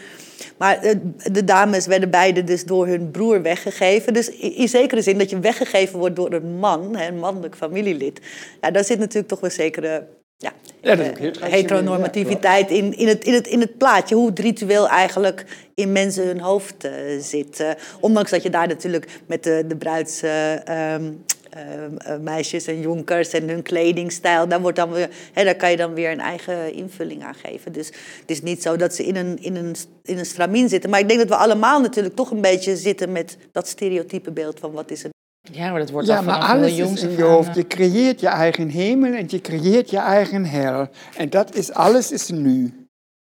Maar 0.57 0.77
eh, 0.77 0.95
de 1.31 1.43
dames 1.43 1.85
werden 1.85 2.09
beide 2.09 2.43
dus 2.43 2.65
door 2.65 2.87
hun 2.87 3.11
broer 3.11 3.41
weggegeven. 3.41 4.13
Dus 4.13 4.29
in 4.29 4.67
zekere 4.67 5.01
zin 5.01 5.17
dat 5.17 5.29
je 5.29 5.39
weggegeven 5.39 5.99
wordt 5.99 6.15
door 6.15 6.33
een 6.33 6.57
man, 6.59 6.97
een 6.97 7.19
mannelijk 7.19 7.55
familielid. 7.55 8.19
Ja, 8.61 8.71
daar 8.71 8.83
zit 8.83 8.99
natuurlijk 8.99 9.27
toch 9.27 9.39
wel 9.39 9.49
zekere 9.49 10.07
ja, 10.41 10.53
ja 10.81 10.91
ook 10.91 11.17
heteronormativiteit 11.39 12.69
in, 12.69 12.97
in, 12.97 13.07
het, 13.07 13.23
in, 13.23 13.33
het, 13.33 13.47
in 13.47 13.59
het 13.59 13.77
plaatje. 13.77 14.15
Hoe 14.15 14.29
het 14.29 14.39
ritueel 14.39 14.87
eigenlijk 14.87 15.45
in 15.73 15.91
mensen 15.91 16.25
hun 16.25 16.39
hoofd 16.39 16.85
uh, 16.85 16.91
zit. 17.19 17.59
Uh, 17.59 17.69
ondanks 17.99 18.31
dat 18.31 18.43
je 18.43 18.49
daar 18.49 18.67
natuurlijk 18.67 19.21
met 19.25 19.43
de, 19.43 19.63
de 19.67 19.75
bruidsmeisjes 19.75 22.67
uh, 22.67 22.75
en 22.75 22.81
jonkers 22.81 23.29
en 23.29 23.49
hun 23.49 23.61
kledingstijl... 23.61 24.47
Daar, 24.47 24.61
wordt 24.61 24.77
dan 24.77 24.91
weer, 24.91 25.09
hè, 25.33 25.43
daar 25.43 25.55
kan 25.55 25.71
je 25.71 25.77
dan 25.77 25.93
weer 25.93 26.11
een 26.11 26.19
eigen 26.19 26.73
invulling 26.73 27.23
aan 27.23 27.35
geven. 27.35 27.71
Dus 27.71 27.87
het 28.19 28.29
is 28.29 28.41
niet 28.41 28.61
zo 28.61 28.75
dat 28.75 28.95
ze 28.95 29.05
in 29.05 29.15
een, 29.15 29.37
in, 29.41 29.55
een, 29.55 29.75
in 30.03 30.17
een 30.17 30.25
stramien 30.25 30.69
zitten. 30.69 30.89
Maar 30.89 30.99
ik 30.99 31.07
denk 31.07 31.19
dat 31.19 31.29
we 31.29 31.35
allemaal 31.35 31.81
natuurlijk 31.81 32.15
toch 32.15 32.31
een 32.31 32.41
beetje 32.41 32.77
zitten 32.77 33.11
met 33.11 33.37
dat 33.51 33.67
stereotype 33.67 34.31
beeld 34.31 34.59
van 34.59 34.71
wat 34.71 34.91
is 34.91 35.03
een 35.03 35.17
ja, 35.41 35.69
maar 35.69 35.79
dat 35.79 35.89
wordt 35.89 36.07
ja, 36.07 36.21
maar 36.21 36.39
alles 36.39 36.77
is 36.77 37.03
in 37.03 37.15
je 37.15 37.23
hoofd. 37.23 37.55
Je 37.55 37.67
creëert 37.67 38.19
je 38.19 38.27
eigen 38.27 38.69
hemel 38.69 39.13
en 39.13 39.25
je 39.27 39.41
creëert 39.41 39.89
je 39.89 39.97
eigen 39.97 40.45
hel. 40.45 40.87
En 41.17 41.29
dat 41.29 41.55
is, 41.55 41.73
alles 41.73 42.11
is 42.11 42.29
nu. 42.29 42.78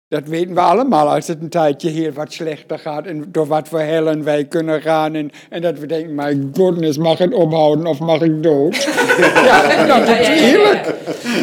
Dat 0.09 0.29
weten 0.29 0.55
we 0.55 0.61
allemaal 0.61 1.09
als 1.09 1.27
het 1.27 1.41
een 1.41 1.49
tijdje 1.49 1.91
heel 1.91 2.13
wat 2.13 2.33
slechter 2.33 2.79
gaat 2.79 3.07
en 3.07 3.33
door 3.33 3.47
wat 3.47 3.69
voor 3.69 3.81
hellen 3.81 4.25
wij 4.25 4.45
kunnen 4.45 4.83
gaan. 4.83 5.15
En, 5.15 5.31
en 5.51 5.63
dat 5.63 5.79
we 5.79 5.87
denken, 5.87 6.15
my 6.15 6.49
goodness, 6.53 6.99
mag 6.99 7.19
het 7.19 7.35
ophouden 7.35 7.87
of 7.87 7.99
mag 7.99 8.21
ik 8.21 8.43
dood? 8.43 8.77
ja, 9.49 9.85
natuurlijk. 9.87 10.87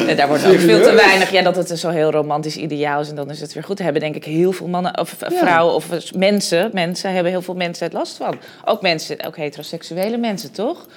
En 0.08 0.17
daar 0.17 0.28
wordt 0.28 0.45
ook 0.45 0.60
veel 0.60 0.82
te 0.82 0.93
weinig, 0.93 1.32
ja, 1.32 1.41
dat 1.41 1.56
het 1.56 1.69
een 1.69 1.78
zo 1.78 1.89
heel 1.89 2.12
romantisch 2.12 2.58
ideaal 2.58 3.02
is 3.02 3.10
en 3.10 3.15
dan 3.15 3.30
is 3.30 3.41
het 3.41 3.54
weer 3.54 3.63
goed. 3.63 3.78
Daar 3.78 3.86
hebben 3.86 4.04
denk 4.04 4.15
ik 4.15 4.26
heel 4.26 4.52
veel 4.52 4.67
mannen 4.67 4.99
of 4.99 5.21
eh, 5.21 5.38
vrouwen 5.38 5.76
of 5.76 6.13
mensen, 6.15 6.69
mensen 6.73 7.13
hebben 7.13 7.32
heel 7.32 7.41
veel 7.41 7.56
mensen 7.56 7.86
het 7.86 7.93
last 7.93 8.17
van. 8.17 8.38
Ook 8.65 8.82
mensen, 8.82 9.26
ook 9.26 9.38
heteroseksuele 9.38 10.17
mensen, 10.17 10.52
toch? 10.52 10.88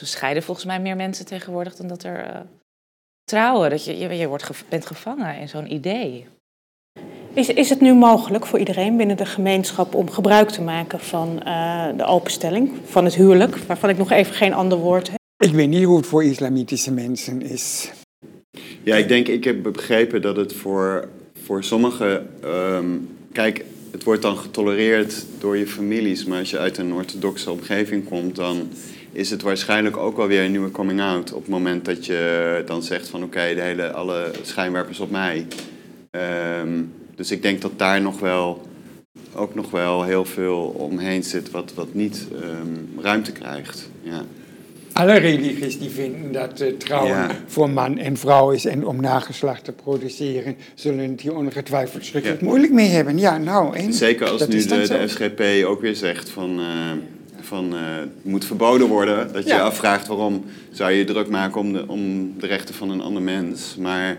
Er 0.00 0.06
scheiden 0.06 0.42
volgens 0.42 0.66
mij 0.66 0.80
meer 0.80 0.96
mensen 0.96 1.26
tegenwoordig 1.26 1.76
dan 1.76 1.86
dat 1.86 2.02
er 2.02 2.18
uh, 2.18 2.40
trouwen. 3.24 3.70
Dat 3.70 3.84
je, 3.84 3.98
je, 3.98 4.16
je 4.16 4.28
wordt, 4.28 4.64
bent 4.68 4.86
gevangen 4.86 5.38
in 5.38 5.48
zo'n 5.48 5.72
idee. 5.72 6.26
Is, 7.36 7.48
is 7.48 7.68
het 7.68 7.80
nu 7.80 7.94
mogelijk 7.94 8.46
voor 8.46 8.58
iedereen 8.58 8.96
binnen 8.96 9.16
de 9.16 9.26
gemeenschap 9.26 9.94
om 9.94 10.10
gebruik 10.10 10.48
te 10.48 10.62
maken 10.62 11.00
van 11.00 11.42
uh, 11.46 11.86
de 11.96 12.04
openstelling, 12.04 12.70
van 12.84 13.04
het 13.04 13.14
huwelijk, 13.14 13.56
waarvan 13.56 13.90
ik 13.90 13.98
nog 13.98 14.10
even 14.10 14.34
geen 14.34 14.52
ander 14.52 14.78
woord 14.78 15.10
heb? 15.10 15.18
Ik 15.38 15.52
weet 15.52 15.68
niet 15.68 15.84
hoe 15.84 15.96
het 15.96 16.06
voor 16.06 16.24
islamitische 16.24 16.92
mensen 16.92 17.42
is. 17.42 17.90
Ja, 18.82 18.96
ik 18.96 19.08
denk, 19.08 19.28
ik 19.28 19.44
heb 19.44 19.62
begrepen 19.62 20.22
dat 20.22 20.36
het 20.36 20.52
voor, 20.52 21.08
voor 21.42 21.64
sommigen. 21.64 22.26
Um, 22.44 23.08
kijk, 23.32 23.64
het 23.90 24.04
wordt 24.04 24.22
dan 24.22 24.36
getolereerd 24.36 25.24
door 25.38 25.56
je 25.56 25.66
families, 25.66 26.24
maar 26.24 26.38
als 26.38 26.50
je 26.50 26.58
uit 26.58 26.78
een 26.78 26.92
orthodoxe 26.92 27.50
omgeving 27.50 28.04
komt, 28.08 28.36
dan 28.36 28.68
is 29.12 29.30
het 29.30 29.42
waarschijnlijk 29.42 29.96
ook 29.96 30.16
wel 30.16 30.26
weer 30.26 30.44
een 30.44 30.50
nieuwe 30.50 30.70
coming 30.70 31.00
out. 31.00 31.32
Op 31.32 31.40
het 31.40 31.50
moment 31.50 31.84
dat 31.84 32.06
je 32.06 32.62
dan 32.66 32.82
zegt 32.82 33.08
van 33.08 33.22
oké, 33.22 33.54
de 33.54 33.60
hele 33.60 33.92
alle 33.92 34.30
schijnwerpers 34.42 35.00
op 35.00 35.10
mij. 35.10 35.46
Um, 36.60 36.92
dus 37.16 37.30
ik 37.30 37.42
denk 37.42 37.60
dat 37.60 37.72
daar 37.76 38.00
nog 38.00 38.20
wel, 38.20 38.66
ook 39.34 39.54
nog 39.54 39.70
wel 39.70 40.04
heel 40.04 40.24
veel 40.24 40.74
omheen 40.76 41.22
zit 41.22 41.50
wat, 41.50 41.72
wat 41.74 41.94
niet 41.94 42.26
um, 42.42 42.88
ruimte 43.00 43.32
krijgt. 43.32 43.90
Ja. 44.02 44.24
Alle 44.92 45.18
religies 45.18 45.78
die 45.78 45.90
vinden 45.90 46.32
dat 46.32 46.60
uh, 46.60 46.68
trouwen 46.78 47.10
ja. 47.10 47.30
voor 47.46 47.70
man 47.70 47.98
en 47.98 48.16
vrouw 48.16 48.50
is 48.50 48.64
en 48.64 48.86
om 48.86 49.00
nageslacht 49.00 49.64
te 49.64 49.72
produceren, 49.72 50.56
zullen 50.74 51.10
het 51.10 51.20
hier 51.20 51.36
ongetwijfeld 51.36 52.04
schrikkelijk 52.04 52.40
ja. 52.40 52.46
moeilijk 52.46 52.72
mee 52.72 52.88
hebben. 52.88 53.18
Ja, 53.18 53.38
nou, 53.38 53.76
en 53.76 53.92
Zeker 53.92 54.28
als 54.28 54.46
nu 54.46 54.66
de, 54.66 54.88
de 54.88 55.08
SGP 55.08 55.66
ook 55.66 55.80
weer 55.80 55.94
zegt 55.94 56.28
van, 56.28 56.60
uh, 56.60 56.66
van 57.40 57.74
uh, 57.74 57.80
het 57.80 58.24
moet 58.24 58.44
verboden 58.44 58.88
worden. 58.88 59.32
Dat 59.32 59.42
je 59.42 59.48
ja. 59.48 59.60
afvraagt 59.60 60.06
waarom 60.06 60.44
zou 60.70 60.92
je 60.92 61.04
druk 61.04 61.28
maken 61.28 61.60
om 61.60 61.72
de, 61.72 61.84
om 61.88 62.32
de 62.38 62.46
rechten 62.46 62.74
van 62.74 62.90
een 62.90 63.00
ander 63.00 63.22
mens. 63.22 63.76
Maar 63.78 64.16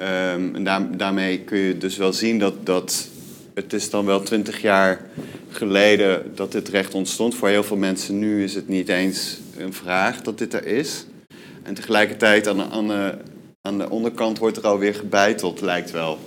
Um, 0.00 0.54
en 0.54 0.64
daar, 0.64 0.96
daarmee 0.96 1.40
kun 1.40 1.58
je 1.58 1.78
dus 1.78 1.96
wel 1.96 2.12
zien 2.12 2.38
dat, 2.38 2.66
dat 2.66 3.08
het 3.54 3.72
is 3.72 3.90
dan 3.90 4.06
wel 4.06 4.22
twintig 4.22 4.60
jaar 4.60 5.00
geleden 5.48 6.34
dat 6.34 6.52
dit 6.52 6.68
recht 6.68 6.94
ontstond. 6.94 7.34
Voor 7.34 7.48
heel 7.48 7.64
veel 7.64 7.76
mensen 7.76 8.18
nu 8.18 8.44
is 8.44 8.54
het 8.54 8.68
niet 8.68 8.88
eens 8.88 9.38
een 9.58 9.72
vraag 9.72 10.22
dat 10.22 10.38
dit 10.38 10.54
er 10.54 10.66
is. 10.66 11.06
En 11.62 11.74
tegelijkertijd 11.74 12.46
aan 12.46 12.56
de, 12.56 12.64
aan 12.70 12.88
de, 12.88 13.14
aan 13.62 13.78
de 13.78 13.90
onderkant 13.90 14.38
wordt 14.38 14.56
er 14.56 14.66
alweer 14.66 14.94
gebeiteld, 14.94 15.60
lijkt 15.60 15.90
wel. 15.90 16.18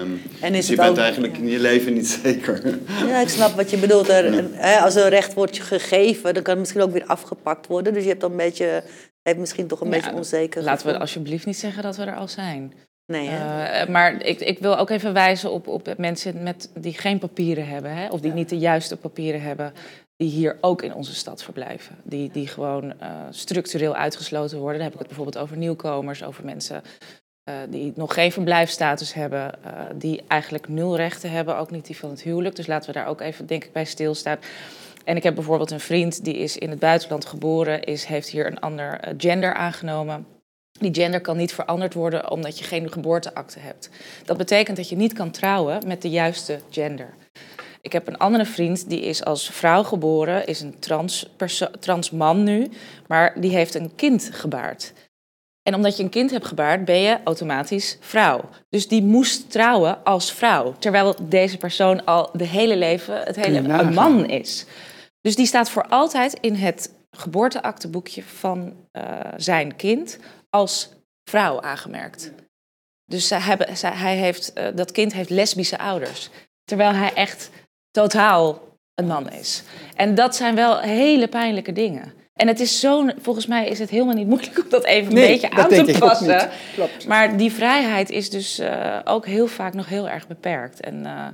Um, 0.00 0.22
en 0.40 0.54
is 0.54 0.60
dus 0.60 0.68
je 0.68 0.76
bent 0.76 0.88
ook, 0.88 0.96
eigenlijk 0.96 1.36
ja. 1.36 1.42
in 1.42 1.48
je 1.48 1.58
leven 1.58 1.94
niet 1.94 2.08
zeker. 2.22 2.78
Ja, 3.06 3.20
ik 3.20 3.28
snap 3.28 3.56
wat 3.56 3.70
je 3.70 3.76
bedoelt. 3.76 4.08
Er, 4.08 4.34
ja. 4.34 4.42
hè, 4.52 4.78
als 4.78 4.94
een 4.94 5.08
recht 5.08 5.34
wordt 5.34 5.56
je 5.56 5.62
gegeven, 5.62 6.34
dan 6.34 6.42
kan 6.42 6.52
het 6.52 6.58
misschien 6.58 6.82
ook 6.82 6.92
weer 6.92 7.06
afgepakt 7.06 7.66
worden. 7.66 7.92
Dus 7.92 8.02
je 8.02 8.08
hebt 8.08 8.20
dan 8.20 8.30
een 8.30 8.36
beetje, 8.36 8.82
heeft 9.22 9.38
misschien 9.38 9.66
toch 9.66 9.80
een 9.80 9.90
ja, 9.90 9.92
beetje 9.92 10.12
onzeker. 10.12 10.62
Laten 10.62 10.76
gevoel. 10.76 10.92
we 10.92 10.98
alsjeblieft 10.98 11.46
niet 11.46 11.58
zeggen 11.58 11.82
dat 11.82 11.96
we 11.96 12.04
er 12.04 12.16
al 12.16 12.28
zijn. 12.28 12.72
Nee, 13.06 13.28
uh, 13.28 13.86
maar 13.86 14.22
ik, 14.22 14.40
ik, 14.40 14.58
wil 14.58 14.78
ook 14.78 14.90
even 14.90 15.12
wijzen 15.12 15.50
op, 15.50 15.68
op 15.68 15.94
mensen 15.96 16.42
met, 16.42 16.70
die 16.74 16.92
geen 16.92 17.18
papieren 17.18 17.68
hebben, 17.68 17.94
hè, 17.94 18.08
of 18.08 18.20
die 18.20 18.32
niet 18.32 18.48
de 18.48 18.58
juiste 18.58 18.96
papieren 18.96 19.42
hebben, 19.42 19.72
die 20.16 20.30
hier 20.30 20.58
ook 20.60 20.82
in 20.82 20.94
onze 20.94 21.14
stad 21.14 21.42
verblijven. 21.42 21.96
Die, 22.02 22.30
die 22.32 22.46
gewoon 22.46 22.84
uh, 22.84 23.10
structureel 23.30 23.94
uitgesloten 23.94 24.58
worden. 24.58 24.76
Dan 24.76 24.84
heb 24.84 24.92
ik 24.92 24.98
het 24.98 25.08
bijvoorbeeld 25.08 25.38
over 25.38 25.56
nieuwkomers, 25.56 26.24
over 26.24 26.44
mensen 26.44 26.82
uh, 27.48 27.54
die 27.68 27.92
nog 27.96 28.14
geen 28.14 28.32
verblijfstatus 28.32 29.14
hebben, 29.14 29.52
die 29.94 30.22
eigenlijk 30.28 30.68
nul 30.68 30.96
rechten 30.96 31.30
hebben, 31.30 31.56
ook 31.56 31.70
niet 31.70 31.86
die 31.86 31.96
van 31.96 32.10
het 32.10 32.22
huwelijk. 32.22 32.56
Dus 32.56 32.66
laten 32.66 32.92
we 32.92 32.98
daar 32.98 33.08
ook 33.08 33.20
even, 33.20 33.46
denk 33.46 33.64
ik, 33.64 33.72
bij 33.72 33.84
stilstaan. 33.84 34.38
En 35.04 35.16
ik 35.16 35.22
heb 35.22 35.34
bijvoorbeeld 35.34 35.70
een 35.70 35.80
vriend 35.80 36.24
die 36.24 36.36
is 36.36 36.58
in 36.58 36.70
het 36.70 36.78
buitenland 36.78 37.24
geboren, 37.24 37.82
is, 37.82 38.04
heeft 38.04 38.28
hier 38.28 38.46
een 38.46 38.60
ander 38.60 39.00
gender 39.16 39.54
aangenomen. 39.54 40.26
Die 40.78 40.94
gender 40.94 41.20
kan 41.20 41.36
niet 41.36 41.52
veranderd 41.52 41.94
worden 41.94 42.30
omdat 42.30 42.58
je 42.58 42.64
geen 42.64 42.92
geboorteakte 42.92 43.58
hebt. 43.58 43.90
Dat 44.24 44.36
betekent 44.36 44.76
dat 44.76 44.88
je 44.88 44.96
niet 44.96 45.12
kan 45.12 45.30
trouwen 45.30 45.82
met 45.86 46.02
de 46.02 46.10
juiste 46.10 46.58
gender. 46.70 47.14
Ik 47.80 47.92
heb 47.92 48.08
een 48.08 48.18
andere 48.18 48.46
vriend 48.46 48.88
die 48.88 49.00
is 49.00 49.24
als 49.24 49.50
vrouw 49.50 49.82
geboren, 49.82 50.46
is 50.46 50.60
een 50.60 50.78
trans, 50.78 51.30
trans 51.80 52.10
man 52.10 52.42
nu, 52.42 52.70
maar 53.06 53.40
die 53.40 53.50
heeft 53.50 53.74
een 53.74 53.94
kind 53.94 54.28
gebaard. 54.32 54.92
En 55.62 55.74
omdat 55.74 55.96
je 55.96 56.02
een 56.02 56.08
kind 56.08 56.30
hebt 56.30 56.46
gebaard, 56.46 56.84
ben 56.84 57.00
je 57.00 57.18
automatisch 57.24 57.98
vrouw. 58.00 58.40
Dus 58.68 58.88
die 58.88 59.02
moest 59.02 59.50
trouwen 59.50 60.04
als 60.04 60.32
vrouw, 60.32 60.74
terwijl 60.78 61.14
deze 61.20 61.56
persoon 61.56 62.04
al 62.04 62.30
de 62.32 62.44
hele 62.44 62.76
leven 62.76 63.20
het 63.22 63.36
hele 63.36 63.58
een 63.58 63.94
man 63.94 64.28
is. 64.28 64.66
Dus 65.20 65.36
die 65.36 65.46
staat 65.46 65.70
voor 65.70 65.86
altijd 65.88 66.38
in 66.40 66.54
het 66.54 66.92
geboorteakteboekje 67.10 68.22
van 68.22 68.72
uh, 68.92 69.02
zijn 69.36 69.76
kind 69.76 70.18
als 70.56 70.88
vrouw 71.30 71.60
aangemerkt. 71.60 72.32
Dus 73.04 73.28
zij 73.28 73.38
hebben, 73.38 73.76
zij, 73.76 73.90
hij 73.90 74.16
heeft, 74.16 74.52
uh, 74.58 74.68
dat 74.74 74.92
kind 74.92 75.12
heeft 75.12 75.30
lesbische 75.30 75.78
ouders. 75.78 76.30
Terwijl 76.64 76.92
hij 76.92 77.12
echt 77.14 77.50
totaal 77.90 78.60
een 78.94 79.06
man 79.06 79.30
is. 79.30 79.62
En 79.96 80.14
dat 80.14 80.36
zijn 80.36 80.54
wel 80.54 80.78
hele 80.78 81.28
pijnlijke 81.28 81.72
dingen. 81.72 82.14
En 82.34 82.48
het 82.48 82.60
is 82.60 82.80
zo, 82.80 83.08
volgens 83.18 83.46
mij 83.46 83.68
is 83.68 83.78
het 83.78 83.90
helemaal 83.90 84.14
niet 84.14 84.26
moeilijk 84.26 84.58
om 84.58 84.68
dat 84.68 84.84
even 84.84 85.14
nee, 85.14 85.24
een 85.24 85.32
beetje 85.32 85.50
aan 85.50 85.68
te 85.68 85.96
passen. 85.98 86.50
Maar 87.06 87.36
die 87.36 87.52
vrijheid 87.52 88.10
is 88.10 88.30
dus 88.30 88.60
uh, 88.60 88.98
ook 89.04 89.26
heel 89.26 89.46
vaak 89.46 89.74
nog 89.74 89.88
heel 89.88 90.08
erg 90.08 90.26
beperkt. 90.26 90.80
En, 90.80 91.04
uh, 91.04 91.26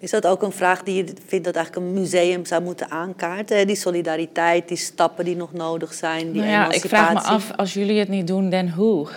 is 0.00 0.10
dat 0.10 0.26
ook 0.26 0.42
een 0.42 0.52
vraag 0.52 0.82
die 0.82 0.94
je 0.94 1.12
vindt 1.26 1.44
dat 1.44 1.54
eigenlijk 1.54 1.86
een 1.86 1.92
museum 1.92 2.46
zou 2.46 2.62
moeten 2.62 2.90
aankaarten? 2.90 3.66
Die 3.66 3.76
solidariteit, 3.76 4.68
die 4.68 4.76
stappen 4.76 5.24
die 5.24 5.36
nog 5.36 5.52
nodig 5.52 5.94
zijn, 5.94 6.32
die 6.32 6.40
nou 6.40 6.52
ja, 6.52 6.72
Ik 6.72 6.84
vraag 6.84 7.12
me 7.12 7.20
af, 7.20 7.50
als 7.56 7.74
jullie 7.74 7.98
het 7.98 8.08
niet 8.08 8.26
doen, 8.26 8.50
dan 8.50 8.68
hoe? 8.68 9.08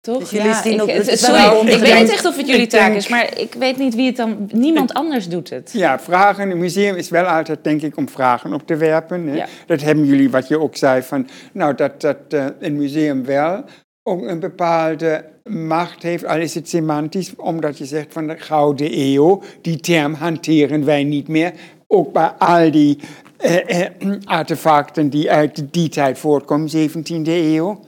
Toch? 0.00 0.18
Dus 0.18 0.30
jullie 0.30 0.46
ja, 0.46 0.64
ik, 0.64 0.90
het 0.90 1.18
sorry, 1.18 1.68
ik 1.68 1.78
weet 1.78 2.00
niet 2.00 2.10
echt 2.10 2.24
of 2.24 2.36
het 2.36 2.48
jullie 2.48 2.66
taak 2.66 2.86
denk- 2.86 2.96
is, 2.96 3.08
maar 3.08 3.38
ik 3.38 3.54
weet 3.54 3.76
niet 3.76 3.94
wie 3.94 4.06
het 4.06 4.16
dan... 4.16 4.48
Niemand 4.52 4.94
anders 4.94 5.28
doet 5.28 5.50
het. 5.50 5.70
Ja, 5.72 6.00
vragen. 6.00 6.50
Een 6.50 6.58
museum 6.58 6.96
is 6.96 7.08
wel 7.08 7.24
altijd, 7.24 7.64
denk 7.64 7.82
ik, 7.82 7.96
om 7.96 8.08
vragen 8.08 8.52
op 8.52 8.66
te 8.66 8.76
werpen. 8.76 9.26
Hè? 9.26 9.34
Ja. 9.34 9.46
Dat 9.66 9.80
hebben 9.80 10.04
jullie, 10.04 10.30
wat 10.30 10.48
je 10.48 10.60
ook 10.60 10.76
zei, 10.76 11.02
van, 11.02 11.28
nou, 11.52 11.74
dat, 11.74 12.00
dat 12.00 12.16
eh, 12.28 12.46
een 12.58 12.76
museum 12.76 13.24
wel 13.24 13.64
ook 14.08 14.22
een 14.22 14.40
bepaalde 14.40 15.24
macht 15.44 16.02
heeft, 16.02 16.24
al 16.24 16.38
is 16.38 16.54
het 16.54 16.68
semantisch, 16.68 17.36
omdat 17.36 17.78
je 17.78 17.84
zegt 17.84 18.12
van 18.12 18.26
de 18.26 18.38
Gouden 18.38 18.98
Eeuw, 18.98 19.42
die 19.60 19.80
term 19.80 20.14
hanteren 20.14 20.84
wij 20.84 21.04
niet 21.04 21.28
meer. 21.28 21.52
Ook 21.86 22.12
bij 22.12 22.28
al 22.28 22.70
die 22.70 22.98
eh, 23.36 23.84
eh, 23.84 23.90
artefacten 24.24 25.08
die 25.10 25.30
uit 25.30 25.72
die 25.72 25.88
tijd 25.88 26.18
voortkomen, 26.18 26.90
17e 26.90 27.28
eeuw. 27.28 27.80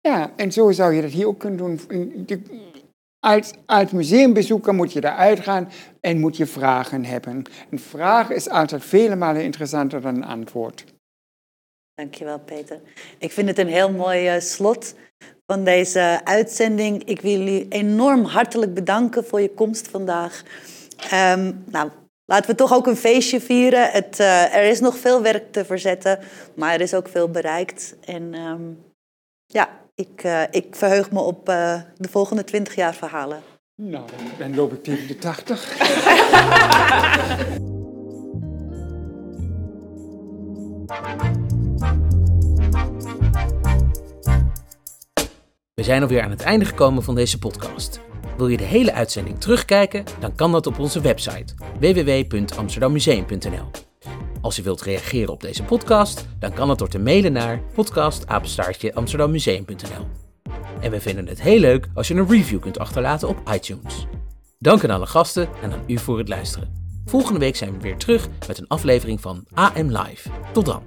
Ja, 0.00 0.32
en 0.36 0.52
zo 0.52 0.70
zou 0.70 0.94
je 0.94 1.02
dat 1.02 1.10
hier 1.10 1.26
ook 1.26 1.38
kunnen 1.38 1.58
doen. 1.58 1.80
Als, 3.26 3.52
als 3.66 3.90
museumbezoeker 3.90 4.74
moet 4.74 4.92
je 4.92 5.04
eruit 5.04 5.40
gaan 5.40 5.68
en 6.00 6.20
moet 6.20 6.36
je 6.36 6.46
vragen 6.46 7.04
hebben. 7.04 7.42
Een 7.70 7.78
vraag 7.78 8.30
is 8.30 8.48
altijd 8.48 8.84
vele 8.84 9.16
malen 9.16 9.42
interessanter 9.42 10.00
dan 10.00 10.16
een 10.16 10.24
antwoord. 10.24 10.84
Dankjewel, 11.94 12.38
Peter. 12.38 12.80
Ik 13.18 13.32
vind 13.32 13.48
het 13.48 13.58
een 13.58 13.68
heel 13.68 13.92
mooi 13.92 14.26
eh, 14.26 14.40
slot 14.40 14.94
van 15.50 15.64
deze 15.64 16.20
uitzending. 16.24 17.04
Ik 17.04 17.20
wil 17.20 17.30
jullie 17.30 17.66
enorm 17.68 18.24
hartelijk 18.24 18.74
bedanken 18.74 19.24
voor 19.24 19.40
je 19.40 19.54
komst 19.54 19.88
vandaag. 19.88 20.42
Ehm, 21.10 21.52
nou, 21.64 21.90
laten 22.24 22.50
we 22.50 22.56
toch 22.56 22.72
ook 22.72 22.86
een 22.86 22.96
feestje 22.96 23.40
vieren. 23.40 23.90
Het, 23.90 24.20
eh, 24.20 24.54
er 24.54 24.64
is 24.64 24.80
nog 24.80 24.98
veel 24.98 25.22
werk 25.22 25.52
te 25.52 25.64
verzetten, 25.64 26.18
maar 26.54 26.74
er 26.74 26.80
is 26.80 26.94
ook 26.94 27.08
veel 27.08 27.30
bereikt. 27.30 27.96
En 28.04 28.34
ehm, 28.34 28.62
ja, 29.46 29.68
ik, 29.94 30.22
eh, 30.22 30.42
ik 30.50 30.66
verheug 30.76 31.10
me 31.10 31.20
op 31.20 31.48
eh, 31.48 31.80
de 31.96 32.08
volgende 32.08 32.44
20 32.44 32.74
jaar 32.74 32.94
verhalen. 32.94 33.40
Nou, 33.74 34.04
dan, 34.06 34.18
dan 34.38 34.54
loop 34.54 34.72
ik 34.72 34.82
tegen 34.82 35.06
de 35.06 35.18
80. 35.18 35.78
We 45.80 45.86
zijn 45.86 46.02
alweer 46.02 46.22
aan 46.22 46.30
het 46.30 46.42
einde 46.42 46.64
gekomen 46.64 47.02
van 47.02 47.14
deze 47.14 47.38
podcast. 47.38 48.00
Wil 48.36 48.48
je 48.48 48.56
de 48.56 48.64
hele 48.64 48.92
uitzending 48.92 49.40
terugkijken? 49.40 50.04
Dan 50.18 50.34
kan 50.34 50.52
dat 50.52 50.66
op 50.66 50.78
onze 50.78 51.00
website 51.00 51.54
www.amsterdammuseum.nl. 51.78 53.70
Als 54.40 54.56
je 54.56 54.62
wilt 54.62 54.82
reageren 54.82 55.32
op 55.32 55.40
deze 55.40 55.62
podcast, 55.62 56.26
dan 56.38 56.52
kan 56.52 56.68
dat 56.68 56.78
door 56.78 56.88
te 56.88 56.98
mailen 56.98 57.32
naar 57.32 57.62
podcastapenstaartje 57.74 58.94
amsterdammuseum.nl. 58.94 60.06
En 60.80 60.90
we 60.90 61.00
vinden 61.00 61.26
het 61.26 61.42
heel 61.42 61.58
leuk 61.58 61.88
als 61.94 62.08
je 62.08 62.14
een 62.14 62.28
review 62.28 62.60
kunt 62.60 62.78
achterlaten 62.78 63.28
op 63.28 63.50
iTunes. 63.52 64.06
Dank 64.58 64.84
aan 64.84 64.90
alle 64.90 65.06
gasten 65.06 65.48
en 65.62 65.72
aan 65.72 65.84
u 65.86 65.98
voor 65.98 66.18
het 66.18 66.28
luisteren. 66.28 66.72
Volgende 67.04 67.38
week 67.38 67.56
zijn 67.56 67.72
we 67.72 67.78
weer 67.80 67.96
terug 67.96 68.28
met 68.48 68.58
een 68.58 68.68
aflevering 68.68 69.20
van 69.20 69.44
AM 69.54 69.90
Live. 69.90 70.30
Tot 70.52 70.66
dan. 70.66 70.82